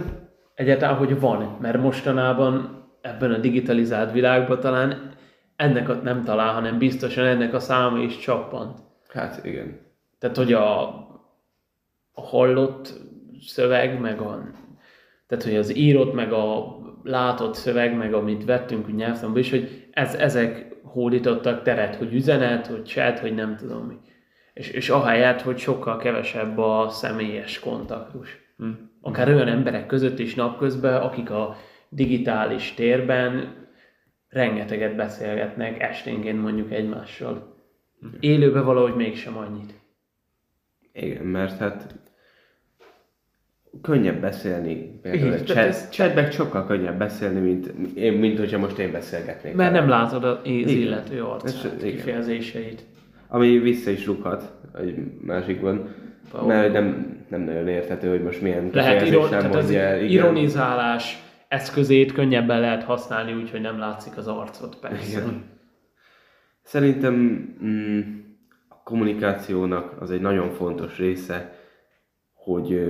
Egyáltalán, 0.54 0.96
hogy 0.96 1.20
van, 1.20 1.56
mert 1.60 1.78
mostanában 1.80 2.82
ebben 3.00 3.32
a 3.32 3.38
digitalizált 3.38 4.12
világban 4.12 4.60
talán 4.60 5.10
ennek 5.56 5.88
a, 5.88 5.94
nem 5.94 6.24
talán, 6.24 6.54
hanem 6.54 6.78
biztosan 6.78 7.24
ennek 7.26 7.54
a 7.54 7.58
száma 7.58 7.98
is 7.98 8.18
csappant. 8.18 8.78
Hát 9.08 9.44
igen. 9.44 9.78
Tehát, 10.18 10.36
hogy 10.36 10.52
a, 10.52 10.88
a 12.12 12.20
hallott 12.20 12.92
szöveg, 13.46 14.00
meg 14.00 14.20
a, 14.20 14.50
tehát, 15.26 15.44
hogy 15.44 15.56
az 15.56 15.76
írott, 15.76 16.14
meg 16.14 16.32
a 16.32 16.76
látott 17.02 17.54
szöveg, 17.54 17.96
meg 17.96 18.14
amit 18.14 18.44
vettünk 18.44 18.88
úgy 18.88 18.94
nyelvtanból 18.94 19.40
is, 19.40 19.50
hogy 19.50 19.88
ez, 19.90 20.14
ezek 20.14 20.76
hódítottak 20.82 21.62
teret, 21.62 21.94
hogy 21.94 22.14
üzenet, 22.14 22.66
hogy 22.66 22.84
chat, 22.84 23.18
hogy 23.18 23.34
nem 23.34 23.56
tudom 23.56 23.86
mi. 23.86 23.94
És, 24.54 24.68
és 24.68 24.88
ahelyett, 24.88 25.40
hogy 25.40 25.58
sokkal 25.58 25.96
kevesebb 25.96 26.58
a 26.58 26.88
személyes 26.88 27.58
kontaktus. 27.58 28.38
Hm. 28.56 28.70
Akár 29.00 29.28
olyan 29.28 29.48
emberek 29.48 29.86
között 29.86 30.18
is 30.18 30.34
napközben, 30.34 31.02
akik 31.02 31.30
a 31.30 31.56
digitális 31.88 32.74
térben 32.74 33.54
rengeteget 34.28 34.96
beszélgetnek 34.96 35.82
esténként 35.82 36.42
mondjuk 36.42 36.72
egymással. 36.72 37.56
Élőben 38.20 38.64
valahogy 38.64 38.94
mégsem 38.94 39.36
annyit. 39.36 39.74
Igen, 40.92 41.24
mert 41.24 41.58
hát 41.58 41.94
könnyebb 43.82 44.20
beszélni. 44.20 45.00
Például 45.02 45.32
egy 45.32 45.44
chat, 45.90 46.32
sokkal 46.32 46.66
könnyebb 46.66 46.98
beszélni, 46.98 47.40
mint, 47.40 47.66
én, 47.96 48.12
mint 48.12 48.38
hogyha 48.38 48.58
most 48.58 48.78
én 48.78 48.92
beszélgetnék. 48.92 49.54
Mert 49.54 49.72
nem 49.72 49.88
látod 49.88 50.24
az 50.24 50.38
illető 50.44 51.22
arcát, 51.22 51.72
Ez- 51.72 51.82
kifejezéseit. 51.82 52.82
Ami 53.28 53.58
vissza 53.58 53.90
is 53.90 54.06
rúghat 54.06 54.52
egy 54.78 54.96
másikban. 55.20 55.94
Ahol- 56.30 56.48
Mert 56.48 56.72
nem, 56.72 57.16
nem 57.28 57.40
nagyon 57.40 57.68
érthető, 57.68 58.08
hogy 58.08 58.22
most 58.22 58.42
milyen 58.42 58.70
Lehet 58.72 59.02
kifejezéssel 59.02 59.40
tehát 59.40 59.54
az. 59.54 59.70
Igen. 59.70 60.04
ironizálás 60.04 61.22
eszközét 61.48 62.12
könnyebben 62.12 62.60
lehet 62.60 62.82
használni, 62.82 63.32
úgyhogy 63.32 63.60
nem 63.60 63.78
látszik 63.78 64.16
az 64.16 64.28
arcod, 64.28 64.76
persze. 64.76 65.18
Igen. 65.20 65.42
Szerintem 66.62 67.14
mm, 67.64 68.00
a 68.68 68.82
kommunikációnak 68.84 70.00
az 70.00 70.10
egy 70.10 70.20
nagyon 70.20 70.50
fontos 70.50 70.98
része, 70.98 71.54
hogy 72.34 72.80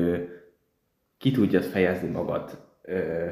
ki 1.22 1.30
tudja 1.30 1.60
fejezni 1.60 2.08
magad 2.08 2.58
ö, 2.82 3.26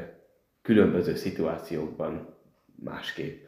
különböző 0.61 1.15
szituációkban 1.15 2.35
másképp. 2.83 3.43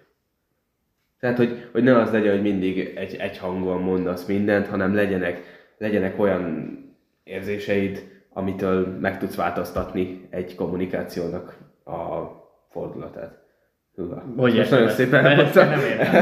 Tehát, 1.19 1.37
hogy, 1.37 1.69
hogy 1.71 1.83
ne 1.83 1.97
az 1.97 2.11
legyen, 2.11 2.31
hogy 2.31 2.41
mindig 2.41 2.79
egy, 2.95 3.15
egy 3.15 3.37
hangon 3.37 3.81
mondasz 3.81 4.25
mindent, 4.25 4.67
hanem 4.67 4.95
legyenek, 4.95 5.41
legyenek 5.77 6.19
olyan 6.19 6.77
érzéseid, 7.23 8.23
amitől 8.29 8.87
meg 8.99 9.19
tudsz 9.19 9.35
változtatni 9.35 10.27
egy 10.29 10.55
kommunikációnak 10.55 11.57
a 11.85 12.29
fordulatát. 12.69 13.41
Hűha. 13.95 14.23
Hogy 14.37 14.55
Most 14.55 14.71
nagyon 14.71 14.89
szépen 14.89 15.23
nem 15.23 15.39
értem. 15.39 15.69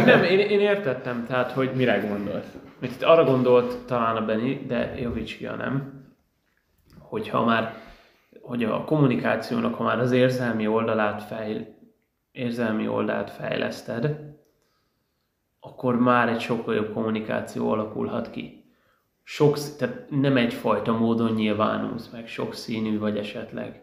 Nem, 0.05 0.23
én, 0.23 0.39
én 0.39 0.59
értettem, 0.59 1.25
tehát, 1.27 1.51
hogy 1.51 1.71
Mire 1.75 1.97
gondolsz? 1.97 2.57
Mert 2.79 2.93
itt 2.93 3.03
arra 3.03 3.23
gondolt 3.23 3.85
talán 3.85 4.15
a 4.15 4.25
Benni, 4.25 4.65
de 4.67 4.95
ha 5.47 5.55
nem, 5.55 6.03
hogyha 6.99 7.45
már, 7.45 7.89
hogy 8.51 8.63
a 8.63 8.83
kommunikációnak, 8.83 9.75
ha 9.75 9.83
már 9.83 9.99
az 9.99 10.11
érzelmi 10.11 10.67
oldalát 10.67 11.23
fejl, 11.23 11.67
érzelmi 12.31 12.87
oldalt 12.87 13.29
fejleszted, 13.29 14.19
akkor 15.59 15.99
már 15.99 16.29
egy 16.29 16.39
sokkal 16.39 16.75
jobb 16.75 16.93
kommunikáció 16.93 17.71
alakulhat 17.71 18.29
ki. 18.29 18.63
Sok, 19.23 19.57
tehát 19.77 20.05
nem 20.09 20.37
egyfajta 20.37 20.97
módon 20.97 21.31
nyilvánulsz 21.31 22.09
meg, 22.13 22.27
sokszínű 22.27 22.99
vagy 22.99 23.17
esetleg. 23.17 23.81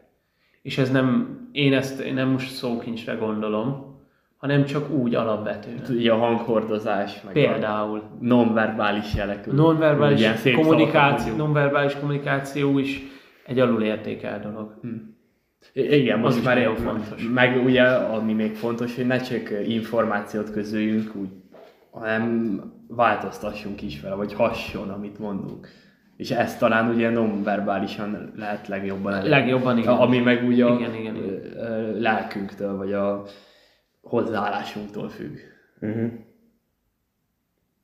És 0.62 0.78
ez 0.78 0.90
nem, 0.90 1.38
én 1.52 1.72
ezt 1.72 2.00
én 2.00 2.14
nem 2.14 2.28
most 2.28 2.50
szókincsre 2.50 3.14
gondolom, 3.14 3.96
hanem 4.36 4.64
csak 4.64 4.90
úgy 4.90 5.14
alapvetően. 5.14 5.82
Ugye 5.90 6.12
a 6.12 6.18
hanghordozás, 6.18 7.22
meg 7.22 7.32
Például. 7.32 7.98
a 7.98 8.24
nonverbális 8.24 9.14
jelek. 9.14 9.52
Nonverbális 9.52 10.52
kommunikáció, 10.54 11.36
nonverbális 11.36 11.94
kommunikáció 11.94 12.78
is 12.78 13.16
egy 13.48 13.58
alulértékelt 13.58 14.42
dolog. 14.42 14.80
I- 15.72 15.96
Igen, 15.96 16.18
most 16.18 16.36
is 16.38 16.44
már 16.44 16.56
nagyon 16.56 16.76
fontos. 16.76 17.28
Meg 17.34 17.64
ugye, 17.64 17.82
ami 17.84 18.32
még 18.32 18.54
fontos, 18.54 18.96
hogy 18.96 19.06
ne 19.06 19.20
csak 19.20 19.50
információt 19.66 20.50
közöljünk 20.50 21.14
úgy, 21.14 21.28
hanem 21.90 22.60
változtassunk 22.88 23.82
is 23.82 24.00
vele, 24.00 24.14
vagy 24.14 24.32
hasson, 24.34 24.90
amit 24.90 25.18
mondunk. 25.18 25.68
És 26.16 26.30
ezt 26.30 26.58
talán 26.58 26.94
ugye 26.94 27.10
nonverbálisan 27.10 28.32
lehet 28.36 28.68
legjobban 28.68 29.12
elérni. 29.12 29.28
Legjobban 29.28 29.78
igen. 29.78 29.92
Ami 29.96 30.18
meg 30.18 30.46
ugye 30.46 30.64
a 30.64 30.74
Igen, 30.74 30.94
igen, 30.94 31.16
igen. 31.16 31.92
lelkünktől, 32.00 32.76
vagy 32.76 32.92
a 32.92 33.24
hozzáállásunktól 34.00 35.08
függ. 35.08 35.36
Uh-huh. 35.80 36.10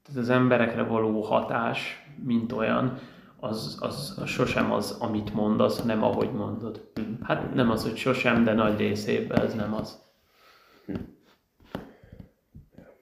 Tehát 0.05 0.21
az 0.21 0.31
emberekre 0.31 0.83
való 0.83 1.21
hatás, 1.21 2.05
mint 2.25 2.53
olyan, 2.53 2.99
az, 3.45 3.79
az, 3.81 4.19
az 4.21 4.29
sosem 4.29 4.73
az, 4.73 4.97
amit 5.01 5.35
mondasz, 5.35 5.81
hanem 5.81 6.03
ahogy 6.03 6.33
mondod. 6.33 6.91
Hát 7.23 7.55
nem 7.55 7.71
az, 7.71 7.83
hogy 7.83 7.97
sosem, 7.97 8.45
de 8.45 8.53
nagy 8.53 8.77
részében 8.77 9.41
ez 9.41 9.55
nem 9.55 9.75
az. 9.75 10.03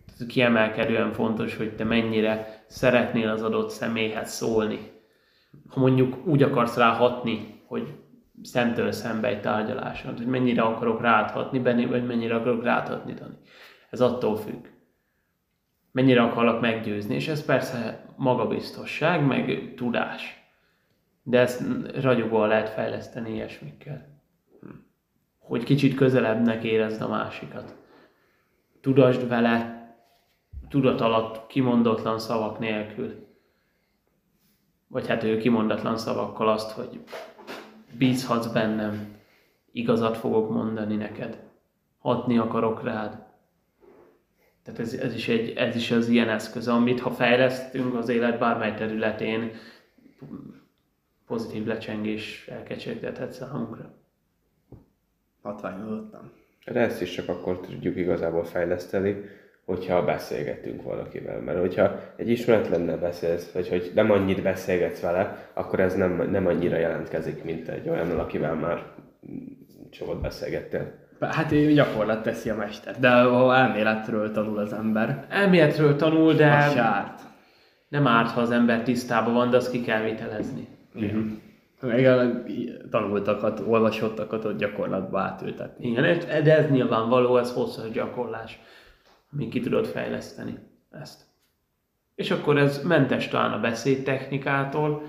Ez 0.07 0.27
kiemelkedően 0.27 1.13
fontos, 1.13 1.57
hogy 1.57 1.77
te 1.77 1.85
mennyire 1.85 2.65
szeretnél 2.67 3.29
az 3.29 3.43
adott 3.43 3.71
személyhez 3.71 4.33
szólni. 4.33 4.91
Ha 5.69 5.81
mondjuk 5.81 6.27
úgy 6.27 6.43
akarsz 6.43 6.77
rá 6.77 6.91
hatni, 6.91 7.63
hogy 7.67 7.95
szemtől 8.43 8.93
szembe 8.93 9.29
egy 9.29 9.41
tárgyaláson, 9.41 10.17
hogy 10.17 10.27
mennyire 10.27 10.63
akarok 10.63 11.01
ráthatni 11.01 11.59
Benni, 11.59 11.87
vagy 11.87 12.07
mennyire 12.07 12.35
akarok 12.35 12.63
ráthatni 12.63 13.13
Dani. 13.13 13.37
Ez 13.91 14.01
attól 14.01 14.37
függ 14.37 14.67
mennyire 15.93 16.23
akarlak 16.23 16.61
meggyőzni, 16.61 17.15
és 17.15 17.29
ez 17.29 17.45
persze 17.45 18.05
magabiztosság, 18.17 19.27
meg 19.27 19.73
tudás. 19.77 20.43
De 21.23 21.39
ezt 21.39 21.63
ragyogóan 22.01 22.49
lehet 22.49 22.69
fejleszteni 22.69 23.33
ilyesmikkel. 23.33 24.21
Hogy 25.39 25.65
kicsit 25.65 25.95
közelebbnek 25.95 26.65
érezd 26.65 27.03
a 27.03 27.09
másikat. 27.09 27.75
Tudasd 28.81 29.29
vele, 29.29 29.83
tudat 30.69 31.01
alatt 31.01 31.47
kimondatlan 31.47 32.19
szavak 32.19 32.59
nélkül. 32.59 33.27
Vagy 34.89 35.07
hát 35.07 35.23
ő 35.23 35.37
kimondatlan 35.39 35.97
szavakkal 35.97 36.49
azt, 36.49 36.71
hogy 36.71 37.01
bízhatsz 37.99 38.47
bennem, 38.47 39.17
igazat 39.73 40.17
fogok 40.17 40.51
mondani 40.51 40.97
neked, 40.97 41.43
hatni 41.99 42.39
akarok 42.39 42.83
rád, 42.83 43.32
tehát 44.65 44.81
ez, 44.81 44.95
ez, 44.95 45.15
is 45.15 45.29
egy, 45.29 45.51
ez 45.57 45.77
is 45.77 45.91
az 45.91 46.09
ilyen 46.09 46.29
eszköz, 46.29 46.69
amit 46.69 47.01
ha 47.01 47.11
fejlesztünk 47.11 47.95
az 47.95 48.09
élet 48.09 48.39
bármely 48.39 48.75
területén, 48.75 49.51
pozitív 51.27 51.67
lecsengés 51.67 52.49
elkecsegtethet 52.49 53.33
számunkra. 53.33 53.95
Hatványozottan. 55.43 56.33
De 56.65 56.81
ezt 56.81 57.03
is 57.03 57.11
csak 57.11 57.29
akkor 57.29 57.61
tudjuk 57.61 57.97
igazából 57.97 58.45
fejleszteni, 58.45 59.25
hogyha 59.65 60.05
beszélgetünk 60.05 60.83
valakivel. 60.83 61.41
Mert 61.41 61.59
hogyha 61.59 62.01
egy 62.17 62.29
ismeretlennel 62.29 62.99
beszélsz, 62.99 63.53
vagy 63.53 63.69
hogy 63.69 63.93
nem 63.95 64.11
annyit 64.11 64.43
beszélgetsz 64.43 65.01
vele, 65.01 65.51
akkor 65.53 65.81
ez 65.81 65.95
nem, 65.95 66.31
nem 66.31 66.47
annyira 66.47 66.77
jelentkezik, 66.77 67.45
mint 67.45 67.69
egy 67.69 67.89
olyannal, 67.89 68.19
akivel 68.19 68.55
már 68.55 68.93
sokat 69.91 70.21
beszélgettél. 70.21 71.02
Hát 71.31 71.53
ő 71.53 71.73
gyakorlat 71.73 72.23
teszi 72.23 72.51
a 72.51 72.55
mester, 72.57 72.99
de 73.01 73.11
ha 73.23 73.57
elméletről 73.57 74.33
tanul 74.33 74.59
az 74.59 74.73
ember, 74.73 75.27
Elméletről 75.29 75.97
tanul, 75.97 76.33
de 76.35 76.53
az 76.53 76.77
árt. 76.77 77.21
nem 77.89 78.07
árt, 78.07 78.31
ha 78.31 78.41
az 78.41 78.51
ember 78.51 78.83
tisztában 78.83 79.35
van, 79.35 79.51
de 79.51 79.57
azt 79.57 79.71
ki 79.71 79.81
kell 79.81 80.03
vitelezni. 80.03 80.69
Igen. 80.95 81.41
Meg 81.81 82.05
a 82.05 82.43
tanultakat, 82.91 83.63
olvasottakat 83.67 84.45
ott 84.45 84.59
gyakorlatba 84.59 85.21
átültetni. 85.21 85.89
Igen, 85.89 86.05
ez- 86.05 86.25
de 86.25 86.57
ez 86.57 86.71
nyilvánvaló, 86.71 87.37
ez 87.37 87.53
hosszas 87.53 87.91
gyakorlás, 87.91 88.59
amíg 89.33 89.51
ki 89.51 89.61
tudod 89.61 89.87
fejleszteni 89.87 90.59
ezt. 90.91 91.21
És 92.15 92.31
akkor 92.31 92.59
ez 92.59 92.83
mentes 92.83 93.29
talán 93.29 93.53
a 93.53 93.61
beszédtechnikától, 93.61 95.03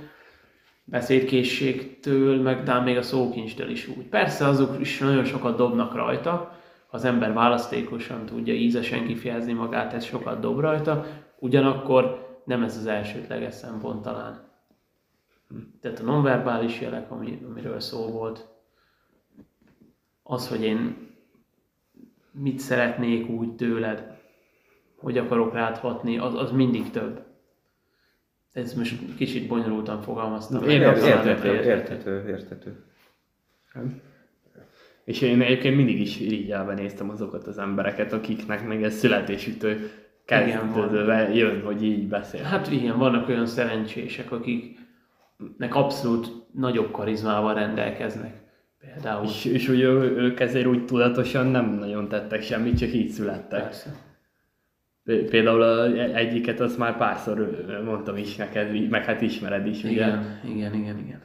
beszédkészségtől, 0.83 2.41
meg 2.41 2.63
talán 2.63 2.83
még 2.83 2.97
a 2.97 3.01
szókincstől 3.01 3.69
is 3.69 3.87
úgy. 3.87 4.05
Persze 4.07 4.47
azok 4.47 4.79
is 4.79 4.99
nagyon 4.99 5.23
sokat 5.23 5.57
dobnak 5.57 5.95
rajta, 5.95 6.57
az 6.89 7.05
ember 7.05 7.33
választékosan 7.33 8.25
tudja 8.25 8.53
ízesen 8.53 9.05
kifejezni 9.05 9.53
magát, 9.53 9.93
ez 9.93 10.03
sokat 10.03 10.39
dob 10.39 10.59
rajta, 10.59 11.05
ugyanakkor 11.39 12.31
nem 12.45 12.63
ez 12.63 12.77
az 12.77 12.85
elsődleges 12.85 13.53
szempont 13.53 14.01
talán. 14.01 14.51
Tehát 15.81 15.99
a 15.99 16.03
nonverbális 16.03 16.81
jelek, 16.81 17.11
ami, 17.11 17.39
amiről 17.49 17.79
szó 17.79 18.11
volt, 18.11 18.47
az, 20.23 20.49
hogy 20.49 20.63
én 20.63 21.11
mit 22.31 22.59
szeretnék 22.59 23.29
úgy 23.29 23.55
tőled, 23.55 24.17
hogy 24.97 25.17
akarok 25.17 25.53
rád 25.53 25.77
hatni, 25.77 26.17
az, 26.17 26.35
az 26.35 26.51
mindig 26.51 26.89
több. 26.89 27.32
Ez 28.53 28.73
most 28.73 28.95
kicsit 29.17 29.47
bonyolultan 29.47 30.01
fogalmaztam. 30.01 30.69
Értető, 30.69 31.05
érthető. 31.07 31.53
értető, 31.63 32.27
értető. 32.27 32.83
És 35.03 35.21
én 35.21 35.41
egyébként 35.41 35.75
mindig 35.75 35.99
is 35.99 36.19
irigyelve 36.19 36.73
néztem 36.73 37.09
azokat 37.09 37.47
az 37.47 37.57
embereket, 37.57 38.13
akiknek 38.13 38.67
meg 38.67 38.83
ez 38.83 38.93
születésüktől 38.93 39.75
kezdődve 40.25 41.33
jön, 41.33 41.61
hogy 41.61 41.83
így 41.83 42.07
beszél. 42.07 42.43
Hát 42.43 42.71
igen, 42.71 42.97
vannak 42.97 43.29
olyan 43.29 43.45
szerencsések, 43.45 44.31
akiknek 44.31 45.75
abszolút 45.75 46.27
nagyobb 46.53 46.91
karizmával 46.91 47.53
rendelkeznek. 47.53 48.41
Például. 48.79 49.25
És, 49.25 49.45
és 49.45 49.69
ő- 49.69 50.17
ők 50.17 50.39
ezért 50.39 50.65
úgy 50.65 50.85
tudatosan 50.85 51.47
nem 51.47 51.69
nagyon 51.69 52.07
tettek 52.07 52.41
semmit, 52.41 52.77
csak 52.77 52.93
így 52.93 53.09
születtek. 53.09 53.61
Persze. 53.63 53.95
Például 55.05 55.61
a, 55.61 55.83
egyiket 56.15 56.59
azt 56.59 56.77
már 56.77 56.97
párszor 56.97 57.65
mondtam 57.85 58.17
is 58.17 58.35
neked, 58.35 58.89
meg 58.89 59.05
hát 59.05 59.21
ismered 59.21 59.67
is, 59.67 59.83
ugye? 59.83 59.91
Igen, 59.91 60.39
igen, 60.43 60.73
igen, 60.73 60.97
igen. 60.97 61.21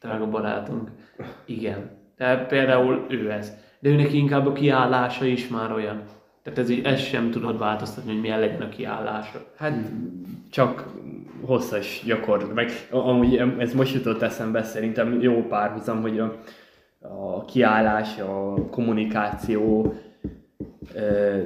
Drága 0.00 0.30
barátunk. 0.30 0.88
Igen. 1.44 1.90
De 2.16 2.36
például 2.36 3.06
ő 3.08 3.30
ez. 3.30 3.52
De 3.78 3.88
őnek 3.88 4.12
inkább 4.12 4.46
a 4.46 4.52
kiállása 4.52 5.24
is 5.24 5.48
már 5.48 5.72
olyan. 5.72 6.02
Tehát 6.42 6.58
ez, 6.58 6.68
így- 6.70 6.84
ezt 6.84 7.04
sem 7.08 7.30
tudod 7.30 7.58
változtatni, 7.58 8.12
hogy 8.12 8.20
milyen 8.20 8.40
legyen 8.40 8.60
a 8.62 8.68
kiállása. 8.68 9.44
Hát 9.56 9.74
csak 10.50 10.88
hosszas 11.40 12.02
gyakorlat. 12.06 12.54
Meg 12.54 12.70
amúgy 12.90 13.36
ez 13.58 13.74
most 13.74 13.94
jutott 13.94 14.22
eszembe 14.22 14.62
szerintem 14.62 15.20
jó 15.20 15.46
párhuzam, 15.46 16.00
hogy 16.00 16.18
a, 16.18 16.38
a 17.00 17.44
kiállás, 17.44 18.18
a 18.18 18.54
kommunikáció 18.70 19.94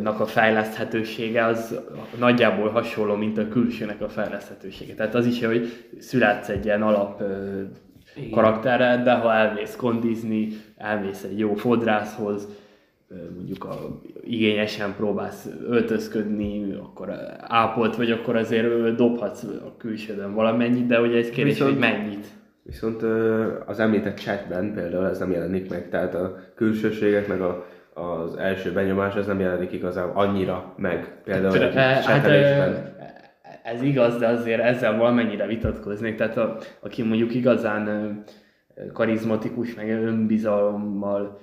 nak 0.01 0.21
a 0.21 0.27
fejleszthetősége 0.27 1.45
az 1.45 1.81
nagyjából 2.19 2.69
hasonló, 2.69 3.15
mint 3.15 3.39
a 3.39 3.49
külsőnek 3.49 4.01
a 4.01 4.09
fejleszthetősége. 4.09 4.95
Tehát 4.95 5.15
az 5.15 5.27
is, 5.27 5.45
hogy 5.45 5.67
születsz 5.99 6.49
egy 6.49 6.65
ilyen 6.65 6.83
alap 6.83 7.23
Igen. 8.17 8.31
karakterrel, 8.31 9.03
de 9.03 9.13
ha 9.13 9.35
elmész 9.35 9.77
kondizni, 9.77 10.49
elmész 10.77 11.23
egy 11.23 11.39
jó 11.39 11.55
fodrászhoz, 11.55 12.49
mondjuk 13.37 13.65
a, 13.65 14.01
igényesen 14.25 14.95
próbálsz 14.97 15.49
öltözködni, 15.69 16.75
akkor 16.83 17.13
ápolt 17.41 17.97
vagy, 17.97 18.11
akkor 18.11 18.37
azért 18.37 18.95
dobhatsz 18.95 19.43
a 19.43 19.75
külsődön 19.79 20.35
valamennyit, 20.35 20.87
de 20.87 21.01
ugye 21.01 21.17
egy 21.17 21.31
kérdés, 21.31 21.53
Viszont- 21.53 21.71
hogy 21.71 21.81
mennyit. 21.81 22.27
Viszont 22.63 23.03
az 23.67 23.81
említett 23.81 24.19
chatben 24.19 24.75
például 24.75 25.07
ez 25.07 25.19
nem 25.19 25.31
jelenik 25.31 25.71
meg, 25.71 25.89
tehát 25.89 26.15
a 26.15 26.37
külsőségek 26.55 27.29
meg 27.29 27.41
a, 27.41 27.67
az 28.01 28.37
első 28.37 28.73
benyomás 28.73 29.15
az 29.15 29.27
nem 29.27 29.41
jelenik 29.41 29.73
igazán 29.73 30.09
annyira 30.09 30.75
meg. 30.77 31.21
Például 31.25 31.63
egy 31.63 31.75
Hát, 31.75 32.03
chatelésben. 32.05 32.73
ö, 32.73 32.77
ez 33.63 33.83
igaz, 33.83 34.19
de 34.19 34.27
azért 34.27 34.61
ezzel 34.61 34.97
valamennyire 34.97 35.47
vitatkoznék. 35.47 36.17
Tehát 36.17 36.37
a, 36.37 36.57
aki 36.81 37.03
mondjuk 37.03 37.35
igazán 37.35 38.15
karizmatikus, 38.93 39.75
meg 39.75 39.91
önbizalommal, 39.91 41.41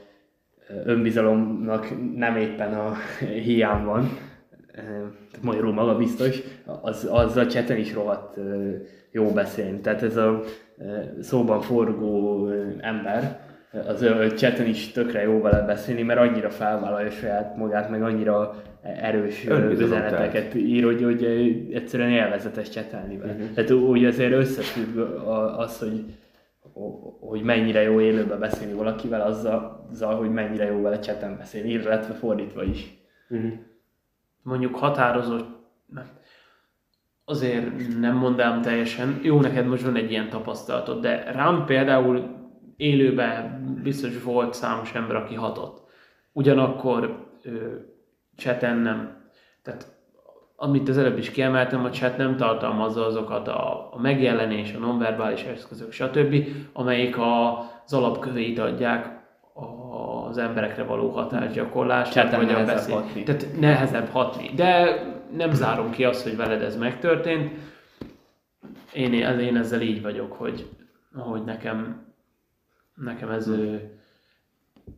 önbizalomnak 0.86 1.88
nem 2.16 2.36
éppen 2.36 2.74
a 2.74 2.94
hiány 3.46 3.84
van, 3.84 4.10
magyarul 5.42 5.74
maga 5.74 5.98
biztos, 5.98 6.40
az, 6.82 7.10
az 7.12 7.38
a 7.38 7.48
cseten 7.48 7.78
is 7.78 7.94
rohadt 7.94 8.38
jó 9.12 9.26
beszélni. 9.32 9.80
Tehát 9.80 10.04
ez 10.04 10.18
a 10.18 10.42
szóban 11.22 11.62
forgó 11.62 12.48
ember, 12.80 13.40
az 13.88 14.02
ö, 14.02 14.28
chaten 14.28 14.66
is 14.66 14.92
tökre 14.92 15.22
jó 15.22 15.42
vele 15.42 15.62
beszélni, 15.62 16.02
mert 16.02 16.20
annyira 16.20 16.50
felvállalja 16.50 17.10
saját 17.10 17.58
magát, 17.58 17.90
meg 17.90 18.04
annyira 18.04 18.56
erős 18.82 19.46
üzeneteket 19.72 20.54
ír, 20.56 20.84
hogy, 20.84 21.04
hogy 21.04 21.24
egyszerűen 21.74 22.10
élvezetes 22.10 22.70
csetelni 22.70 23.18
vele. 23.18 23.34
Uh-huh. 23.34 23.52
Tehát 23.54 23.72
úgy 23.72 24.06
azért 24.06 24.32
összefügg 24.34 24.98
a- 24.98 25.60
az, 25.60 25.80
hogy 25.80 26.04
hogy 27.20 27.42
mennyire 27.42 27.82
jó 27.82 28.00
élőben 28.02 28.40
beszélni 28.40 28.74
valakivel, 28.74 29.22
azzal, 29.22 29.88
azzal 29.92 30.16
hogy 30.16 30.30
mennyire 30.32 30.66
jó 30.66 30.82
vele 30.82 31.00
cseten 31.00 31.38
beszélni, 31.38 31.70
illetve 31.70 32.14
fordítva 32.14 32.64
is. 32.64 32.98
mondjuk 34.42 34.76
határozott, 34.76 35.48
azért 37.26 38.00
nem 38.00 38.16
mondám 38.16 38.62
teljesen, 38.62 39.20
jó 39.22 39.42
neked 39.42 39.66
most 39.68 39.84
van 39.84 39.96
egy 39.96 40.12
ilyen 40.12 40.30
tapasztalatod, 40.30 41.02
de 41.02 41.32
rám 41.32 41.66
például 41.66 42.44
élőben 42.78 43.64
biztos 43.84 44.24
volt 44.24 44.54
számos 44.54 44.94
ember, 44.94 45.16
aki 45.16 45.36
hatott. 45.36 45.84
Ugyanakkor 46.32 47.26
ö, 47.44 47.76
chaten 48.38 48.78
nem. 48.78 49.24
Tehát 49.64 49.94
amit 50.56 50.90
az 50.90 50.98
előbb 50.98 51.18
is 51.18 51.32
kiemeltem, 51.32 51.84
a 51.86 51.90
chat 51.90 52.18
nem 52.18 52.36
tartalmazza 52.36 53.06
azokat 53.06 53.48
a, 53.48 53.94
a 53.94 54.00
megjelenés, 54.02 54.74
a 54.74 54.80
nonverbális 54.80 55.44
eszközök, 55.44 55.92
stb., 55.92 56.36
amelyik 56.74 57.18
a, 57.18 57.60
az 57.86 57.94
alapköveit 57.94 58.60
adják 58.60 59.24
az 60.30 60.38
emberekre 60.38 60.84
való 60.84 61.10
hatásgyakorlásnak, 61.10 62.24
Chaten 62.24 62.46
vagy 62.46 62.56
a 62.56 62.66
beszéd. 62.66 62.94
hatni. 62.94 63.24
Tehát 63.24 63.46
nehezebb 63.60 64.10
hatni. 64.10 64.52
De 64.56 65.00
nem 65.36 65.52
zárom 65.52 65.92
ki 65.92 66.04
azt, 66.04 66.24
hogy 66.24 66.36
veled 66.36 66.62
ez 66.62 66.78
megtörtént. 66.78 67.52
Én, 68.94 69.14
én 69.14 69.58
ezzel 69.58 69.82
így 69.82 70.02
vagyok, 70.02 70.34
hogy, 70.34 70.70
hogy 71.14 71.44
nekem, 71.44 72.05
nekem 72.96 73.30
ez, 73.30 73.50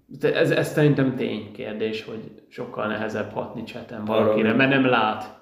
de 0.06 0.36
ez, 0.36 0.52
ez 0.52 0.72
szerintem 0.72 1.16
ténykérdés, 1.16 2.04
hogy 2.04 2.41
sokkal 2.50 2.88
nehezebb 2.88 3.32
hatni 3.32 3.64
cseten 3.64 4.06
valakire, 4.06 4.54
mert 4.54 4.70
nem 4.70 4.86
lát. 4.86 5.39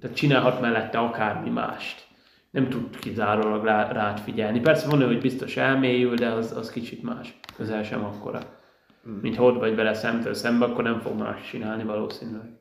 Tehát 0.00 0.16
csinálhat 0.16 0.60
mellette 0.60 0.98
akármi 0.98 1.50
mást. 1.50 2.06
Nem 2.50 2.68
tud 2.68 2.98
kizárólag 2.98 3.64
rá, 3.64 3.92
rád 3.92 4.18
figyelni. 4.18 4.60
Persze 4.60 4.88
van 4.88 5.00
ő, 5.00 5.06
hogy 5.06 5.20
biztos 5.20 5.56
elmélyül, 5.56 6.14
de 6.14 6.28
az, 6.28 6.56
az 6.56 6.70
kicsit 6.70 7.02
más. 7.02 7.38
Közel 7.56 7.82
sem 7.82 8.04
akkora. 8.04 8.40
Mint 9.20 9.36
ha 9.36 9.44
ott 9.44 9.58
vagy 9.58 9.74
vele 9.74 9.94
szemtől 9.94 10.34
szembe, 10.34 10.64
akkor 10.64 10.84
nem 10.84 11.00
fog 11.00 11.18
más 11.18 11.48
csinálni 11.50 11.84
valószínűleg. 11.84 12.58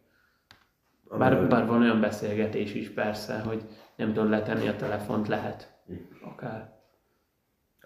Bár, 1.17 1.47
bár 1.47 1.65
van 1.65 1.81
olyan 1.81 1.99
beszélgetés 1.99 2.73
is 2.73 2.89
persze, 2.89 3.39
hogy 3.39 3.63
nem 3.95 4.13
tudod 4.13 4.29
letenni 4.29 4.67
a 4.67 4.75
telefont, 4.75 5.27
lehet. 5.27 5.81
Akár. 6.21 6.72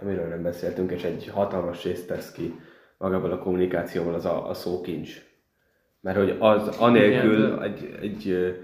Amiről 0.02 0.28
nem 0.28 0.44
beszéltünk, 0.44 0.92
és 0.92 1.04
egy 1.04 1.28
hatalmas 1.34 1.84
részt 1.84 2.08
tesz 2.08 2.32
ki 2.32 2.54
magából 2.98 3.32
a 3.32 3.38
kommunikációval 3.38 4.14
az 4.14 4.26
a, 4.26 4.50
a 4.50 4.54
szókincs. 4.54 5.26
Mert 6.02 6.18
hogy 6.18 6.36
az 6.40 6.68
anélkül 6.68 7.46
Igen, 7.46 7.62
egy, 7.62 7.98
egy 8.02 8.56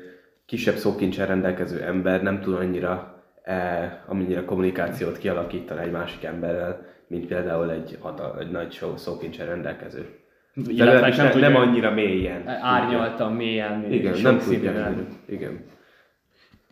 kisebb 0.45 0.75
szókincsel 0.75 1.27
rendelkező 1.27 1.81
ember 1.81 2.23
nem 2.23 2.41
tud 2.41 2.53
annyira, 2.53 3.23
e, 3.43 4.03
amennyire 4.07 4.45
kommunikációt 4.45 5.17
kialakítani 5.17 5.81
egy 5.81 5.91
másik 5.91 6.23
emberrel, 6.23 6.85
mint 7.07 7.27
például 7.27 7.71
egy, 7.71 7.97
hatal, 8.01 8.39
egy 8.39 8.51
nagy 8.51 8.71
szó, 8.71 8.95
szókincsel 8.97 9.45
rendelkező. 9.45 10.05
De 10.53 10.83
legalábbis 10.83 11.15
nem, 11.15 11.39
nem 11.39 11.55
annyira 11.55 11.91
mélyen. 11.91 12.47
árnyaltan, 12.47 13.33
mélyen, 13.33 13.91
Igen, 13.91 14.13
sok 14.13 14.23
nem 14.23 14.37
tudja. 14.37 14.93
Igen. 15.25 15.65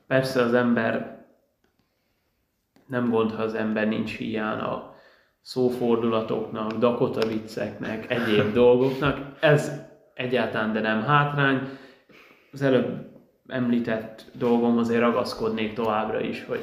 Persze 0.08 0.42
az 0.42 0.54
ember 0.54 1.21
nem 2.92 3.10
gond, 3.10 3.32
ha 3.32 3.42
az 3.42 3.54
ember 3.54 3.88
nincs 3.88 4.18
hiány 4.18 4.60
a 4.60 4.96
szófordulatoknak, 5.42 6.72
dakota 6.74 7.28
vicceknek, 7.28 8.12
egyéb 8.12 8.54
dolgoknak. 8.64 9.38
Ez 9.40 9.72
egyáltalán 10.14 10.74
de 10.74 10.80
nem 10.80 11.02
hátrány. 11.02 11.70
Az 12.52 12.62
előbb 12.62 13.10
említett 13.48 14.26
dolgom 14.34 14.78
azért 14.78 15.00
ragaszkodnék 15.00 15.74
továbbra 15.74 16.22
is, 16.22 16.46
hogy 16.46 16.62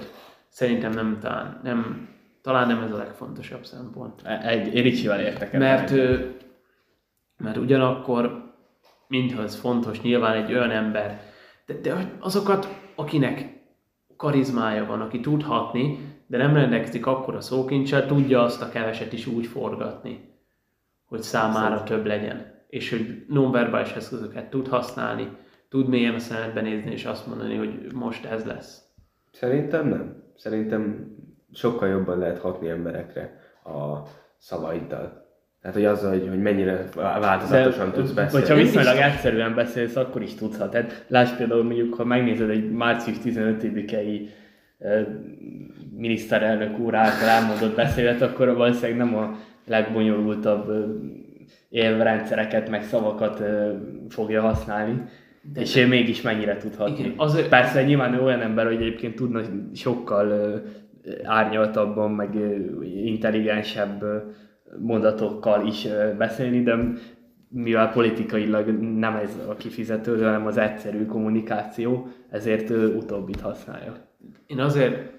szerintem 0.49 0.93
nem 0.93 1.19
talán, 1.21 1.61
nem, 1.63 2.09
talán 2.43 2.67
nem 2.67 2.83
ez 2.83 2.93
a 2.93 2.97
legfontosabb 2.97 3.65
szempont. 3.65 4.27
Egy, 4.27 4.75
én 4.75 4.83
Ricsivel 4.83 5.21
értek 5.21 5.53
Mert, 5.53 5.91
ö, 5.91 6.17
mert 7.37 7.57
ugyanakkor, 7.57 8.53
mintha 9.07 9.43
ez 9.43 9.57
fontos, 9.57 10.01
nyilván 10.01 10.35
egy 10.35 10.53
olyan 10.53 10.71
ember, 10.71 11.21
de, 11.67 11.75
de 11.75 12.13
azokat, 12.19 12.81
akinek 12.95 13.57
karizmája 14.17 14.87
van, 14.87 15.01
aki 15.01 15.21
tud 15.21 15.43
hatni, 15.43 16.17
de 16.29 16.37
nem 16.37 16.55
rendelkezik 16.55 17.07
akkor 17.07 17.35
a 17.35 17.41
szókincsel, 17.41 18.07
tudja 18.07 18.43
azt 18.43 18.63
a 18.63 18.69
keveset 18.69 19.13
is 19.13 19.27
úgy 19.27 19.47
forgatni, 19.47 20.35
hogy 21.05 21.23
számára 21.23 21.83
több 21.83 22.07
legyen. 22.07 22.57
És 22.69 22.91
hogy 22.91 23.25
nonverbális 23.29 23.93
eszközöket 23.93 24.51
tud 24.51 24.69
használni, 24.69 25.37
tud 25.69 25.89
mélyen 25.89 26.15
a 26.15 26.19
szemedbe 26.19 26.61
nézni, 26.61 26.91
és 26.91 27.05
azt 27.05 27.27
mondani, 27.27 27.57
hogy 27.57 27.93
most 27.93 28.25
ez 28.25 28.45
lesz. 28.45 28.83
Szerintem 29.33 29.89
nem. 29.89 30.23
Szerintem 30.37 31.15
sokkal 31.53 31.89
jobban 31.89 32.19
lehet 32.19 32.39
hatni 32.39 32.69
emberekre 32.69 33.41
a 33.65 34.03
szavaiddal. 34.39 35.27
Tehát, 35.61 35.77
hogy 35.77 35.85
azzal, 35.85 36.11
hogy, 36.11 36.29
hogy 36.29 36.43
mennyire 36.43 36.85
változatosan 36.95 37.93
tudsz 37.93 38.11
beszélni. 38.11 38.47
Hogyha 38.47 38.63
viszonylag 38.63 38.97
egyszerűen 38.97 39.55
beszélsz, 39.55 39.97
akkor 39.97 40.23
is 40.23 40.35
tudsz. 40.35 40.57
Tehát 40.57 41.05
lásd 41.09 41.37
például 41.37 41.63
mondjuk, 41.63 41.95
ha 41.95 42.05
megnézed 42.05 42.51
egy 42.51 42.71
március 42.71 43.17
15-i 43.25 43.93
eh, 43.93 44.33
miniszterelnök 45.97 46.79
úr 46.79 46.95
által 46.95 47.29
elmondott 47.29 47.77
beszédet, 47.77 48.23
akkor 48.23 48.57
valószínűleg 48.57 48.97
nem 48.97 49.17
a 49.17 49.37
legbonyolultabb 49.67 50.73
élvrendszereket, 51.69 52.71
meg 52.71 52.83
szavakat 52.83 53.43
fogja 54.09 54.41
használni. 54.41 55.03
De 55.53 55.61
és 55.61 55.77
ő 55.77 55.87
mégis 55.87 56.23
mennyire 56.23 56.57
tudhatni. 56.57 56.99
Igen, 56.99 57.13
azért- 57.17 57.49
Persze 57.49 57.85
nyilván 57.85 58.15
ő 58.15 58.21
olyan 58.23 58.41
ember, 58.41 58.67
hogy 58.67 58.75
egyébként 58.75 59.15
tudna 59.15 59.41
sokkal 59.75 60.61
árnyaltabban, 61.23 62.11
meg 62.11 62.35
intelligensebb 63.05 64.05
mondatokkal 64.79 65.67
is 65.67 65.87
beszélni, 66.19 66.63
de 66.63 66.77
mivel 67.51 67.93
politikailag 67.93 68.69
nem 68.99 69.17
ez 69.17 69.39
a 69.49 69.55
kifizető, 69.55 70.23
hanem 70.23 70.47
az 70.47 70.57
egyszerű 70.57 71.07
kommunikáció, 71.07 72.07
ezért 72.31 72.71
utóbbit 72.71 73.41
használja. 73.41 74.08
Én 74.47 74.61
azért 74.61 75.13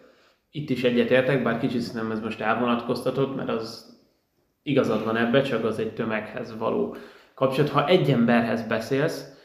itt 0.51 0.69
is 0.69 0.83
egyetértek, 0.83 1.43
bár 1.43 1.59
kicsit 1.59 1.93
nem 1.93 2.11
ez 2.11 2.19
most 2.19 2.39
elvonatkoztatott, 2.39 3.35
mert 3.35 3.49
az 3.49 3.97
igazad 4.63 5.03
van 5.03 5.17
ebbe, 5.17 5.41
csak 5.41 5.63
az 5.63 5.79
egy 5.79 5.93
tömeghez 5.93 6.57
való 6.57 6.95
kapcsolat. 7.33 7.71
Ha 7.71 7.87
egy 7.87 8.11
emberhez 8.11 8.67
beszélsz, 8.67 9.37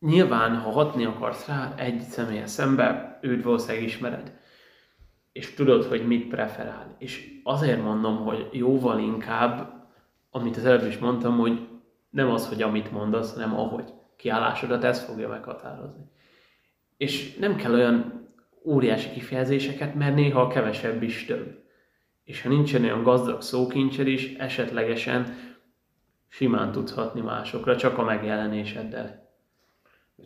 nyilván, 0.00 0.56
ha 0.56 0.70
hatni 0.70 1.04
akarsz 1.04 1.46
rá 1.46 1.74
egy 1.76 2.00
személyes 2.00 2.50
szembe, 2.50 3.18
őt 3.22 3.44
valószínűleg 3.44 3.82
ismered. 3.82 4.32
És 5.32 5.54
tudod, 5.54 5.84
hogy 5.84 6.06
mit 6.06 6.28
preferál. 6.28 6.94
És 6.98 7.40
azért 7.44 7.82
mondom, 7.82 8.16
hogy 8.16 8.48
jóval 8.52 8.98
inkább, 8.98 9.72
amit 10.30 10.56
az 10.56 10.64
előbb 10.64 10.86
is 10.86 10.98
mondtam, 10.98 11.38
hogy 11.38 11.68
nem 12.10 12.30
az, 12.30 12.48
hogy 12.48 12.62
amit 12.62 12.92
mondasz, 12.92 13.34
hanem 13.34 13.54
ahogy 13.54 13.92
kiállásodat, 14.16 14.84
ez 14.84 15.04
fogja 15.04 15.28
meghatározni. 15.28 16.10
És 16.98 17.36
nem 17.36 17.56
kell 17.56 17.72
olyan 17.74 18.26
óriási 18.64 19.10
kifejezéseket, 19.10 19.94
mert 19.94 20.14
néha 20.14 20.40
a 20.40 20.46
kevesebb 20.48 21.02
is 21.02 21.24
több. 21.24 21.58
És 22.24 22.42
ha 22.42 22.48
nincsen 22.48 22.82
olyan 22.84 23.02
gazdag 23.02 23.42
szókincsed 23.42 24.06
is, 24.06 24.34
esetlegesen 24.38 25.36
simán 26.28 26.72
tudsz 26.72 26.94
hatni 26.94 27.20
másokra, 27.20 27.76
csak 27.76 27.98
a 27.98 28.02
megjelenéseddel. 28.04 29.26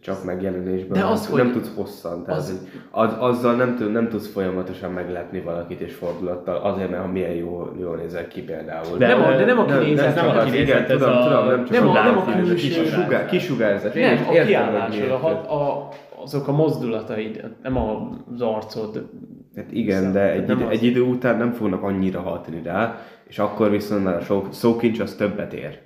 Csak 0.01 0.25
megjelenésben. 0.25 0.93
De 0.93 0.99
nem, 0.99 1.09
az, 1.13 1.29
nem 1.29 1.45
hogy- 1.45 1.53
tudsz 1.53 1.75
hosszan. 1.75 2.25
Tehát 2.25 2.41
az- 2.41 2.69
az, 2.91 3.13
az, 3.13 3.17
azzal 3.19 3.55
nem, 3.55 3.77
tud, 3.77 3.93
nem 3.93 4.09
tudsz 4.09 4.33
folyamatosan 4.33 4.93
meglepni 4.93 5.41
valakit 5.41 5.81
és 5.81 5.95
fordulattal. 5.95 6.57
Azért, 6.57 6.91
mert 6.91 7.03
ha 7.03 7.09
milyen 7.09 7.31
jól, 7.33 7.77
jól 7.81 7.97
nézel 7.97 8.29
ki 8.29 8.43
például. 8.43 8.99
De 8.99 9.07
nem 9.07 9.23
a- 9.23 9.37
de 9.37 9.45
nem 9.45 9.59
a 9.59 9.65
kinézet, 9.65 10.15
nem 10.15 10.25
csak 10.25 10.35
a 10.37 10.39
az, 10.39 10.45
kinézet, 10.45 10.67
igen, 10.69 10.83
ez 10.83 10.89
tudom, 10.99 11.17
a- 11.17 11.23
tudom, 11.25 11.47
nem 11.47 11.65
csak 11.65 11.75
nem 11.77 11.89
a- 11.89 11.91
a 12.01 12.03
nem 12.05 12.19
a 12.19 12.25
külső- 12.25 12.55
kisugár, 12.55 13.27
kisugárzás. 13.27 13.93
Nem, 13.95 14.27
a 14.29 14.31
kiállásod, 14.45 15.11
a, 15.11 15.29
a, 15.55 15.89
azok 16.23 16.49
a 16.49 16.53
mozdulataid, 16.53 17.55
nem 17.63 17.77
az 17.77 18.41
arcod 18.41 19.09
Hát 19.57 19.73
igen, 19.73 20.13
de 20.13 20.33
egy, 20.33 20.43
idő, 20.43 20.65
az. 20.65 20.71
egy 20.71 20.85
idő 20.85 21.01
után 21.01 21.37
nem 21.37 21.53
fognak 21.53 21.83
annyira 21.83 22.21
hatni 22.21 22.63
rá, 22.63 22.99
és 23.29 23.39
akkor 23.39 23.71
viszont 23.71 24.05
már 24.05 24.17
a 24.17 24.21
szó, 24.21 24.47
szókincs 24.51 25.01
az 25.01 25.15
többet 25.15 25.53
ér. 25.53 25.79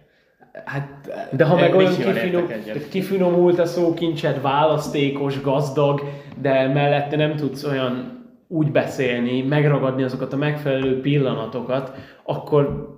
Hát, 0.65 1.11
De 1.33 1.45
ha 1.45 1.55
meg 1.55 1.75
olyan 1.75 1.95
kifinom, 1.95 2.47
kifinomult 2.91 3.59
a 3.59 3.67
szókincsed, 3.67 4.41
választékos, 4.41 5.41
gazdag, 5.41 6.03
de 6.41 6.69
mellette 6.69 7.17
nem 7.17 7.37
tudsz 7.37 7.65
olyan 7.65 8.25
úgy 8.49 8.71
beszélni, 8.73 9.43
megragadni 9.43 10.03
azokat 10.03 10.33
a 10.33 10.37
megfelelő 10.37 11.01
pillanatokat, 11.01 11.93
akkor 12.25 12.96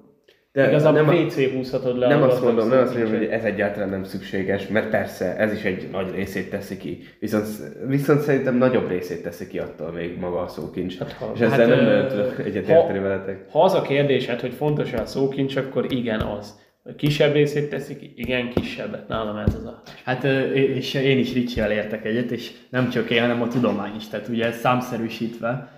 De 0.53 0.69
igazából 0.69 1.01
nem 1.03 1.09
a- 1.09 1.19
WC 1.21 1.53
húzhatod 1.53 1.99
le 1.99 2.09
Nem 2.09 2.23
a 2.23 2.27
azt 2.27 2.43
mondom, 2.43 2.69
nem 2.69 2.79
azt 2.79 2.95
mondom, 2.95 3.17
hogy 3.17 3.27
ez 3.27 3.45
egyáltalán 3.45 3.89
nem 3.89 4.05
szükséges, 4.05 4.69
mert 4.69 4.89
persze 4.91 5.37
ez 5.37 5.53
is 5.53 5.63
egy 5.63 5.89
nagy 5.93 6.11
részét 6.15 6.51
teszi 6.51 6.77
ki. 6.77 6.99
Viszont, 7.21 7.47
viszont 7.87 8.21
szerintem 8.21 8.57
nagyobb 8.57 8.89
részét 8.89 9.23
teszi 9.23 9.47
ki 9.47 9.59
attól 9.59 9.93
még 9.93 10.19
maga 10.19 10.41
a 10.41 10.49
szókincs. 10.49 10.99
Hát, 10.99 11.13
ha- 11.13 11.33
és 11.35 11.41
ezzel 11.41 11.59
hát, 11.59 11.69
nem 11.69 11.85
lehet 11.85 12.39
egyetérteni 12.39 12.99
veletek. 12.99 13.51
Ha 13.51 13.63
az 13.63 13.75
a 13.75 13.83
kérdésed, 13.83 14.41
hogy 14.41 14.53
fontos 14.53 14.93
a 14.93 15.07
szókincs, 15.07 15.57
akkor 15.57 15.93
igen 15.93 16.21
az. 16.21 16.59
A 16.85 16.95
kisebb 16.95 17.33
részét 17.33 17.71
teszik, 17.71 17.99
ki? 17.99 18.13
igen, 18.17 18.51
kisebbet. 18.55 19.09
Nálam 19.09 19.37
ez 19.37 19.55
az 19.55 19.65
a... 19.65 19.83
Hát 20.05 20.25
és 20.55 20.95
én 20.95 21.19
is 21.19 21.33
Ricsivel 21.35 21.71
értek 21.73 22.05
egyet, 22.05 22.31
és 22.31 22.51
nem 22.71 22.89
csak 22.89 23.11
én, 23.11 23.21
hanem 23.21 23.43
a 23.43 23.49
tudomány 23.49 23.95
is. 23.97 24.09
Tehát 24.09 24.29
ugye 24.29 24.51
számszerűsítve 24.53 25.73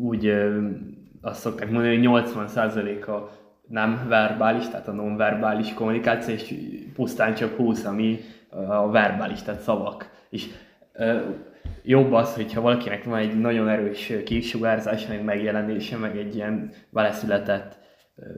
úgy 0.00 0.32
azt 1.26 1.40
szokták 1.40 1.70
mondani, 1.70 1.96
hogy 1.96 2.24
80% 2.24 3.06
a 3.06 3.30
nem 3.68 4.06
verbális, 4.08 4.68
tehát 4.68 4.88
a 4.88 4.92
non-verbális 4.92 5.74
kommunikáció, 5.74 6.34
és 6.34 6.54
pusztán 6.94 7.34
csak 7.34 7.56
20, 7.56 7.84
ami 7.84 8.18
a 8.68 8.90
verbális, 8.90 9.42
tehát 9.42 9.60
szavak. 9.60 10.10
És 10.30 10.46
ö, 10.92 11.18
jobb 11.82 12.12
az, 12.12 12.34
hogyha 12.34 12.60
valakinek 12.60 13.04
van 13.04 13.18
egy 13.18 13.40
nagyon 13.40 13.68
erős 13.68 14.12
kisugárzása, 14.24 15.08
meg 15.08 15.24
megjelenése, 15.24 15.96
meg 15.96 16.16
egy 16.16 16.34
ilyen 16.34 16.70
beleszületett 16.90 17.78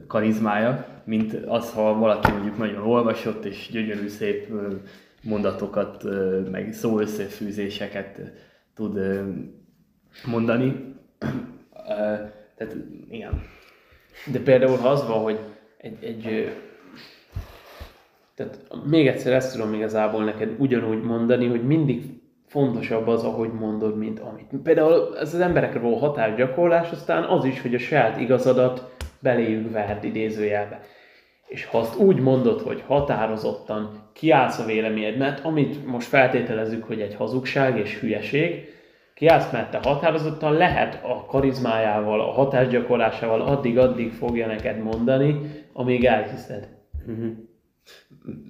karizmája, 0.07 0.87
mint 1.05 1.33
az, 1.33 1.73
ha 1.73 1.99
valaki 1.99 2.33
mondjuk 2.33 2.59
nagyon 2.59 2.83
olvasott 2.83 3.45
és 3.45 3.69
gyönyörű 3.73 4.09
szép 4.09 4.53
mondatokat, 5.23 6.05
meg 6.51 6.73
szó 6.73 6.99
összefűzéseket 6.99 8.19
ö, 8.19 8.23
tud 8.75 9.01
mondani. 10.27 10.97
Tehát 12.59 12.77
igen. 13.11 13.43
De 14.33 14.39
például 14.39 14.77
ha 14.77 14.89
az 14.89 15.07
van, 15.07 15.23
hogy 15.23 15.39
egy, 15.77 16.05
egy 16.05 16.53
tehát 18.35 18.59
még 18.85 19.07
egyszer 19.07 19.33
ezt 19.33 19.53
tudom 19.53 19.75
igazából 19.75 20.25
neked 20.25 20.55
ugyanúgy 20.59 21.03
mondani, 21.03 21.47
hogy 21.47 21.67
mindig 21.67 22.03
fontosabb 22.47 23.07
az, 23.07 23.25
ahogy 23.25 23.53
mondod, 23.53 23.99
mint 23.99 24.21
amit. 24.21 24.63
Például 24.63 25.19
ez 25.19 25.35
az 25.35 25.41
emberekre 25.41 25.79
való 25.79 25.97
határgyakorlás, 25.97 26.91
aztán 26.91 27.25
az 27.25 27.45
is, 27.45 27.61
hogy 27.61 27.75
a 27.75 27.79
saját 27.79 28.21
igazadat 28.21 28.97
beléjük 29.19 29.73
verd 29.73 30.05
idézőjelbe. 30.05 30.81
És 31.47 31.65
ha 31.65 31.79
azt 31.79 31.97
úgy 31.97 32.21
mondod, 32.21 32.61
hogy 32.61 32.83
határozottan 32.87 34.11
kiállsz 34.13 34.59
a 34.59 34.65
véleményed, 34.65 35.17
mert 35.17 35.45
amit 35.45 35.87
most 35.87 36.09
feltételezzük, 36.09 36.85
hogy 36.85 37.01
egy 37.01 37.15
hazugság 37.15 37.79
és 37.79 37.99
hülyeség, 37.99 38.78
kiállsz 39.19 39.53
mellette 39.53 39.81
határozottan, 39.83 40.53
lehet 40.53 41.05
a 41.05 41.25
karizmájával, 41.27 42.21
a 42.21 42.31
hatásgyakorlásával 42.31 43.41
addig-addig 43.41 44.13
fogja 44.13 44.47
neked 44.47 44.83
mondani, 44.83 45.41
amíg 45.73 46.05
elhiszed. 46.05 46.69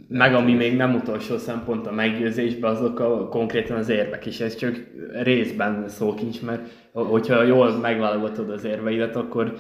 Meg 0.09 0.35
ami 0.35 0.55
még 0.55 0.77
nem 0.77 0.95
utolsó 0.95 1.37
szempont 1.37 1.87
a 1.87 1.93
meggyőzésben, 1.93 2.71
azok 2.71 3.01
a, 3.01 3.29
konkrétan 3.29 3.77
az 3.77 3.89
érvek, 3.89 4.27
és 4.27 4.41
ez 4.41 4.57
csak 4.57 4.77
részben 5.23 5.89
szókincs, 5.89 6.43
mert 6.43 6.62
hogyha 6.93 7.43
jól 7.43 7.71
megválogatod 7.71 8.51
az 8.51 8.64
érveidet, 8.64 9.16
akkor 9.16 9.53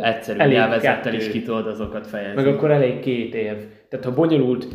egyszerű 0.00 0.38
Elég 0.38 0.56
nyelvezettel 0.56 1.14
is 1.14 1.28
ki 1.28 1.42
tudod 1.42 1.66
azokat 1.66 2.06
fejezni. 2.06 2.42
Meg 2.42 2.54
akkor 2.54 2.70
elég 2.70 3.00
két 3.00 3.34
év. 3.34 3.56
Tehát 3.88 4.04
ha 4.04 4.14
bonyolult 4.14 4.66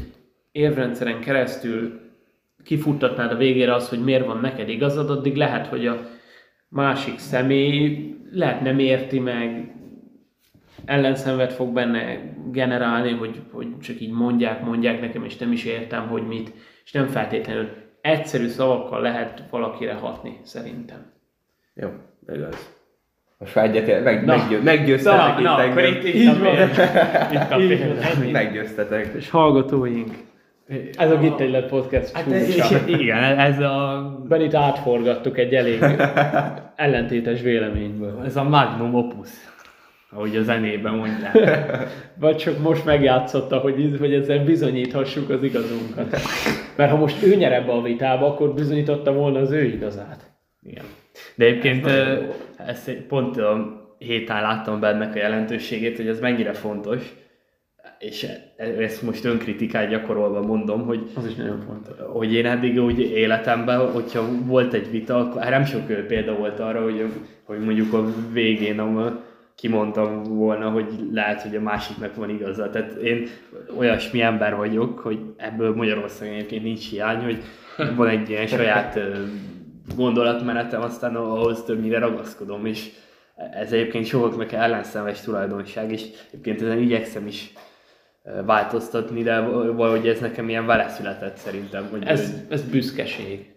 érvrendszeren 0.52 1.20
keresztül 1.20 2.00
kifuttatnád 2.68 3.32
a 3.32 3.36
végére 3.38 3.74
azt, 3.74 3.90
hogy 3.90 4.04
miért 4.04 4.26
van 4.26 4.40
neked 4.40 4.70
igazad, 4.70 5.10
addig 5.10 5.36
lehet, 5.36 5.68
hogy 5.68 5.88
a 5.88 6.00
másik 6.70 7.20
személy 7.20 8.16
lehet 8.32 8.62
nem 8.62 8.80
érti 8.80 9.20
meg, 9.20 9.72
ellenszenvet 10.86 11.54
fog 11.54 11.74
benne 11.74 12.20
generálni, 12.52 13.12
hogy, 13.12 13.42
hogy 13.52 13.80
csak 13.80 14.02
így 14.02 14.12
mondják, 14.12 14.64
mondják 14.64 15.02
nekem, 15.02 15.24
és 15.24 15.38
nem 15.38 15.52
is 15.52 15.66
értem, 15.66 16.08
hogy 16.08 16.28
mit, 16.28 16.54
és 16.86 16.92
nem 16.92 17.08
feltétlenül 17.08 17.70
egyszerű 18.02 18.48
szavakkal 18.48 19.02
lehet 19.02 19.44
valakire 19.50 19.94
hatni, 19.94 20.40
szerintem. 20.44 21.12
Jó, 21.74 21.90
igaz. 22.34 22.76
Most 23.38 23.56
már 23.56 23.66
egyetért, 23.66 24.04
meg, 24.04 24.26
Na. 24.26 24.36
meggyő, 24.36 24.62
meggyőztetek 24.62 25.34
Na, 25.34 25.40
itt 25.40 25.46
na, 25.46 25.62
engem. 25.62 25.72
akkor 25.72 25.84
itt, 25.84 26.04
itt, 26.04 26.14
Így 26.14 26.28
a 26.28 26.40
van. 26.40 26.70
Itt 27.32 27.68
példa. 27.78 28.02
van. 28.20 28.32
Meggyőztetek. 28.32 29.14
És 29.16 29.30
hallgatóink, 29.30 30.16
ez 30.98 31.12
a 31.12 31.18
Git 31.18 31.40
Egylet 31.40 31.70
Podcast 31.70 32.12
Hát, 32.12 32.26
és, 32.26 32.74
igen, 32.86 33.40
ez 33.40 33.60
a, 33.60 34.06
Benit 34.28 34.54
átforgattuk 34.54 35.38
egy 35.38 35.54
elég 35.54 35.84
ellentétes 36.76 37.42
véleményből. 37.42 38.22
ez 38.26 38.36
a 38.36 38.44
magnum 38.44 38.96
opus, 38.96 39.30
ahogy 40.12 40.36
a 40.36 40.42
zenében 40.42 40.94
mondják. 40.94 41.38
Vagy 42.20 42.36
csak 42.36 42.60
most 42.60 42.86
megjátszotta, 42.86 43.58
hogy, 43.58 43.96
hogy 44.00 44.14
ezzel 44.14 44.44
bizonyíthassuk 44.44 45.30
az 45.30 45.44
igazunkat. 45.44 46.18
Mert 46.76 46.92
ha 46.92 46.98
most 46.98 47.24
ő 47.24 47.36
nyer 47.36 47.52
ebbe 47.52 47.72
a 47.72 47.82
vitába, 47.82 48.26
akkor 48.28 48.54
bizonyította 48.54 49.14
volna 49.14 49.40
az 49.40 49.52
ő 49.52 49.64
igazát. 49.64 50.32
Igen. 50.62 50.84
De 51.36 51.46
egyébként 51.46 51.86
ö, 51.86 52.24
ezt 52.58 52.92
pont 52.92 53.38
a 53.38 53.86
héten 53.98 54.42
láttam 54.42 54.80
be 54.80 54.88
ennek 54.88 55.16
a 55.16 55.18
jelentőségét, 55.18 55.98
hogy 55.98 56.08
ez 56.08 56.20
mennyire 56.20 56.54
fontos, 56.54 57.16
és 58.00 58.28
ezt 58.58 59.02
most 59.02 59.26
önkritikát 59.26 59.90
gyakorolva 59.90 60.42
mondom, 60.42 60.86
hogy 60.86 61.10
Az 61.16 61.26
is 61.26 61.36
nagyon 61.36 61.60
fontos. 61.68 61.96
hogy 62.14 62.34
én 62.34 62.46
eddig 62.46 62.82
úgy 62.82 63.00
életemben, 63.00 63.92
hogyha 63.92 64.28
volt 64.46 64.74
egy 64.74 64.92
vita, 64.92 65.18
akkor 65.18 65.42
hát 65.42 65.50
nem 65.50 65.66
sok 65.66 66.08
példa 66.08 66.36
volt 66.36 66.60
arra, 66.60 66.84
hogy, 66.84 67.06
hogy 67.44 67.60
mondjuk 67.60 67.94
a 67.94 68.06
végén 68.32 68.80
am, 68.80 69.20
kimondtam 69.56 70.24
volna, 70.24 70.70
hogy 70.70 70.86
lehet, 71.12 71.42
hogy 71.42 71.56
a 71.56 71.62
másiknak 71.62 72.16
van 72.16 72.30
igaza. 72.30 72.70
Tehát 72.70 72.96
én 72.96 73.28
olyasmi 73.78 74.22
ember 74.22 74.56
vagyok, 74.56 75.00
hogy 75.00 75.20
ebből 75.38 75.76
Magyarországon 75.76 76.36
egyébként 76.36 76.64
nincs 76.64 76.90
hiány, 76.90 77.24
hogy 77.24 77.44
van 77.96 78.08
egy 78.08 78.30
ilyen 78.30 78.48
saját 78.48 79.00
gondolatmenetem, 79.96 80.82
aztán 80.82 81.16
ahhoz 81.16 81.64
többnyire 81.64 82.00
ragaszkodom, 82.00 82.66
és 82.66 82.90
ez 83.52 83.72
egyébként 83.72 84.06
sokaknak 84.06 84.52
ellenszemes 84.52 85.22
tulajdonság, 85.22 85.92
és 85.92 86.04
egyébként 86.32 86.62
ezen 86.62 86.80
igyekszem 86.82 87.28
is 87.28 87.54
változtatni, 88.46 89.24
de 89.24 89.40
valahogy 89.76 90.08
ez 90.08 90.20
nekem 90.20 90.50
ilyen 90.50 90.66
vele 90.66 90.88
született 90.88 91.38
szerintem. 91.38 91.88
Hogy 91.92 92.04
Ez, 92.06 92.34
ez 92.50 92.64
büszkeség. 92.64 93.56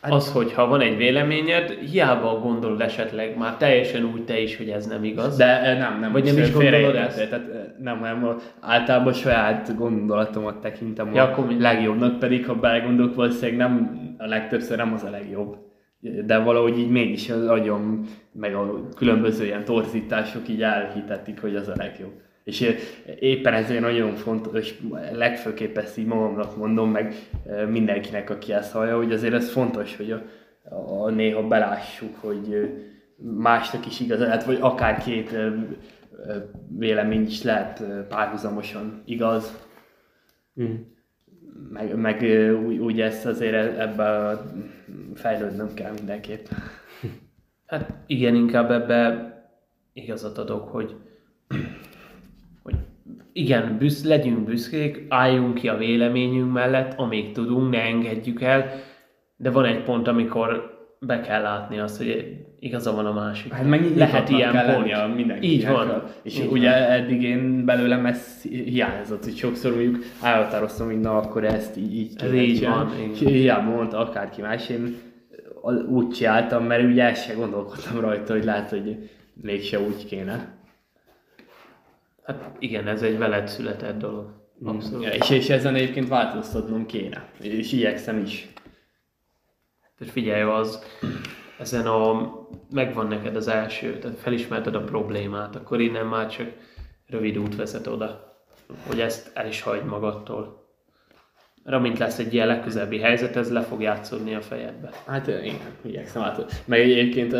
Az, 0.00 0.32
hogy 0.32 0.52
ha 0.52 0.66
van 0.66 0.80
egy 0.80 0.96
véleményed, 0.96 1.70
hiába 1.70 2.38
gondolod 2.38 2.80
esetleg 2.80 3.36
már 3.36 3.56
teljesen 3.56 4.04
úgy 4.04 4.24
te 4.24 4.40
is, 4.40 4.56
hogy 4.56 4.68
ez 4.68 4.86
nem 4.86 5.04
igaz. 5.04 5.36
De 5.36 5.74
ö, 5.74 5.78
nem, 5.78 6.00
nem. 6.00 6.12
Vagy 6.12 6.24
nem 6.24 6.38
is 6.38 6.52
gondolod 6.52 6.94
ezt? 6.94 7.28
Tehát, 7.28 7.48
ö, 7.48 7.82
nem, 7.82 8.00
nem, 8.00 8.36
általában 8.60 9.12
saját 9.12 9.76
gondolatomat 9.76 10.60
tekintem 10.60 11.14
Ja, 11.14 11.22
a 11.22 11.46
legjobbnak, 11.58 12.18
pedig 12.18 12.46
ha 12.46 12.54
belegondolok, 12.54 13.14
valószínűleg 13.14 13.56
nem, 13.56 14.00
a 14.18 14.26
legtöbbször 14.26 14.76
nem 14.76 14.92
az 14.92 15.02
a 15.02 15.10
legjobb. 15.10 15.56
De 16.26 16.38
valahogy 16.38 16.78
így 16.78 16.90
mégis 16.90 17.30
az 17.30 17.46
agyom, 17.46 18.00
meg 18.32 18.54
a 18.54 18.88
különböző 18.96 19.44
ilyen 19.44 19.64
torzítások 19.64 20.48
így 20.48 20.62
elhitetik, 20.62 21.40
hogy 21.40 21.56
az 21.56 21.68
a 21.68 21.74
legjobb. 21.76 22.12
És 22.46 22.60
ö, 22.60 22.70
éppen 23.18 23.52
ezért 23.52 23.80
nagyon 23.80 24.14
fontos, 24.14 24.74
legfőképp 25.12 25.76
ezt 25.76 25.98
így 25.98 26.06
magamnak 26.06 26.56
mondom, 26.56 26.90
meg 26.90 27.14
ö, 27.46 27.66
mindenkinek, 27.66 28.30
aki 28.30 28.52
ezt 28.52 28.72
hallja, 28.72 28.96
hogy 28.96 29.12
azért 29.12 29.34
ez 29.34 29.50
fontos, 29.50 29.96
hogy 29.96 30.10
a, 30.10 30.22
a, 31.04 31.10
néha 31.10 31.46
belássuk, 31.46 32.16
hogy 32.16 32.52
ö, 32.52 32.64
másnak 33.16 33.86
is 33.86 34.00
igaz 34.00 34.18
lehet, 34.18 34.44
vagy 34.44 34.58
akár 34.60 35.02
két 35.02 35.36
vélemény 36.68 37.22
is 37.22 37.42
lehet 37.42 37.82
párhuzamosan 38.08 39.02
igaz. 39.04 39.66
Meg, 41.70 41.96
meg 41.96 42.22
ö, 42.22 42.52
úgy, 42.52 42.78
úgy 42.78 43.00
ezt 43.00 43.26
azért 43.26 43.54
e- 43.54 43.80
ebbe 43.82 44.38
fejlődnöm 45.14 45.74
kell 45.74 45.92
mindenképp. 45.92 46.46
Hát 47.66 47.92
igen, 48.06 48.34
inkább 48.34 48.70
ebbe 48.70 49.30
igazat 49.92 50.38
adok, 50.38 50.68
hogy 50.68 50.96
igen, 53.36 53.76
büsz, 53.78 54.04
legyünk 54.04 54.38
büszkék, 54.44 55.04
álljunk 55.08 55.54
ki 55.54 55.68
a 55.68 55.76
véleményünk 55.76 56.52
mellett, 56.52 56.98
amíg 56.98 57.32
tudunk, 57.32 57.70
ne 57.70 57.80
engedjük 57.82 58.42
el, 58.42 58.70
de 59.36 59.50
van 59.50 59.64
egy 59.64 59.82
pont, 59.82 60.08
amikor 60.08 60.74
be 61.00 61.20
kell 61.20 61.42
látni 61.42 61.78
azt, 61.78 61.96
hogy 61.96 62.36
igaza 62.58 62.92
van 62.94 63.06
a 63.06 63.12
másik. 63.12 63.52
Hát 63.52 63.68
meg 63.68 63.96
Lehet 63.96 64.28
ilyen 64.28 64.52
kell 64.52 64.74
pont. 64.74 64.88
lennie 64.88 65.06
mindenkinek. 65.06 65.54
Így 65.54 65.66
van. 65.66 66.02
És 66.22 66.38
Így 66.38 66.46
ugye 66.50 66.70
van. 66.70 66.82
eddig 66.90 67.22
én 67.22 67.64
belőlem 67.64 68.06
ez 68.06 68.42
hiányzott, 68.42 69.24
hogy 69.24 69.36
sokszor 69.36 69.72
mondjuk 69.74 70.04
elhatároztam, 70.22 70.86
hogy 70.86 71.00
na 71.00 71.16
akkor 71.16 71.44
ezt 71.44 71.76
így, 71.76 71.94
így 71.96 72.12
Ez 72.18 72.32
így 72.34 72.64
van. 72.64 72.90
És 73.12 73.18
hiába 73.18 73.70
mondta 73.70 73.98
akárki 73.98 74.40
más, 74.40 74.68
én 74.68 74.94
a- 75.62 75.72
úgy 75.72 76.08
csináltam, 76.08 76.64
mert 76.64 76.82
ugye 76.84 77.02
el 77.02 77.14
se 77.14 77.32
gondolkodtam 77.34 78.00
rajta, 78.00 78.32
hogy 78.32 78.44
lehet, 78.44 78.70
hogy 78.70 79.10
mégse 79.42 79.80
úgy 79.80 80.06
kéne. 80.06 80.54
Hát 82.26 82.56
igen, 82.58 82.88
ez 82.88 83.02
egy 83.02 83.18
veled 83.18 83.48
született 83.48 83.98
dolog. 83.98 84.44
Abszolút. 84.64 85.04
Ja, 85.04 85.10
és, 85.10 85.30
és 85.30 85.48
ezen 85.48 85.74
egyébként 85.74 86.08
változtatnom 86.08 86.86
kéne. 86.86 87.28
És 87.40 87.72
igyekszem 87.72 88.18
is. 88.18 88.52
Tehát 89.98 90.12
figyelj, 90.12 90.42
az, 90.42 90.84
ezen 91.58 91.86
a, 91.86 92.32
megvan 92.70 93.06
neked 93.06 93.36
az 93.36 93.48
első, 93.48 93.98
tehát 93.98 94.18
felismerted 94.18 94.74
a 94.74 94.84
problémát, 94.84 95.56
akkor 95.56 95.80
innen 95.80 96.06
már 96.06 96.28
csak 96.28 96.52
rövid 97.06 97.38
út 97.38 97.56
vezet 97.56 97.86
oda, 97.86 98.36
hogy 98.86 99.00
ezt 99.00 99.30
el 99.34 99.46
is 99.46 99.62
hagyd 99.62 99.84
magadtól. 99.84 100.65
Amint 101.74 101.98
lesz 101.98 102.18
egy 102.18 102.34
ilyen 102.34 102.46
legközelebbi 102.46 102.98
helyzet, 102.98 103.36
ez 103.36 103.52
le 103.52 103.60
fog 103.60 103.82
játszódni 103.82 104.34
a 104.34 104.40
fejedbe. 104.40 104.90
Hát 105.06 105.26
igen, 105.26 105.54
igyekszem 105.82 106.22
át. 106.22 106.62
Meg 106.64 106.80
egyébként 106.80 107.32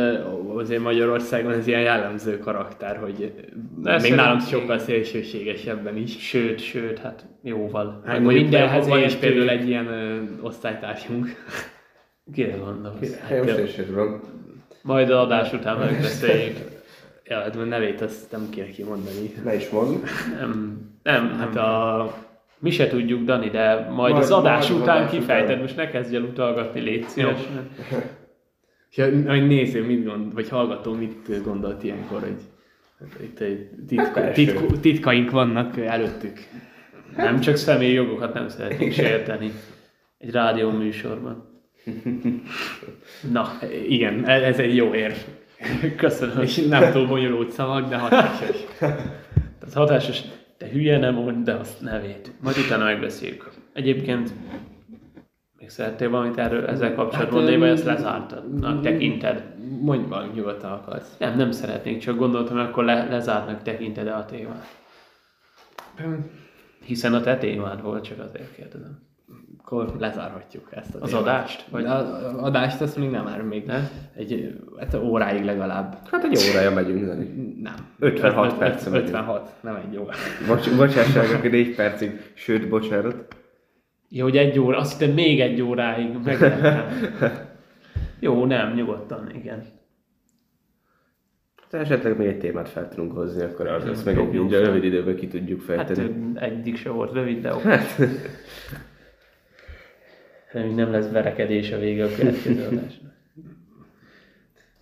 azért 0.54 0.82
Magyarországon 0.82 1.52
ez 1.52 1.66
ilyen 1.66 1.80
jellemző 1.80 2.38
karakter, 2.38 2.96
hogy 2.96 3.34
De 3.82 4.00
még 4.00 4.14
nálam 4.14 4.40
sokkal 4.40 4.78
szélsőségesebben 4.78 5.96
is. 5.96 6.18
Sőt, 6.18 6.60
sőt, 6.60 6.98
hát 6.98 7.26
jóval. 7.42 8.02
Hát 8.06 8.20
mondjuk 8.20 8.42
mindenhez 8.42 8.88
van 8.88 9.02
is 9.02 9.14
például 9.14 9.48
egy 9.48 9.68
ilyen 9.68 9.86
ö, 9.86 10.20
osztálytársunk. 10.40 11.28
Kire 12.34 12.56
gondolsz? 12.56 13.16
Sem 13.74 13.84
tudom. 13.86 14.20
Majd 14.82 15.10
a 15.10 15.20
adás 15.20 15.52
után 15.52 15.78
megbeszéljük. 15.78 16.56
Ja, 17.24 17.40
hát 17.40 17.56
a 17.56 17.64
nevét 17.64 18.00
azt 18.00 18.32
nem 18.32 18.48
kéne 18.50 18.68
kimondani. 18.68 19.32
Ne 19.44 19.54
is 19.54 19.68
mond. 19.68 20.02
Nem, 20.40 20.80
nem, 21.02 21.38
Hát 21.38 21.56
a... 21.56 22.25
Mi 22.58 22.70
se 22.70 22.86
tudjuk, 22.88 23.24
Dani, 23.24 23.48
de 23.50 23.74
majd, 23.74 23.90
Majd- 24.12 24.16
az 24.24 24.30
adás 24.30 24.68
majd 24.70 24.82
után 24.82 24.96
adás 24.96 25.10
kifejted, 25.10 25.48
után. 25.48 25.60
most 25.60 25.76
ne 25.76 25.88
kezdj 25.88 26.16
el 26.16 26.22
utalgatni, 26.22 26.80
légy 26.80 27.04
szíves. 27.08 27.38
mert- 27.54 28.04
És 28.90 28.98
a- 28.98 29.30
hogy 29.30 29.46
néző 29.46 29.84
mit 29.84 30.04
gond, 30.04 30.34
vagy 30.34 30.48
hallgató 30.48 30.92
mit 30.94 31.42
gondolt 31.44 31.82
ilyenkor, 31.82 32.20
hogy 32.20 32.36
hát 33.00 33.20
itt 33.22 33.40
egy 33.40 33.68
titko, 33.88 34.10
persze. 34.12 34.32
titko, 34.32 34.66
titkaink 34.66 35.30
vannak 35.30 35.78
előttük. 35.78 36.38
Nem 37.16 37.40
csak 37.40 37.56
személyi 37.56 37.92
jogokat 37.92 38.34
nem 38.34 38.48
szeretnénk 38.48 38.92
sérteni 38.92 39.52
egy 40.18 40.30
rádió 40.30 40.70
műsorban. 40.70 41.44
Na, 43.32 43.48
Igen, 43.88 44.24
e- 44.28 44.44
ez 44.46 44.58
egy 44.58 44.76
jó 44.76 44.94
ér. 44.94 45.14
köszönöm. 45.96 46.42
És 46.42 46.56
nem 46.56 46.92
túl 46.92 47.06
bonyolult 47.06 47.50
szavak, 47.50 47.88
de 47.88 47.96
hatásos. 47.96 48.56
Tehát 48.78 49.72
hatásos, 49.74 50.20
te 50.56 50.68
hülye 50.68 50.98
nem 50.98 51.14
mondd, 51.14 51.44
de 51.44 51.52
azt 51.52 51.80
nevét. 51.80 52.32
Majd 52.40 52.56
utána 52.58 52.84
megbeszéljük. 52.84 53.50
Egyébként 53.72 54.32
még 55.58 55.70
szerettél 55.70 56.10
valamit 56.10 56.38
erről 56.38 56.66
ezzel 56.66 56.94
kapcsolatban 56.94 57.24
Hát, 57.24 57.30
mondani, 57.30 57.56
vagy 57.56 57.68
ezt 57.68 57.84
lezártad? 57.84 58.58
Na, 58.58 58.80
tekinted? 58.80 59.44
Mondj 59.80 60.08
valamit 60.08 60.34
nyugodtan 60.34 60.72
akarsz. 60.72 61.16
Nem, 61.18 61.36
nem 61.36 61.50
szeretnék, 61.50 61.98
csak 61.98 62.16
gondoltam, 62.16 62.56
hogy 62.56 62.66
akkor 62.66 62.84
le, 62.84 63.08
lezártnak 63.08 63.62
tekinted 63.62 64.06
a 64.06 64.24
témát. 64.24 64.66
Hiszen 66.84 67.14
a 67.14 67.20
te 67.20 67.36
témád 67.38 67.82
volt, 67.82 68.04
csak 68.04 68.18
azért 68.18 68.54
kérdezem. 68.54 69.05
Akkor 69.68 69.94
lezárhatjuk 69.98 70.68
ezt 70.70 70.94
a 70.94 70.98
Az 71.00 71.08
témát. 71.08 71.22
adást? 71.22 71.64
Vagy- 71.68 71.82
Vagy... 71.82 71.90
A, 71.90 71.98
a 72.38 72.42
adást 72.44 72.80
azt 72.80 72.96
még 72.96 73.10
nem 73.10 73.24
már 73.24 73.42
még 73.42 73.64
Nem? 73.64 73.88
egy 74.16 74.58
hát 74.78 74.94
óráig 74.94 75.44
legalább. 75.44 75.98
Hát 76.10 76.24
egy 76.24 76.38
órája 76.50 76.70
megyünk, 76.70 77.04
Dani. 77.04 77.54
Nem. 77.62 77.74
56 77.98 78.52
Öt- 78.52 78.58
megyünk. 78.58 78.94
56, 79.06 79.50
nem 79.60 79.74
egy 79.74 79.96
óra. 79.98 80.12
Bocs, 80.46 80.76
bocsásság, 80.76 81.30
aki 81.38 81.48
4 81.48 81.74
percig, 81.74 82.32
sőt, 82.34 82.68
bocsánat. 82.68 83.36
Jó, 84.08 84.22
hogy 84.24 84.36
egy 84.36 84.58
óra, 84.58 84.78
azt 84.78 84.98
hittem 85.00 85.14
még 85.14 85.40
egy 85.40 85.60
óráig 85.62 86.18
megleptem. 86.24 86.84
Jó, 88.20 88.44
nem, 88.44 88.74
nyugodtan, 88.74 89.30
igen. 89.34 89.64
Ha 91.70 91.78
esetleg 91.78 92.16
még 92.18 92.26
egy 92.26 92.38
témát 92.38 92.68
fel 92.68 92.88
tudunk 92.88 93.12
hozni, 93.12 93.42
akkor 93.42 93.66
az 93.66 93.84
lesz 93.84 94.02
meg 94.02 94.18
egy 94.18 94.50
rövid 94.50 94.84
időben 94.84 95.16
ki 95.16 95.28
tudjuk 95.28 95.58
Hát 95.66 95.66
fejteni. 95.86 96.32
ö, 96.34 96.38
egyik 96.40 96.76
se 96.76 96.90
volt 96.90 97.12
rövid, 97.12 97.42
de 97.42 97.54
oké. 97.54 97.68
Reméljük 100.52 100.76
nem 100.78 100.90
lesz 100.92 101.10
verekedés 101.10 101.72
a 101.72 101.78
vége 101.78 102.04
a 102.04 102.08
következő 102.18 102.62
adásnak. 102.70 103.12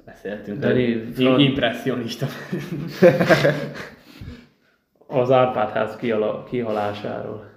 Beszéltünk. 0.05 0.59
Dani, 0.59 0.83
egy 0.85 1.13
Fran- 1.15 1.41
impressionista. 1.41 2.27
Az 5.07 5.31
Árpádház 5.31 5.97
kiala, 5.97 6.45
kihalásáról. 6.51 7.51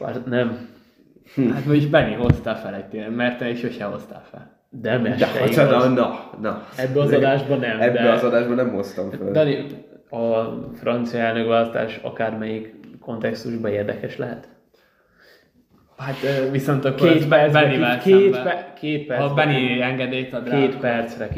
Bár 0.00 0.22
nem, 0.26 0.68
Hát 1.52 1.64
most 1.64 1.90
Benni 1.90 2.14
hoztál 2.14 2.60
fel 2.60 2.74
egy 2.74 2.84
témát, 2.84 3.14
mert 3.14 3.38
te 3.38 3.48
is 3.50 3.58
sose 3.58 3.84
hoztál 3.84 4.24
fel. 4.30 4.58
de 4.70 4.98
De, 4.98 5.26
hát, 5.26 5.50
igaz. 5.50 5.70
na, 5.70 5.88
na, 5.88 6.30
na. 6.40 6.62
Ebbe 6.76 7.00
az 7.00 7.12
adásban 7.12 7.58
nem, 7.58 7.80
Ebbe 7.80 8.02
de... 8.02 8.10
az 8.12 8.24
adásban 8.24 8.54
nem 8.56 8.70
hoztam 8.70 9.10
fel. 9.10 9.30
Dani, 9.30 9.66
a 10.10 10.44
francia 10.74 11.18
elnökválasztás 11.20 11.98
akármelyik 12.02 12.74
kontextusban 13.00 13.70
érdekes 13.70 14.16
lehet? 14.16 14.48
Hát 16.00 16.50
viszont 16.50 16.84
akkor 16.84 17.12
Két 17.12 17.28
percre, 17.28 17.98
ki, 18.02 18.10
két, 18.10 18.42
pe, 18.42 18.72
két 18.80 19.06
percre, 19.06 19.26
Ha 19.26 19.34
Benni 19.34 19.80
engedélyt 19.80 20.32
ad 20.32 20.48
rá, 20.48 20.58
két 20.58 20.76
percre. 20.78 21.28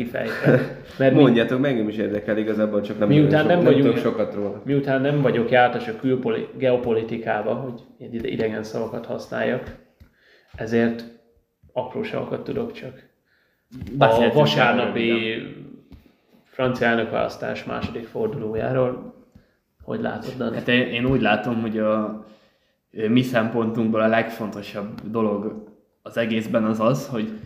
Mert 0.99 1.15
mi, 1.15 1.21
Mondjátok, 1.21 1.61
meg 1.61 1.71
engem 1.71 1.89
is 1.89 1.97
érdekel 1.97 2.39
igazából, 2.39 2.81
csak 2.81 2.99
nem, 2.99 3.09
Miután 3.09 3.39
sok, 3.41 3.49
nem 3.49 3.57
nem, 3.57 3.65
vagyunk- 3.67 3.85
tudok 3.85 3.99
sokat 3.99 4.35
róla. 4.35 4.63
miután 4.65 5.01
nem 5.01 5.21
vagyok 5.21 5.51
jártas 5.51 5.89
a 5.89 5.97
külpoli, 5.97 6.49
geopolitikába, 6.59 7.55
hogy 7.55 7.81
idegen 8.23 8.63
szavakat 8.63 9.07
használjak, 9.07 9.77
ezért 10.55 11.05
apró 11.73 12.03
szavakat 12.03 12.45
tudok 12.45 12.73
csak. 12.73 13.03
A 13.99 14.31
vasárnapi 14.33 15.35
francia 16.45 16.87
elnökválasztás 16.87 17.65
második 17.65 18.07
fordulójáról, 18.07 19.15
hogy 19.83 20.01
látod, 20.01 20.33
Dani? 20.37 20.57
Hát 20.57 20.69
én, 20.69 20.87
én 20.87 21.05
úgy 21.05 21.21
látom, 21.21 21.61
hogy 21.61 21.79
a 21.79 22.25
mi 22.93 23.23
szempontunkból 23.23 24.01
a 24.01 24.07
legfontosabb 24.07 25.11
dolog 25.11 25.71
az 26.03 26.17
egészben 26.17 26.65
az 26.65 26.81
az, 26.81 27.09
hogy 27.09 27.39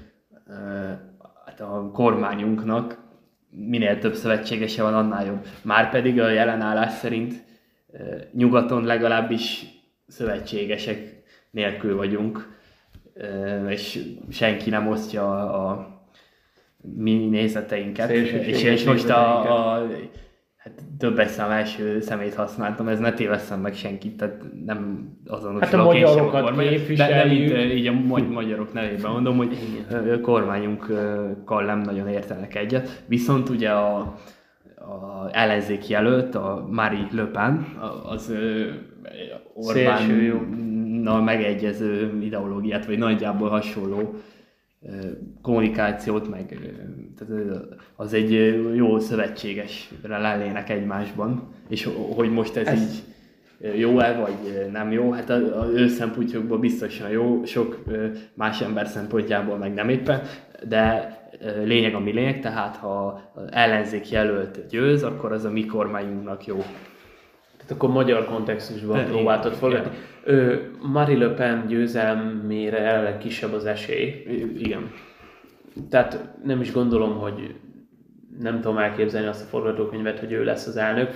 hát 1.44 1.60
a 1.60 1.90
kormányunknak 1.92 3.04
minél 3.50 3.98
több 3.98 4.14
szövetségese 4.14 4.82
van, 4.82 4.94
annál 4.94 5.26
jobb. 5.26 5.46
Márpedig 5.62 6.20
a 6.20 6.28
jelenállás 6.28 6.92
szerint 6.92 7.44
ö, 7.92 8.16
nyugaton 8.32 8.84
legalábbis 8.84 9.66
szövetségesek 10.06 11.22
nélkül 11.50 11.96
vagyunk, 11.96 12.54
és 13.68 14.04
senki 14.30 14.70
nem 14.70 14.88
osztja 14.88 15.30
a, 15.30 15.70
a 15.70 15.88
mi 16.80 17.26
nézeteinket. 17.28 18.10
És, 18.10 18.62
és 18.62 18.84
most 18.84 19.08
a, 19.08 19.74
a 19.74 19.86
hát 20.66 20.82
többes 20.98 21.30
szám 21.30 21.50
első 21.50 22.00
szemét 22.00 22.34
használtam, 22.34 22.88
ez 22.88 22.98
ne 22.98 23.12
tévesszem 23.12 23.60
meg 23.60 23.74
senkit, 23.74 24.16
tehát 24.16 24.42
nem 24.64 25.08
azonosulok 25.26 25.64
Hát 25.64 25.74
a 25.74 25.84
magyarokat 25.84 26.42
kormány- 26.42 26.68
képviseljük. 26.68 27.16
De, 27.16 27.24
mint, 27.34 27.50
ö, 27.50 27.74
így 27.74 27.86
a 27.86 27.92
magy- 27.92 28.28
magyarok 28.30 28.72
nevében 28.72 29.10
mondom, 29.10 29.36
hogy 29.36 29.56
ö, 29.90 30.20
kormányunkkal 30.20 31.64
nem 31.64 31.80
nagyon 31.80 32.08
értenek 32.08 32.54
egyet. 32.54 33.02
Viszont 33.06 33.48
ugye 33.48 33.70
a, 33.70 33.96
a 34.76 35.28
ellenzék 35.32 35.88
jelölt, 35.88 36.34
a 36.34 36.66
Pen, 37.32 37.66
a- 37.80 38.10
az. 38.10 38.34
Orbánnal 39.54 41.22
megegyező 41.22 42.18
ideológiát, 42.22 42.86
vagy 42.86 42.98
nagyjából 42.98 43.48
hasonló 43.48 44.14
kommunikációt, 45.42 46.28
meg 46.30 46.58
tehát 47.18 47.62
az 47.96 48.12
egy 48.12 48.32
jó 48.74 48.98
szövetségesre 48.98 50.18
lennének 50.18 50.70
egymásban, 50.70 51.48
és 51.68 51.84
ho- 51.84 52.14
hogy 52.14 52.30
most 52.30 52.56
ez, 52.56 52.66
Ez- 52.66 52.80
így 52.80 53.02
jó-e, 53.78 54.12
vagy 54.20 54.68
nem 54.72 54.92
jó, 54.92 55.10
hát 55.10 55.30
az 55.30 55.68
ő 55.74 55.88
szempontjukból 55.88 56.58
biztosan 56.58 57.10
jó, 57.10 57.44
sok 57.44 57.84
más 58.34 58.60
ember 58.60 58.86
szempontjából 58.86 59.56
meg 59.56 59.74
nem 59.74 59.88
éppen, 59.88 60.20
de 60.68 61.14
lényeg 61.64 61.94
a 61.94 61.98
mi 62.00 62.12
lényeg, 62.12 62.40
tehát 62.40 62.76
ha 62.76 63.20
ellenzék 63.50 64.10
jelölt 64.10 64.66
győz, 64.68 65.02
akkor 65.02 65.32
az 65.32 65.44
a 65.44 65.50
mi 65.50 65.66
kormányunknak 65.66 66.46
jó. 66.46 66.62
Tehát 67.66 67.82
akkor 67.82 67.94
magyar 67.94 68.24
kontextusban 68.24 68.96
Igen, 68.96 69.10
próbáltad 69.10 69.52
fogadni. 69.52 69.90
Marie 70.82 71.18
Le 71.18 71.34
Pen 71.34 71.66
győzelmére 71.66 72.80
jelenleg 72.80 73.18
kisebb 73.18 73.52
az 73.52 73.66
esély. 73.66 74.24
Igen. 74.58 74.90
Tehát 75.90 76.34
nem 76.44 76.60
is 76.60 76.72
gondolom, 76.72 77.18
hogy 77.18 77.54
nem 78.40 78.60
tudom 78.60 78.78
elképzelni 78.78 79.26
azt 79.26 79.42
a 79.42 79.48
forgatókönyvet, 79.48 80.18
hogy 80.18 80.32
ő 80.32 80.44
lesz 80.44 80.66
az 80.66 80.76
elnök, 80.76 81.10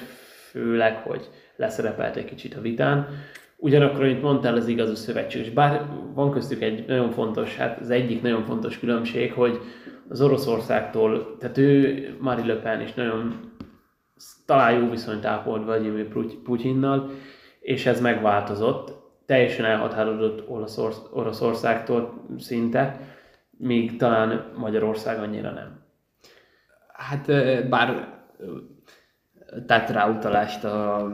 főleg, 0.51 0.96
hogy 0.96 1.28
leszerepelt 1.57 2.16
egy 2.16 2.24
kicsit 2.24 2.55
a 2.55 2.61
vitán. 2.61 3.09
Ugyanakkor, 3.57 4.05
amit 4.05 4.22
mondtál, 4.22 4.55
az 4.55 4.68
igaz 4.68 4.90
a 4.90 4.94
szövetség. 4.94 5.40
És 5.40 5.51
bár 5.51 5.86
van 6.14 6.30
köztük 6.30 6.62
egy 6.62 6.84
nagyon 6.86 7.11
fontos, 7.11 7.57
hát 7.57 7.80
az 7.80 7.90
egyik 7.90 8.22
nagyon 8.22 8.44
fontos 8.44 8.78
különbség, 8.78 9.32
hogy 9.32 9.61
az 10.09 10.20
Oroszországtól, 10.20 11.36
tehát 11.38 11.59
ő, 11.59 12.09
Marie 12.20 12.46
Le 12.46 12.61
Pen 12.61 12.80
is 12.80 12.94
nagyon 12.94 13.49
talán 14.51 14.72
jó 14.72 14.88
viszonyt 14.88 15.24
ápolt 15.24 15.64
Vladimir 15.64 16.09
Put- 16.09 16.36
Putyinnal, 16.42 17.11
és 17.61 17.86
ez 17.86 18.01
megváltozott. 18.01 18.92
Teljesen 19.26 19.64
elhatárolódott 19.64 20.48
Oroszorsz- 20.48 21.09
Oroszországtól 21.12 22.24
szinte, 22.38 23.01
míg 23.51 23.96
talán 23.96 24.53
Magyarország 24.57 25.18
annyira 25.18 25.51
nem. 25.51 25.80
Hát 26.92 27.26
bár 27.68 28.18
tett 29.66 29.88
rá 29.88 30.09
utalást 30.09 30.64
a 30.64 31.09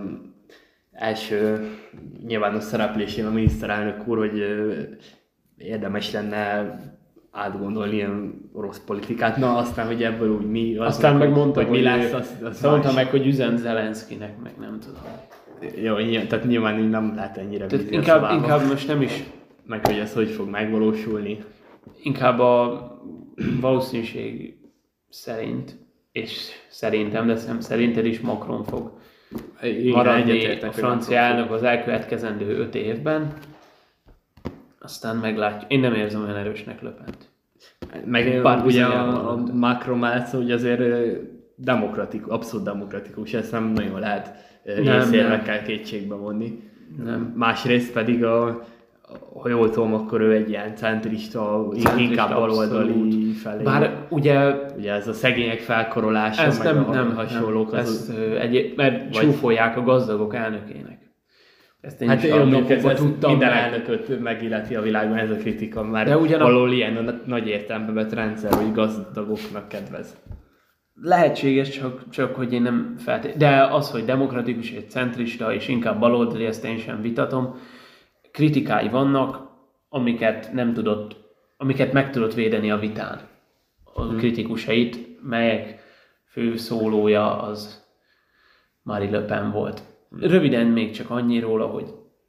első 0.93 1.71
nyilvános 2.27 2.63
szereplésén 2.65 3.27
a 3.27 3.31
miniszterelnök 3.31 4.07
úr, 4.09 4.19
hogy 4.19 4.45
érdemes 5.57 6.13
lenne 6.13 6.75
átgondolni 7.37 7.95
ilyen 7.95 8.51
orosz 8.53 8.81
politikát. 8.87 9.37
Na, 9.37 9.57
aztán, 9.57 9.87
hogy 9.87 10.03
ebből 10.03 10.31
úgy 10.31 10.51
mi... 10.51 10.77
Az 10.77 10.87
Aztán 10.87 11.17
meg 11.17 11.31
mondta, 11.31 11.63
hogy, 11.63 11.71
mi 11.71 11.83
lesz, 11.83 12.13
az, 12.13 12.37
az 12.43 12.61
mondta 12.61 12.93
meg, 12.93 13.11
hogy 13.11 13.27
üzen 13.27 13.57
Zelenszkinek, 13.57 14.43
meg 14.43 14.53
nem 14.59 14.79
tudom. 14.81 15.03
Jó, 15.85 15.97
nyilván, 15.97 16.29
tehát 16.29 16.45
nyilván 16.45 16.79
így 16.79 16.91
nem 16.91 17.13
lehet 17.15 17.37
ennyire 17.37 17.67
Tehát 17.67 17.91
inkább, 17.91 18.33
inkább 18.33 18.69
most 18.69 18.89
nem 18.89 19.03
is, 19.03 19.25
Meg 19.67 19.87
hogy 19.87 19.99
ez 19.99 20.15
hogy 20.15 20.29
fog 20.29 20.49
megvalósulni. 20.49 21.45
inkább 22.03 22.39
a 22.39 22.91
valószínűség 23.61 24.57
szerint, 25.09 25.77
és 26.13 26.49
szerintem, 26.69 27.27
de 27.27 27.37
szem 27.37 27.61
szerinted 27.61 28.07
is 28.07 28.21
Macron 28.21 28.65
fog 28.65 28.93
Igen, 29.63 29.93
maradni 29.93 30.47
a 30.47 30.67
hogy 30.67 30.75
francia 30.75 31.19
elnök 31.19 31.51
az 31.51 31.63
elkövetkezendő 31.63 32.59
öt 32.59 32.75
évben. 32.75 33.33
Aztán 34.87 35.17
meglátjuk. 35.17 35.73
Én 35.73 35.81
nem 35.81 35.95
érzem 35.95 36.23
olyan 36.23 36.37
erősnek 36.37 36.83
löpent. 36.83 37.17
Meg 38.05 38.43
Bár 38.43 38.65
ugye 38.65 38.85
a, 38.85 39.31
a. 39.31 39.43
Macron 39.53 40.05
hogy 40.31 40.51
azért 40.51 40.83
demokratikus, 41.57 42.33
abszolút 42.33 42.67
demokratikus, 42.67 43.35
ezt 43.35 43.53
nem 43.53 43.65
nagyon 43.65 44.01
lehet 44.01 44.35
észérvekkel 44.65 45.63
kétségbe 45.63 46.15
vonni. 46.15 46.63
Nem. 47.05 47.33
Másrészt 47.37 47.93
pedig, 47.93 48.25
a, 48.25 48.63
ha 49.43 49.49
jól 49.49 49.71
tudom, 49.71 49.95
akkor 49.95 50.21
ő 50.21 50.33
egy 50.33 50.49
ilyen 50.49 50.77
centrista, 50.77 51.69
Centrista, 51.71 51.99
inkább 51.99 52.35
baloldali 52.35 53.33
felé. 53.33 53.63
Bár 53.63 54.07
ugye 54.09 54.55
Ugye 54.77 54.93
ez 54.93 55.09
a 55.09 55.13
szegények 55.13 55.59
felkorolása, 55.59 56.43
ez 56.43 56.59
meg 56.59 56.75
nem, 56.75 56.89
a 56.89 56.93
nem 56.93 57.15
hasonlók. 57.15 57.71
nem, 57.71 57.81
az, 57.81 57.89
ezt, 57.89 58.19
egy, 58.19 58.73
mert 58.77 59.15
Vagy- 59.15 59.23
csúfolják 59.23 59.77
a 59.77 59.83
gazdagok 59.83 60.35
elnökének. 60.35 60.96
Ezt 61.87 62.01
én 62.03 62.09
Hát 62.09 62.23
is 62.23 62.31
én 62.31 62.47
napokban 62.47 62.95
tudtam 62.95 63.31
minden 63.31 63.49
meg. 63.51 63.59
elnököt 63.63 64.21
megilleti 64.21 64.75
a 64.75 64.81
világban 64.81 65.19
ez 65.19 65.31
a 65.31 65.37
kritika, 65.37 65.83
mert 65.83 66.09
De 66.09 66.17
ugyanak- 66.17 66.47
valahol 66.49 66.73
ilyen 66.73 66.97
a 67.09 67.15
nagy 67.27 67.47
értelemben 67.49 67.95
vett 67.95 68.13
rendszer, 68.13 68.53
hogy 68.55 68.73
gazdagoknak 68.73 69.69
kedvez. 69.69 70.17
Lehetséges, 71.03 71.69
csak, 71.69 72.09
csak 72.11 72.35
hogy 72.35 72.53
én 72.53 72.63
nem 72.63 72.95
felté... 72.99 73.33
De 73.37 73.63
az, 73.65 73.91
hogy 73.91 74.05
demokratikus 74.05 74.71
és 74.71 74.83
centrista, 74.89 75.53
és 75.55 75.69
inkább 75.69 75.99
baloldali, 76.01 76.45
ezt 76.45 76.65
én 76.65 76.79
sem 76.79 77.01
vitatom. 77.01 77.59
Kritikái 78.33 78.89
vannak, 78.89 79.49
amiket 79.89 80.53
nem 80.53 80.73
tudott, 80.73 81.17
amiket 81.57 81.93
meg 81.93 82.11
tudott 82.11 82.35
védeni 82.35 82.71
a 82.71 82.79
vitán. 82.79 83.21
A 83.85 84.03
Hmm. 84.03 84.17
kritikusait, 84.17 85.23
melyek 85.23 85.79
fő 86.27 86.57
szólója 86.57 87.43
az 87.43 87.85
Marie 88.83 89.11
Le 89.11 89.21
Pen 89.25 89.51
volt. 89.51 89.83
Röviden 90.21 90.67
még 90.67 90.91
csak 90.91 91.11
annyi 91.11 91.39
róla, 91.39 91.67
hogy 91.67 91.85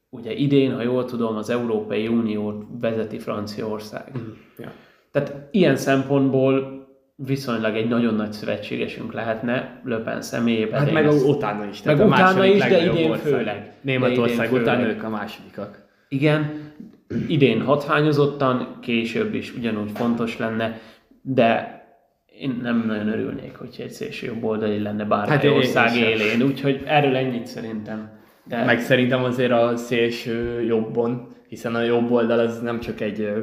ugye 0.09 0.33
idén, 0.33 0.73
ha 0.75 0.81
jól 0.81 1.05
tudom, 1.05 1.35
az 1.35 1.49
Európai 1.49 2.07
Uniót 2.07 2.65
vezeti 2.79 3.19
Franciaország. 3.19 4.11
Ja. 4.57 4.71
Tehát 5.11 5.47
ilyen 5.51 5.75
szempontból 5.75 6.75
viszonylag 7.15 7.75
egy 7.75 7.87
nagyon 7.87 8.13
nagy 8.15 8.31
szövetségesünk 8.33 9.13
lehetne 9.13 9.81
Löpen 9.83 10.21
személyében. 10.21 10.79
Hát 10.79 10.91
meg 10.91 11.05
ezt- 11.05 11.27
utána 11.27 11.65
is. 11.65 11.83
Meg 11.83 11.95
utána 11.95 12.09
második 12.09 12.55
is, 12.55 12.63
de 12.63 12.85
idén 12.85 13.09
ország. 13.09 13.33
főleg. 13.33 13.73
Németország 13.81 14.51
után 14.53 14.81
ők 14.81 15.03
a 15.03 15.09
másodikak. 15.09 15.85
Igen, 16.09 16.71
idén 17.27 17.61
hatványozottan, 17.61 18.77
később 18.81 19.33
is 19.33 19.55
ugyanúgy 19.55 19.91
fontos 19.93 20.37
lenne, 20.37 20.79
de 21.21 21.76
én 22.39 22.59
nem 22.61 22.83
nagyon 22.87 23.07
örülnék, 23.07 23.55
hogyha 23.55 23.83
egy 23.83 23.89
szélső 23.89 24.25
jobb 24.25 24.43
oldali 24.43 24.79
lenne 24.79 25.05
bármely 25.05 25.37
Hát 25.37 25.45
ország 25.45 25.95
én 25.95 26.03
élén, 26.03 26.41
úgyhogy 26.41 26.81
erről 26.85 27.15
ennyit 27.15 27.45
szerintem. 27.45 28.09
De 28.43 28.65
Meg 28.65 28.79
szerintem 28.79 29.23
azért 29.23 29.51
a 29.51 29.75
szélső 29.75 30.61
jobbon, 30.61 31.27
hiszen 31.47 31.75
a 31.75 31.81
jobb 31.81 32.11
oldal 32.11 32.39
az 32.39 32.61
nem 32.61 32.79
csak 32.79 33.01
egy 33.01 33.33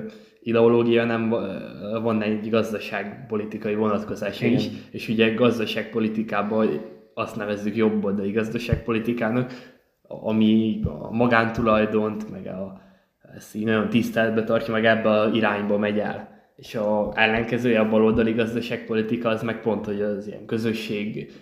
ideológia, 0.42 1.00
hanem 1.00 1.32
ö, 1.32 2.00
van 2.00 2.22
egy 2.22 2.50
gazdaságpolitikai 2.50 3.74
vonatkozása 3.74 4.44
Igen. 4.44 4.58
is, 4.58 4.68
és 4.90 5.08
ugye 5.08 5.34
gazdaságpolitikában 5.34 6.80
azt 7.14 7.36
nevezzük 7.36 7.76
jobb 7.76 8.04
oldali 8.04 8.30
gazdaságpolitikának, 8.30 9.52
ami 10.02 10.80
a 10.84 11.10
magántulajdont, 11.10 12.30
meg 12.30 12.46
a, 12.46 12.80
ezt 13.36 13.54
így 13.54 13.64
nagyon 13.64 13.88
tiszteletbe 13.88 14.44
tartja, 14.44 14.72
meg 14.72 14.84
ebbe 14.84 15.10
a 15.10 15.28
irányba 15.28 15.78
megy 15.78 15.98
el. 15.98 16.33
És 16.56 16.74
a 16.74 17.12
ellenkezője 17.14 17.80
a 17.80 17.88
baloldali 17.88 18.32
gazdaságpolitika 18.32 19.28
az 19.28 19.42
meg 19.42 19.60
pont, 19.60 19.84
hogy 19.84 20.02
az 20.02 20.26
ilyen 20.26 20.46
közösség 20.46 21.32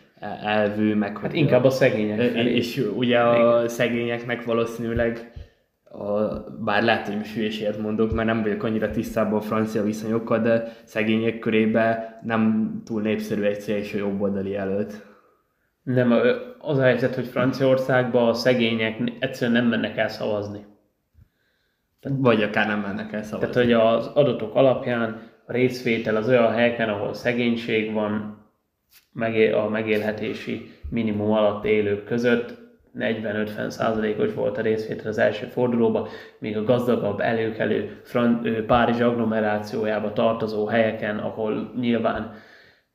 elvű, 0.42 0.94
meg 0.94 1.18
hát 1.18 1.32
inkább 1.32 1.64
a 1.64 1.70
szegények 1.70 2.18
Ö, 2.18 2.30
felé. 2.30 2.54
És 2.54 2.86
ugye 2.96 3.18
a 3.18 3.68
szegényeknek 3.68 4.44
valószínűleg, 4.44 5.32
a, 5.84 6.28
bár 6.64 6.82
lehet, 6.82 7.06
hogy 7.06 7.16
most 7.16 7.34
hülyeséget 7.34 7.78
mondok, 7.78 8.12
mert 8.12 8.26
nem 8.26 8.42
vagyok 8.42 8.62
annyira 8.62 8.90
tisztában 8.90 9.38
a 9.38 9.42
francia 9.42 9.82
viszonyokkal, 9.82 10.38
de 10.38 10.72
szegények 10.84 11.38
körében 11.38 12.20
nem 12.22 12.72
túl 12.84 13.02
népszerű 13.02 13.42
egy 13.42 13.60
szélső 13.60 13.98
jobboldali 13.98 14.50
jelölt. 14.50 15.06
Nem, 15.82 16.12
az 16.58 16.78
a 16.78 16.82
helyzet, 16.82 17.14
hogy 17.14 17.26
Franciaországban 17.26 18.28
a 18.28 18.34
szegények 18.34 18.98
egyszerűen 19.18 19.62
nem 19.62 19.68
mennek 19.68 19.96
el 19.96 20.08
szavazni. 20.08 20.66
Vagy 22.08 22.42
akár 22.42 22.66
nem 22.66 22.80
mennek 22.80 23.12
el 23.12 23.22
szavazni. 23.22 23.52
Tehát, 23.52 23.68
hogy 23.68 23.72
az 23.72 24.06
adatok 24.06 24.54
alapján 24.54 25.30
a 25.46 25.52
részvétel 25.52 26.16
az 26.16 26.28
olyan 26.28 26.52
helyeken, 26.52 26.88
ahol 26.88 27.14
szegénység 27.14 27.92
van, 27.92 28.40
a 29.54 29.68
megélhetési 29.68 30.70
minimum 30.90 31.30
alatt 31.30 31.64
élők 31.64 32.04
között 32.04 32.60
40-50 32.98 33.68
százalékos 33.68 34.34
volt 34.34 34.58
a 34.58 34.62
részvétel 34.62 35.06
az 35.06 35.18
első 35.18 35.46
fordulóban, 35.46 36.08
míg 36.38 36.56
a 36.56 36.64
gazdagabb, 36.64 37.20
előkelő 37.20 38.00
Fran- 38.02 38.66
Párizs 38.66 39.00
agglomerációjába 39.00 40.12
tartozó 40.12 40.66
helyeken, 40.66 41.18
ahol 41.18 41.72
nyilván 41.80 42.34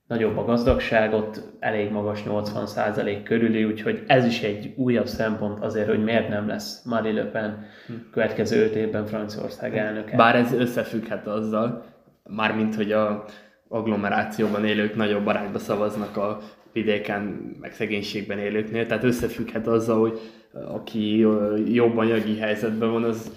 nagyobb 0.07 0.37
a 0.37 0.45
gazdagság, 0.45 1.13
ott 1.13 1.41
elég 1.59 1.91
magas 1.91 2.23
80 2.23 2.67
százalék 2.67 3.23
körüli, 3.23 3.63
úgyhogy 3.65 4.03
ez 4.07 4.25
is 4.25 4.41
egy 4.41 4.73
újabb 4.75 5.07
szempont 5.07 5.63
azért, 5.63 5.87
hogy 5.87 6.03
miért 6.03 6.29
nem 6.29 6.47
lesz 6.47 6.83
Marie 6.83 7.13
Le 7.13 7.25
Pen 7.25 7.65
következő 8.11 8.63
öt 8.63 8.75
évben 8.75 9.05
Franciaország 9.05 9.77
elnöke. 9.77 10.15
Bár 10.15 10.35
ez 10.35 10.53
összefügghet 10.53 11.27
azzal, 11.27 11.85
mármint, 12.23 12.75
hogy 12.75 12.91
a 12.91 13.25
agglomerációban 13.67 14.65
élők 14.65 14.95
nagyobb 14.95 15.25
arányba 15.27 15.59
szavaznak 15.59 16.17
a 16.17 16.39
vidéken, 16.73 17.21
meg 17.61 17.73
szegénységben 17.73 18.39
élőknél, 18.39 18.85
tehát 18.85 19.03
összefügghet 19.03 19.67
azzal, 19.67 19.99
hogy 19.99 20.19
aki 20.67 21.23
ö, 21.23 21.57
jobb 21.65 21.97
anyagi 21.97 22.37
helyzetben 22.37 22.91
van, 22.91 23.03
az 23.03 23.31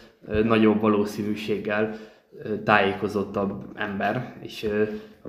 nagyobb 0.44 0.80
valószínűséggel 0.80 1.94
tájékozottabb 2.64 3.64
ember, 3.74 4.34
és 4.40 4.68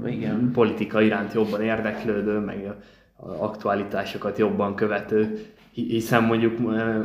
Igen. 0.05 0.51
politika 0.53 1.01
iránt 1.01 1.33
jobban 1.33 1.61
érdeklődő, 1.61 2.39
meg 2.39 2.73
aktualitásokat 3.17 4.37
jobban 4.37 4.75
követő, 4.75 5.45
hi- 5.71 5.89
hiszen 5.91 6.23
mondjuk 6.23 6.59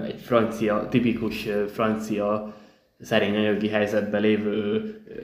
egy 0.05 0.21
francia, 0.21 0.89
tipikus 0.89 1.49
francia 1.69 2.55
szerény 3.01 3.37
anyagi 3.37 3.69
helyzetben 3.69 4.21
lévő 4.21 4.83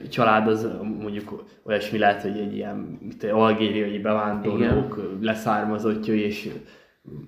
család 0.09 0.47
az 0.47 0.67
mondjuk 0.99 1.43
olyasmi 1.63 1.97
lehet, 1.97 2.21
hogy 2.21 2.37
egy 2.37 2.55
ilyen 2.55 2.75
mint 3.01 3.23
egy 3.23 3.29
algériai 3.29 3.99
bevándorlók 3.99 5.17
leszármazottja, 5.21 6.13
és 6.13 6.49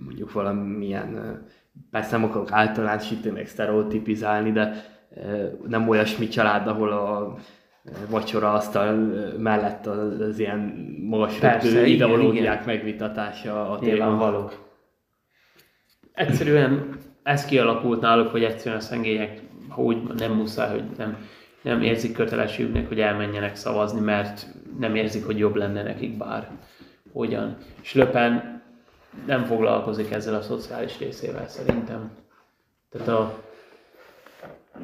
mondjuk 0.05 0.31
valamilyen, 0.31 1.41
persze 1.91 2.17
nem 2.17 2.25
akarok 2.29 2.51
általánosítani, 2.51 3.33
meg 3.33 3.47
sztereotipizálni, 3.47 4.51
de 4.51 4.94
nem 5.67 5.89
olyasmi 5.89 6.27
család, 6.27 6.67
ahol 6.67 6.91
a 6.91 7.35
vacsora 8.09 8.53
asztal 8.53 8.93
mellett 9.37 9.85
az, 9.85 10.19
az 10.19 10.39
ilyen 10.39 10.59
magas 11.09 11.37
Persze, 11.37 11.67
igen, 11.67 11.85
ideológiák 11.85 12.61
igen. 12.61 12.75
megvitatása 12.75 13.69
a 13.71 13.79
téma. 13.79 13.91
Nyilvánvaló. 13.91 14.51
Egyszerűen 16.13 16.97
ez 17.23 17.45
kialakult 17.45 18.01
náluk, 18.01 18.27
hogy 18.27 18.43
egyszerűen 18.43 18.81
a 18.81 18.83
szengények, 18.83 19.41
ha 19.69 19.81
úgy 19.81 19.97
nem 20.17 20.31
muszáj, 20.31 20.69
hogy 20.69 20.83
nem, 20.97 21.17
nem 21.61 21.81
érzik 21.81 22.13
kötelességüknek, 22.13 22.87
hogy 22.87 22.99
elmenjenek 22.99 23.55
szavazni, 23.55 23.99
mert 23.99 24.47
nem 24.79 24.95
érzik, 24.95 25.25
hogy 25.25 25.37
jobb 25.37 25.55
lenne 25.55 25.83
nekik 25.83 26.17
bár 26.17 26.49
hogyan. 27.13 27.57
És 27.81 27.93
Löpen 27.93 28.61
nem 29.25 29.43
foglalkozik 29.43 30.11
ezzel 30.11 30.35
a 30.35 30.41
szociális 30.41 30.99
részével 30.99 31.47
szerintem. 31.47 32.11
Tehát 32.91 33.07
a, 33.07 33.43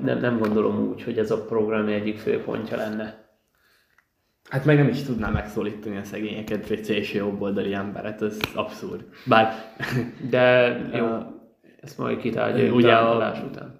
nem, 0.03 0.17
nem 0.19 0.37
gondolom 0.37 0.89
úgy, 0.89 1.03
hogy 1.03 1.17
ez 1.17 1.31
a 1.31 1.45
program 1.45 1.87
egyik 1.87 2.17
főpontja 2.17 2.77
lenne. 2.77 3.29
Hát 4.49 4.65
meg 4.65 4.77
nem 4.77 4.87
is 4.87 5.03
tudná 5.03 5.29
megszólítani 5.29 5.97
a 5.97 6.03
szegényeket, 6.03 6.69
egy 6.69 6.83
szélső 6.83 7.17
jobboldali 7.17 7.73
emberet, 7.73 8.21
ez 8.21 8.37
abszurd. 8.55 9.03
Bár 9.25 9.53
De 10.29 10.67
jó, 10.97 11.05
A- 11.05 11.39
ezt 11.81 11.97
majd 11.97 12.17
kitárgyaljuk 12.17 12.75
Ugye 12.75 12.93
a- 12.93 13.33
a 13.33 13.43
után. 13.49 13.79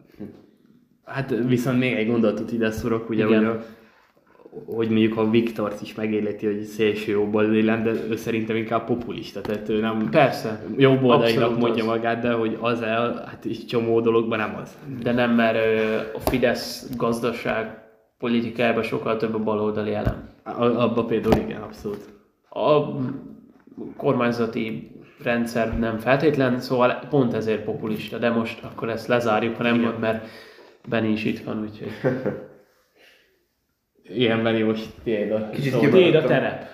Hát 1.05 1.29
viszont 1.47 1.79
még 1.79 1.93
egy 1.93 2.07
gondolatot 2.07 2.51
ide 2.51 2.71
szurok, 2.71 3.09
ugye, 3.09 3.25
Igen. 3.25 3.45
hogy 3.45 3.55
a, 3.57 3.63
hogy 4.65 4.89
mondjuk 4.89 5.17
a 5.17 5.29
Viktort 5.29 5.81
is 5.81 5.95
megéleti, 5.95 6.45
hogy 6.45 6.61
szélső 6.61 7.11
jobboldali 7.11 7.63
lenne, 7.63 7.91
de 7.91 7.99
ő 8.09 8.15
szerintem 8.15 8.55
inkább 8.55 8.85
populista, 8.85 9.41
tehát 9.41 9.69
ő 9.69 9.79
nem 9.79 10.09
Persze. 10.09 10.63
jobboldalinak 10.77 11.43
Abszolút 11.43 11.59
mondja 11.59 11.83
az. 11.83 11.89
magát, 11.89 12.21
de 12.21 12.31
hogy 12.31 12.57
az 12.61 12.81
el, 12.81 13.23
hát 13.27 13.45
is 13.45 13.65
csomó 13.65 14.01
dologban 14.01 14.37
nem 14.37 14.55
az. 14.61 14.77
De 15.03 15.11
nem, 15.11 15.31
mert 15.31 15.57
a 16.15 16.19
Fidesz 16.19 16.89
gazdaság 16.97 17.77
politikájában 18.17 18.83
sokkal 18.83 19.17
több 19.17 19.33
a 19.33 19.39
baloldali 19.39 19.93
elem. 19.93 20.29
A- 20.43 20.61
Abba 20.63 21.05
például 21.05 21.35
igen, 21.47 21.61
abszolút. 21.61 22.09
A 22.49 22.81
kormányzati 23.97 24.91
rendszer 25.23 25.79
nem 25.79 25.97
feltétlen, 25.97 26.59
szóval 26.59 26.99
pont 27.09 27.33
ezért 27.33 27.63
populista, 27.63 28.17
de 28.17 28.29
most 28.29 28.63
akkor 28.63 28.89
ezt 28.89 29.07
lezárjuk, 29.07 29.55
ha 29.55 29.63
nem 29.63 29.79
mond, 29.79 29.99
mert 29.99 30.25
Benni 30.89 31.11
is 31.11 31.25
itt 31.25 31.39
van, 31.43 31.61
úgyhogy 31.61 31.89
Ilyenben 34.15 34.61
most 34.61 34.87
tiéd 35.03 35.31
a 35.31 35.49
Kicsit 35.49 35.89
tiéd 35.89 36.15
a 36.15 36.23
terep. 36.23 36.65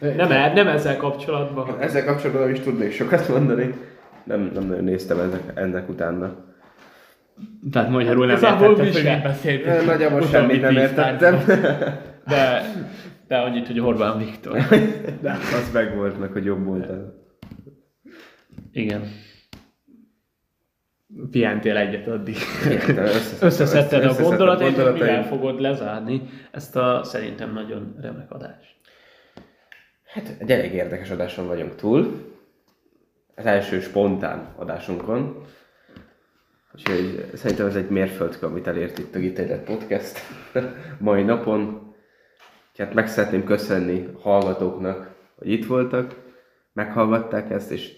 Nem, 0.00 0.30
e- 0.30 0.52
nem 0.52 0.68
ezzel 0.68 0.96
kapcsolatban. 0.96 1.80
Ezzel 1.80 2.04
kapcsolatban 2.04 2.42
nem 2.44 2.54
is 2.54 2.60
tudnék 2.60 2.92
sokat 2.92 3.28
mondani. 3.28 3.74
Nem, 4.24 4.50
nem 4.54 4.66
nagyon 4.66 4.84
néztem 4.84 5.18
ennek, 5.18 5.40
ennek 5.54 5.88
utána. 5.88 6.36
Tehát 7.70 7.90
magyarul 7.90 8.26
nem 8.26 8.34
értettem, 8.34 8.74
hogy 8.74 8.78
mit 9.04 9.22
beszéltünk. 9.22 9.66
Eh, 9.74 9.84
Nagyjából 9.84 10.22
semmit 10.22 10.60
nem 10.60 10.76
értettem. 10.76 11.38
De, 12.26 12.62
de 13.28 13.36
annyit, 13.36 13.66
hogy 13.66 13.80
Orbán 13.80 14.18
Viktor. 14.18 14.56
Az 15.22 15.70
meg 15.72 15.96
volt 15.96 16.18
meg, 16.20 16.30
hogy 16.32 16.44
jobb 16.44 16.64
volt. 16.64 16.86
Igen. 18.72 19.02
Pihentél 21.30 21.76
egyet 21.76 22.06
addig. 22.06 22.36
Összeszedted 23.40 24.04
a 24.04 24.22
gondolatait, 24.22 24.76
hogy 24.76 24.92
mivel 24.92 25.26
fogod 25.26 25.60
lezárni 25.60 26.22
ezt 26.50 26.76
a 26.76 27.00
szerintem 27.04 27.52
nagyon 27.52 27.96
remek 28.00 28.30
adást. 28.30 28.74
Hát 30.06 30.36
egy 30.38 30.50
elég 30.50 30.72
érdekes 30.72 31.10
adáson 31.10 31.46
vagyunk 31.46 31.74
túl. 31.74 32.32
Az 33.34 33.46
első 33.46 33.80
spontán 33.80 34.54
adásunkon. 34.56 35.44
Úgyhogy 36.74 37.30
szerintem 37.34 37.66
ez 37.66 37.76
egy 37.76 37.88
mérföldkő, 37.88 38.46
amit 38.46 38.66
elért 38.66 38.98
itt 38.98 39.14
a 39.14 39.18
Gitejlet 39.18 39.64
Podcast 39.64 40.18
mai 40.98 41.22
napon. 41.22 41.92
Hát 42.78 42.94
meg 42.94 43.08
szeretném 43.08 43.44
köszönni 43.44 44.08
a 44.14 44.20
hallgatóknak, 44.20 45.10
hogy 45.34 45.50
itt 45.50 45.66
voltak, 45.66 46.14
meghallgatták 46.72 47.50
ezt, 47.50 47.70
és 47.70 47.92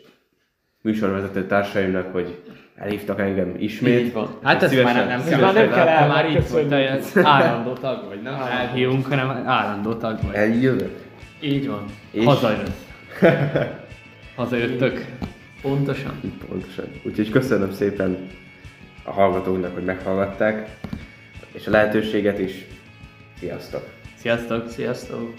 műsorvezető 0.83 1.47
társaimnak, 1.47 2.13
hogy 2.13 2.43
elhívtak 2.77 3.21
engem 3.21 3.55
ismét. 3.59 4.01
Így 4.01 4.13
van. 4.13 4.39
Hát 4.43 4.69
Szívesen- 4.69 4.85
már 4.85 4.95
nem, 4.95 5.07
nem 5.09 5.21
szívesen 5.21 5.55
kell, 5.55 5.65
nem 5.65 5.71
kell 5.75 5.87
el- 5.87 6.09
már 6.09 6.31
itt 6.31 6.47
vagy, 6.49 6.69
te 6.69 7.01
állandó 7.23 7.73
tag 7.73 8.05
vagy, 8.09 8.23
nem 8.23 8.35
elhívunk, 8.35 9.07
hanem 9.07 9.31
állandó 9.47 9.95
tag 9.95 10.19
vagy. 10.23 10.35
Eljövök. 10.35 11.05
Így 11.41 11.67
van. 11.69 11.85
És 12.11 12.25
Hazajössz. 12.25 12.85
Hazajöttök. 14.37 15.05
Pontosan. 15.63 16.21
Pontosan. 16.49 16.85
Úgyhogy 17.05 17.31
köszönöm 17.31 17.73
szépen 17.73 18.27
a 19.05 19.11
hallgatóknak, 19.13 19.75
hogy 19.75 19.85
meghallgatták, 19.85 20.69
és 21.53 21.67
a 21.67 21.71
lehetőséget 21.71 22.39
is. 22.39 22.65
Sziasztok! 23.39 23.83
Sziasztok! 24.15 24.69
Sziasztok! 24.69 25.35